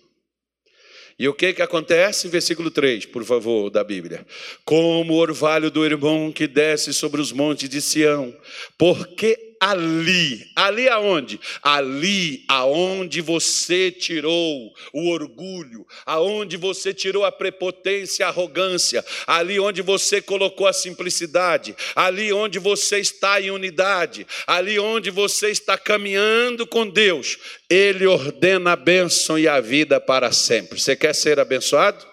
E 1.19 1.27
o 1.27 1.33
que 1.33 1.51
que 1.51 1.61
acontece? 1.61 2.29
Versículo 2.29 2.71
3, 2.71 3.07
por 3.07 3.25
favor, 3.25 3.69
da 3.69 3.83
Bíblia. 3.83 4.25
Como 4.63 5.13
o 5.13 5.17
orvalho 5.17 5.69
do 5.69 5.83
irmão 5.83 6.31
que 6.31 6.47
desce 6.47 6.93
sobre 6.93 7.19
os 7.19 7.33
montes 7.33 7.67
de 7.67 7.81
Sião, 7.81 8.33
porque 8.77 9.46
ali. 9.61 10.49
Ali 10.55 10.87
aonde? 10.89 11.39
Ali 11.61 12.43
aonde 12.47 13.21
você 13.21 13.91
tirou 13.91 14.73
o 14.93 15.09
orgulho, 15.09 15.85
aonde 16.05 16.57
você 16.57 16.93
tirou 16.93 17.25
a 17.25 17.31
prepotência, 17.31 18.25
a 18.25 18.29
arrogância, 18.29 19.03
ali 19.25 19.59
onde 19.59 19.81
você 19.81 20.21
colocou 20.21 20.67
a 20.67 20.73
simplicidade, 20.73 21.75
ali 21.95 22.31
onde 22.31 22.59
você 22.59 22.99
está 22.99 23.41
em 23.41 23.51
unidade, 23.51 24.25
ali 24.45 24.79
onde 24.79 25.09
você 25.09 25.49
está 25.49 25.77
caminhando 25.77 26.65
com 26.67 26.87
Deus, 26.87 27.37
Ele 27.69 28.05
ordena 28.05 28.73
a 28.73 28.75
bênção 28.75 29.37
e 29.37 29.47
a 29.47 29.59
vida 29.59 29.99
para 29.99 30.31
sempre. 30.31 30.79
Você 30.79 30.95
quer 30.95 31.13
ser 31.13 31.39
abençoado? 31.39 32.05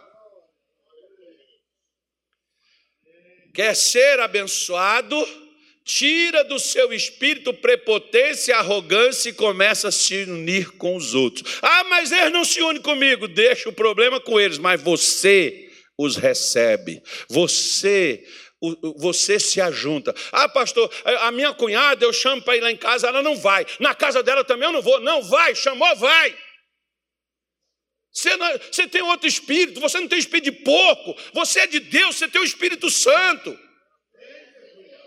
Quer 3.55 3.77
ser 3.77 4.19
abençoado? 4.19 5.44
Tira 5.85 6.43
do 6.43 6.59
seu 6.59 6.93
espírito 6.93 7.53
prepotência, 7.53 8.57
arrogância 8.57 9.29
e 9.29 9.35
começa 9.35 9.89
a 9.89 9.93
se 9.93 10.25
unir 10.25 10.73
com 10.73 10.97
os 10.97 11.15
outros. 11.15 11.59
Ah, 11.61 11.85
mas 11.85 12.11
eles 12.11 12.33
não 12.33 12.45
se 12.45 12.63
unem 12.63 12.81
comigo, 12.81 13.29
deixa 13.29 13.69
o 13.69 13.73
problema 13.73 14.19
com 14.19 14.41
eles, 14.41 14.59
mas 14.59 14.81
você 14.81 15.71
os 15.99 16.17
recebe. 16.17 17.03
Você 17.29 18.25
você 18.97 19.39
se 19.39 19.61
ajunta. 19.61 20.15
Ah, 20.33 20.49
pastor, 20.49 20.91
a 21.05 21.31
minha 21.31 21.53
cunhada 21.53 22.03
eu 22.03 22.15
chamo 22.15 22.41
para 22.41 22.57
ir 22.57 22.61
lá 22.61 22.71
em 22.71 22.77
casa, 22.79 23.09
ela 23.09 23.23
não 23.23 23.37
vai. 23.37 23.67
Na 23.79 23.95
casa 23.95 24.23
dela 24.23 24.43
também 24.43 24.67
eu 24.67 24.73
não 24.73 24.81
vou. 24.81 25.01
Não 25.01 25.23
vai, 25.23 25.55
chamou, 25.55 25.95
vai. 25.97 26.35
Você, 28.11 28.37
não, 28.37 28.59
você 28.71 28.87
tem 28.87 29.03
outro 29.03 29.29
espírito, 29.29 29.81
você 29.81 30.01
não 30.01 30.09
tem 30.09 30.19
espírito 30.19 30.45
de 30.45 30.53
porco, 30.53 31.15
você 31.35 31.61
é 31.61 31.67
de 31.67 31.81
Deus, 31.81 32.17
você 32.17 32.29
tem 32.29 32.41
o 32.41 32.45
Espírito 32.45 32.89
Santo. 32.89 33.59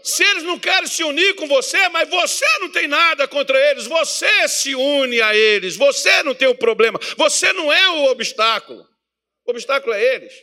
Se 0.08 0.24
eles 0.24 0.44
não 0.44 0.58
querem 0.58 0.88
se 0.88 1.04
unir 1.04 1.36
com 1.36 1.46
você, 1.48 1.90
mas 1.90 2.10
você 2.10 2.46
não 2.60 2.72
tem 2.72 2.88
nada 2.88 3.28
contra 3.28 3.60
eles, 3.70 3.86
você 3.86 4.48
se 4.48 4.74
une 4.74 5.22
a 5.22 5.36
eles, 5.36 5.76
você 5.76 6.24
não 6.24 6.34
tem 6.34 6.48
o 6.48 6.56
problema, 6.56 6.98
você 7.18 7.52
não 7.52 7.74
é 7.74 7.90
o 7.90 8.06
obstáculo. 8.06 8.88
O 9.46 9.52
obstáculo 9.52 9.94
é 9.94 10.16
eles. 10.16 10.34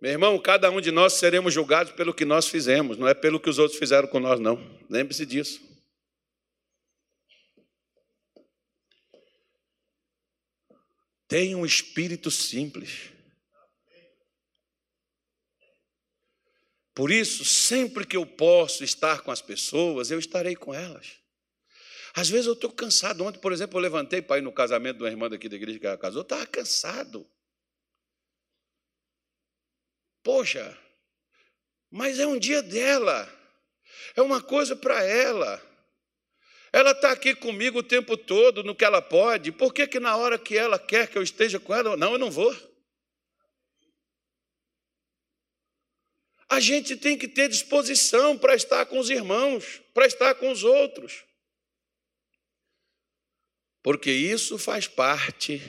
Meu 0.00 0.12
irmão, 0.12 0.38
cada 0.38 0.70
um 0.70 0.80
de 0.80 0.92
nós 0.92 1.14
seremos 1.14 1.52
julgados 1.52 1.92
pelo 1.92 2.14
que 2.14 2.24
nós 2.24 2.46
fizemos, 2.46 2.96
não 2.96 3.08
é 3.08 3.12
pelo 3.12 3.40
que 3.40 3.50
os 3.50 3.58
outros 3.58 3.76
fizeram 3.76 4.06
com 4.06 4.20
nós, 4.20 4.38
não. 4.38 4.64
Lembre-se 4.88 5.26
disso. 5.26 5.60
Tenha 11.26 11.58
um 11.58 11.66
espírito 11.66 12.30
simples. 12.30 13.10
Por 16.94 17.10
isso, 17.10 17.44
sempre 17.44 18.06
que 18.06 18.16
eu 18.16 18.26
posso 18.26 18.82
estar 18.82 19.20
com 19.22 19.30
as 19.30 19.40
pessoas, 19.40 20.10
eu 20.10 20.18
estarei 20.18 20.56
com 20.56 20.74
elas. 20.74 21.20
Às 22.14 22.28
vezes 22.28 22.46
eu 22.46 22.54
estou 22.54 22.70
cansado. 22.72 23.24
Ontem, 23.24 23.38
por 23.38 23.52
exemplo, 23.52 23.78
eu 23.78 23.82
levantei 23.82 24.20
para 24.20 24.38
ir 24.38 24.42
no 24.42 24.52
casamento 24.52 24.98
de 24.98 25.04
uma 25.04 25.10
irmã 25.10 25.28
daqui 25.28 25.48
da 25.48 25.56
igreja 25.56 25.78
que 25.78 25.86
ela 25.86 25.96
casou, 25.96 26.20
eu 26.20 26.22
estava 26.22 26.46
cansado. 26.46 27.26
Poxa, 30.22 30.76
mas 31.90 32.18
é 32.18 32.26
um 32.26 32.38
dia 32.38 32.62
dela, 32.62 33.28
é 34.14 34.22
uma 34.22 34.42
coisa 34.42 34.76
para 34.76 35.02
ela. 35.02 35.62
Ela 36.72 36.92
está 36.92 37.10
aqui 37.10 37.34
comigo 37.34 37.78
o 37.78 37.82
tempo 37.82 38.16
todo, 38.16 38.62
no 38.62 38.76
que 38.76 38.84
ela 38.84 39.02
pode. 39.02 39.50
Por 39.50 39.72
que, 39.74 39.86
que 39.86 39.98
na 39.98 40.16
hora 40.16 40.38
que 40.38 40.56
ela 40.56 40.78
quer 40.78 41.08
que 41.08 41.18
eu 41.18 41.22
esteja 41.22 41.58
com 41.58 41.74
ela, 41.74 41.96
não, 41.96 42.12
eu 42.12 42.18
não 42.18 42.30
vou? 42.30 42.54
A 46.50 46.60
gente 46.60 46.96
tem 46.96 47.16
que 47.16 47.28
ter 47.28 47.48
disposição 47.48 48.36
para 48.36 48.54
estar 48.54 48.84
com 48.86 48.98
os 48.98 49.08
irmãos, 49.08 49.80
para 49.94 50.06
estar 50.06 50.34
com 50.34 50.50
os 50.50 50.64
outros. 50.64 51.24
Porque 53.82 54.10
isso 54.10 54.58
faz 54.58 54.86
parte 54.86 55.62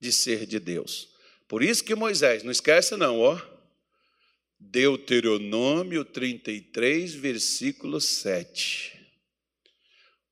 de 0.00 0.12
ser 0.12 0.46
de 0.46 0.58
Deus. 0.58 1.08
Por 1.48 1.62
isso 1.62 1.84
que 1.84 1.94
Moisés, 1.94 2.42
não 2.42 2.52
esquece 2.52 2.96
não, 2.96 3.20
ó. 3.20 3.38
Deuteronômio 4.58 6.04
33, 6.04 7.14
versículo 7.14 8.00
7 8.00 8.94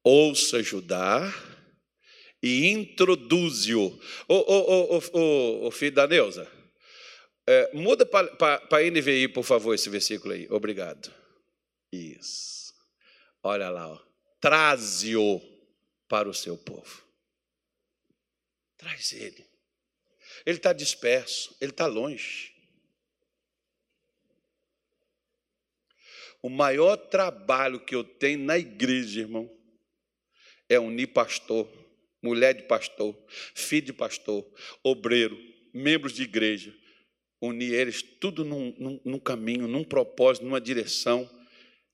ouça 0.03 0.63
Judá 0.63 1.33
e 2.43 2.69
introduze-o. 2.69 3.99
Ô, 4.29 4.35
ô, 4.35 4.99
ô, 5.13 5.67
ô, 5.67 5.71
filho 5.71 5.95
da 5.95 6.07
Neuza, 6.07 6.51
é, 7.47 7.71
muda 7.75 8.07
para 8.07 8.91
NVI, 8.91 9.29
por 9.29 9.43
favor, 9.43 9.75
esse 9.75 9.89
versículo 9.91 10.35
aí. 10.35 10.47
Obrigado. 10.51 11.13
Isso. 11.93 12.73
Olha 13.43 13.69
lá, 13.69 14.01
traze-o 14.41 15.41
para 16.09 16.29
o 16.29 16.35
seu 16.35 16.57
povo. 16.57 17.03
Traz 18.77 19.13
ele. 19.13 19.45
Ele 20.47 20.57
está 20.57 20.73
disperso, 20.73 21.57
ele 21.61 21.73
está 21.73 21.87
longe. 21.87 22.53
O 26.41 26.49
maior 26.49 26.97
trabalho 26.97 27.85
que 27.85 27.95
eu 27.95 28.03
tenho 28.03 28.41
na 28.41 28.59
igreja, 28.59 29.21
irmão, 29.21 29.49
é 30.69 30.79
unir 30.79 31.09
pastor, 31.09 31.71
mulher 32.21 32.55
de 32.55 32.65
pastor, 32.65 33.17
filho 33.55 33.87
de 33.87 33.93
pastor, 33.93 34.45
obreiro, 34.83 35.39
membros 35.73 36.13
de 36.13 36.23
igreja, 36.23 36.77
unir 37.43 37.75
eles 37.75 38.03
tudo 38.03 38.45
num, 38.45 38.75
num, 38.79 39.01
num 39.05 39.19
caminho, 39.19 39.67
num 39.67 39.83
propósito, 39.83 40.45
numa 40.45 40.61
direção, 40.61 41.29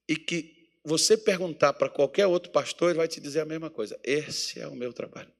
e 0.06 0.16
que 0.16 0.68
você 0.84 1.16
perguntar 1.16 1.72
para 1.72 1.88
qualquer 1.88 2.26
outro 2.26 2.52
pastor, 2.52 2.90
ele 2.90 2.98
vai 2.98 3.08
te 3.08 3.20
dizer 3.20 3.40
a 3.40 3.44
mesma 3.46 3.70
coisa: 3.70 3.98
esse 4.04 4.60
é 4.60 4.68
o 4.68 4.74
meu 4.74 4.92
trabalho. 4.92 5.32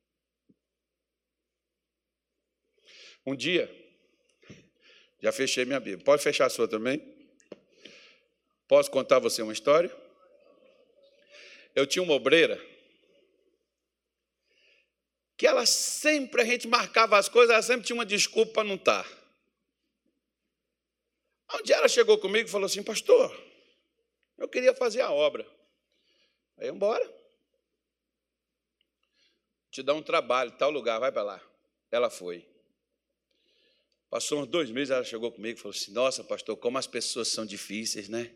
Um 3.26 3.36
dia, 3.36 3.70
já 5.20 5.30
fechei 5.30 5.64
minha 5.66 5.78
Bíblia, 5.78 6.04
pode 6.04 6.22
fechar 6.22 6.46
a 6.46 6.50
sua 6.50 6.66
também? 6.66 7.02
Posso 8.66 8.90
contar 8.90 9.18
você 9.18 9.42
uma 9.42 9.52
história? 9.52 9.94
Eu 11.74 11.86
tinha 11.86 12.02
uma 12.02 12.14
obreira 12.14 12.58
que 15.36 15.46
ela 15.46 15.64
sempre, 15.64 16.42
a 16.42 16.44
gente 16.44 16.66
marcava 16.66 17.16
as 17.16 17.28
coisas, 17.28 17.52
ela 17.52 17.62
sempre 17.62 17.86
tinha 17.86 17.96
uma 17.96 18.04
desculpa 18.04 18.54
para 18.54 18.64
não 18.64 18.74
estar. 18.74 19.17
Um 21.54 21.62
dia 21.62 21.76
ela 21.76 21.88
chegou 21.88 22.18
comigo 22.18 22.48
e 22.48 22.52
falou 22.52 22.66
assim, 22.66 22.82
pastor, 22.82 23.34
eu 24.36 24.48
queria 24.48 24.74
fazer 24.74 25.00
a 25.00 25.10
obra. 25.10 25.46
Aí, 26.58 26.68
embora. 26.68 27.16
Te 29.70 29.82
dá 29.82 29.94
um 29.94 30.02
trabalho, 30.02 30.50
tal 30.52 30.70
lugar, 30.70 30.98
vai 30.98 31.12
para 31.12 31.22
lá. 31.22 31.48
Ela 31.90 32.10
foi. 32.10 32.46
Passou 34.10 34.40
uns 34.40 34.48
dois 34.48 34.70
meses, 34.70 34.90
ela 34.90 35.04
chegou 35.04 35.30
comigo 35.30 35.58
e 35.58 35.62
falou 35.62 35.76
assim: 35.76 35.92
Nossa, 35.92 36.24
pastor, 36.24 36.56
como 36.56 36.78
as 36.78 36.86
pessoas 36.86 37.28
são 37.28 37.44
difíceis, 37.44 38.08
né? 38.08 38.34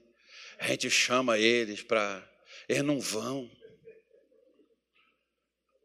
A 0.58 0.68
gente 0.68 0.90
chama 0.90 1.38
eles 1.38 1.82
para. 1.82 2.28
Eles 2.68 2.82
não 2.82 3.00
vão. 3.00 3.50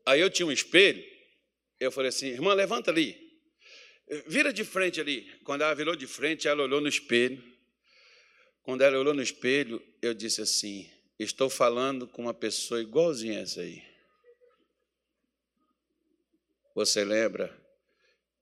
Aí 0.06 0.22
eu 0.22 0.30
tinha 0.30 0.46
um 0.46 0.52
espelho, 0.52 1.04
eu 1.80 1.92
falei 1.92 2.10
assim, 2.10 2.28
irmã, 2.28 2.54
levanta 2.54 2.92
ali. 2.92 3.27
Vira 4.26 4.54
de 4.54 4.64
frente 4.64 5.02
ali. 5.02 5.30
Quando 5.44 5.62
ela 5.62 5.74
virou 5.74 5.96
de 5.96 6.08
frente, 6.08 6.48
ela 6.48 6.64
olhou 6.64 6.80
no 6.80 6.88
espelho. 6.88 7.44
Quando 8.64 8.82
ela 8.82 8.98
olhou 8.98 9.14
no 9.14 9.22
espelho, 9.22 9.82
eu 10.02 10.14
disse 10.14 10.42
assim: 10.42 10.90
Estou 11.20 11.50
falando 11.50 12.08
com 12.08 12.24
uma 12.24 12.34
pessoa 12.34 12.82
igualzinha 12.82 13.40
a 13.40 13.42
essa 13.42 13.62
aí. 13.62 13.84
Você 16.74 17.04
lembra 17.04 17.56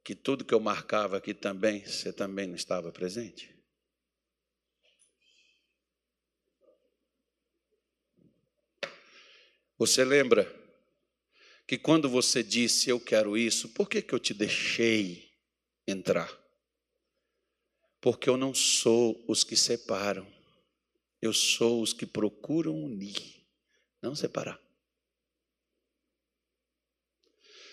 que 0.04 0.14
tudo 0.14 0.46
que 0.46 0.54
eu 0.54 0.60
marcava 0.60 1.18
aqui 1.18 1.34
também, 1.34 1.84
você 1.84 2.14
também 2.14 2.46
não 2.48 2.56
estava 2.56 2.92
presente? 2.92 3.56
Você 9.78 10.06
lembra 10.06 10.54
que 11.68 11.78
quando 11.78 12.08
você 12.08 12.44
disse 12.44 12.90
eu 12.90 13.00
quero 13.00 13.36
isso, 13.36 13.70
por 13.70 13.90
que, 13.90 14.02
que 14.02 14.14
eu 14.14 14.20
te 14.20 14.34
deixei 14.34 15.25
entrar? 15.88 16.32
Porque 18.02 18.30
eu 18.30 18.38
não 18.38 18.54
sou 18.54 19.24
os 19.28 19.44
que 19.44 19.56
separam, 19.56 20.32
eu 21.22 21.34
sou 21.34 21.82
os 21.82 21.94
que 21.94 22.06
procuram 22.06 22.76
unir, 22.76 23.46
não 24.02 24.16
separar. 24.16 24.60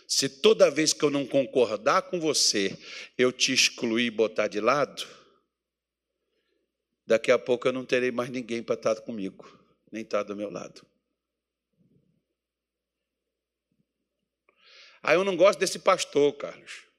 Se 0.09 0.29
toda 0.29 0.71
vez 0.71 0.93
que 0.93 1.03
eu 1.03 1.11
não 1.11 1.27
concordar 1.27 2.03
com 2.03 2.21
você, 2.21 2.79
eu 3.17 3.33
te 3.33 3.53
excluir 3.53 4.07
e 4.07 4.11
botar 4.11 4.47
de 4.47 4.61
lado, 4.61 5.07
daqui 7.07 7.31
a 7.31 7.39
pouco 7.39 7.67
eu 7.67 7.73
não 7.73 7.85
terei 7.85 8.11
mais 8.11 8.29
ninguém 8.29 8.63
para 8.63 8.75
estar 8.75 9.01
comigo, 9.01 9.59
nem 9.91 10.03
estar 10.03 10.23
do 10.23 10.37
meu 10.37 10.51
lado. 10.51 10.87
Ah, 15.03 15.15
eu 15.15 15.25
não 15.25 15.37
gosto 15.37 15.59
desse 15.59 15.79
pastor, 15.79 16.35
Carlos. 16.35 16.92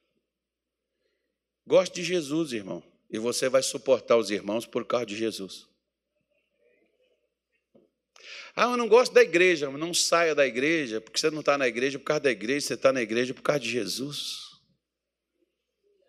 Gosto 1.65 1.93
de 1.95 2.03
Jesus, 2.03 2.51
irmão. 2.51 2.83
E 3.09 3.17
você 3.17 3.47
vai 3.47 3.61
suportar 3.61 4.17
os 4.17 4.31
irmãos 4.31 4.65
por 4.65 4.85
causa 4.85 5.05
de 5.05 5.15
Jesus. 5.15 5.67
Ah, 8.55 8.71
eu 8.71 8.77
não 8.77 8.87
gosto 8.87 9.13
da 9.13 9.21
igreja. 9.21 9.69
Não 9.69 9.93
saia 9.93 10.35
da 10.35 10.45
igreja, 10.45 11.01
porque 11.01 11.19
você 11.19 11.29
não 11.31 11.39
está 11.39 11.57
na 11.57 11.67
igreja 11.67 11.97
por 11.97 12.05
causa 12.05 12.21
da 12.21 12.31
igreja, 12.31 12.67
você 12.67 12.73
está 12.73 12.91
na 12.91 13.01
igreja 13.01 13.33
por 13.33 13.41
causa 13.41 13.59
de 13.59 13.69
Jesus. 13.69 14.53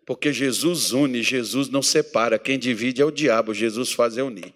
Porque 0.05 0.31
Jesus 0.31 0.91
une, 0.91 1.23
Jesus 1.23 1.67
não 1.67 1.81
separa. 1.81 2.37
Quem 2.37 2.59
divide 2.59 3.01
é 3.01 3.05
o 3.05 3.11
diabo, 3.11 3.53
Jesus 3.53 3.91
faz 3.91 4.17
é 4.17 4.23
unir. 4.23 4.53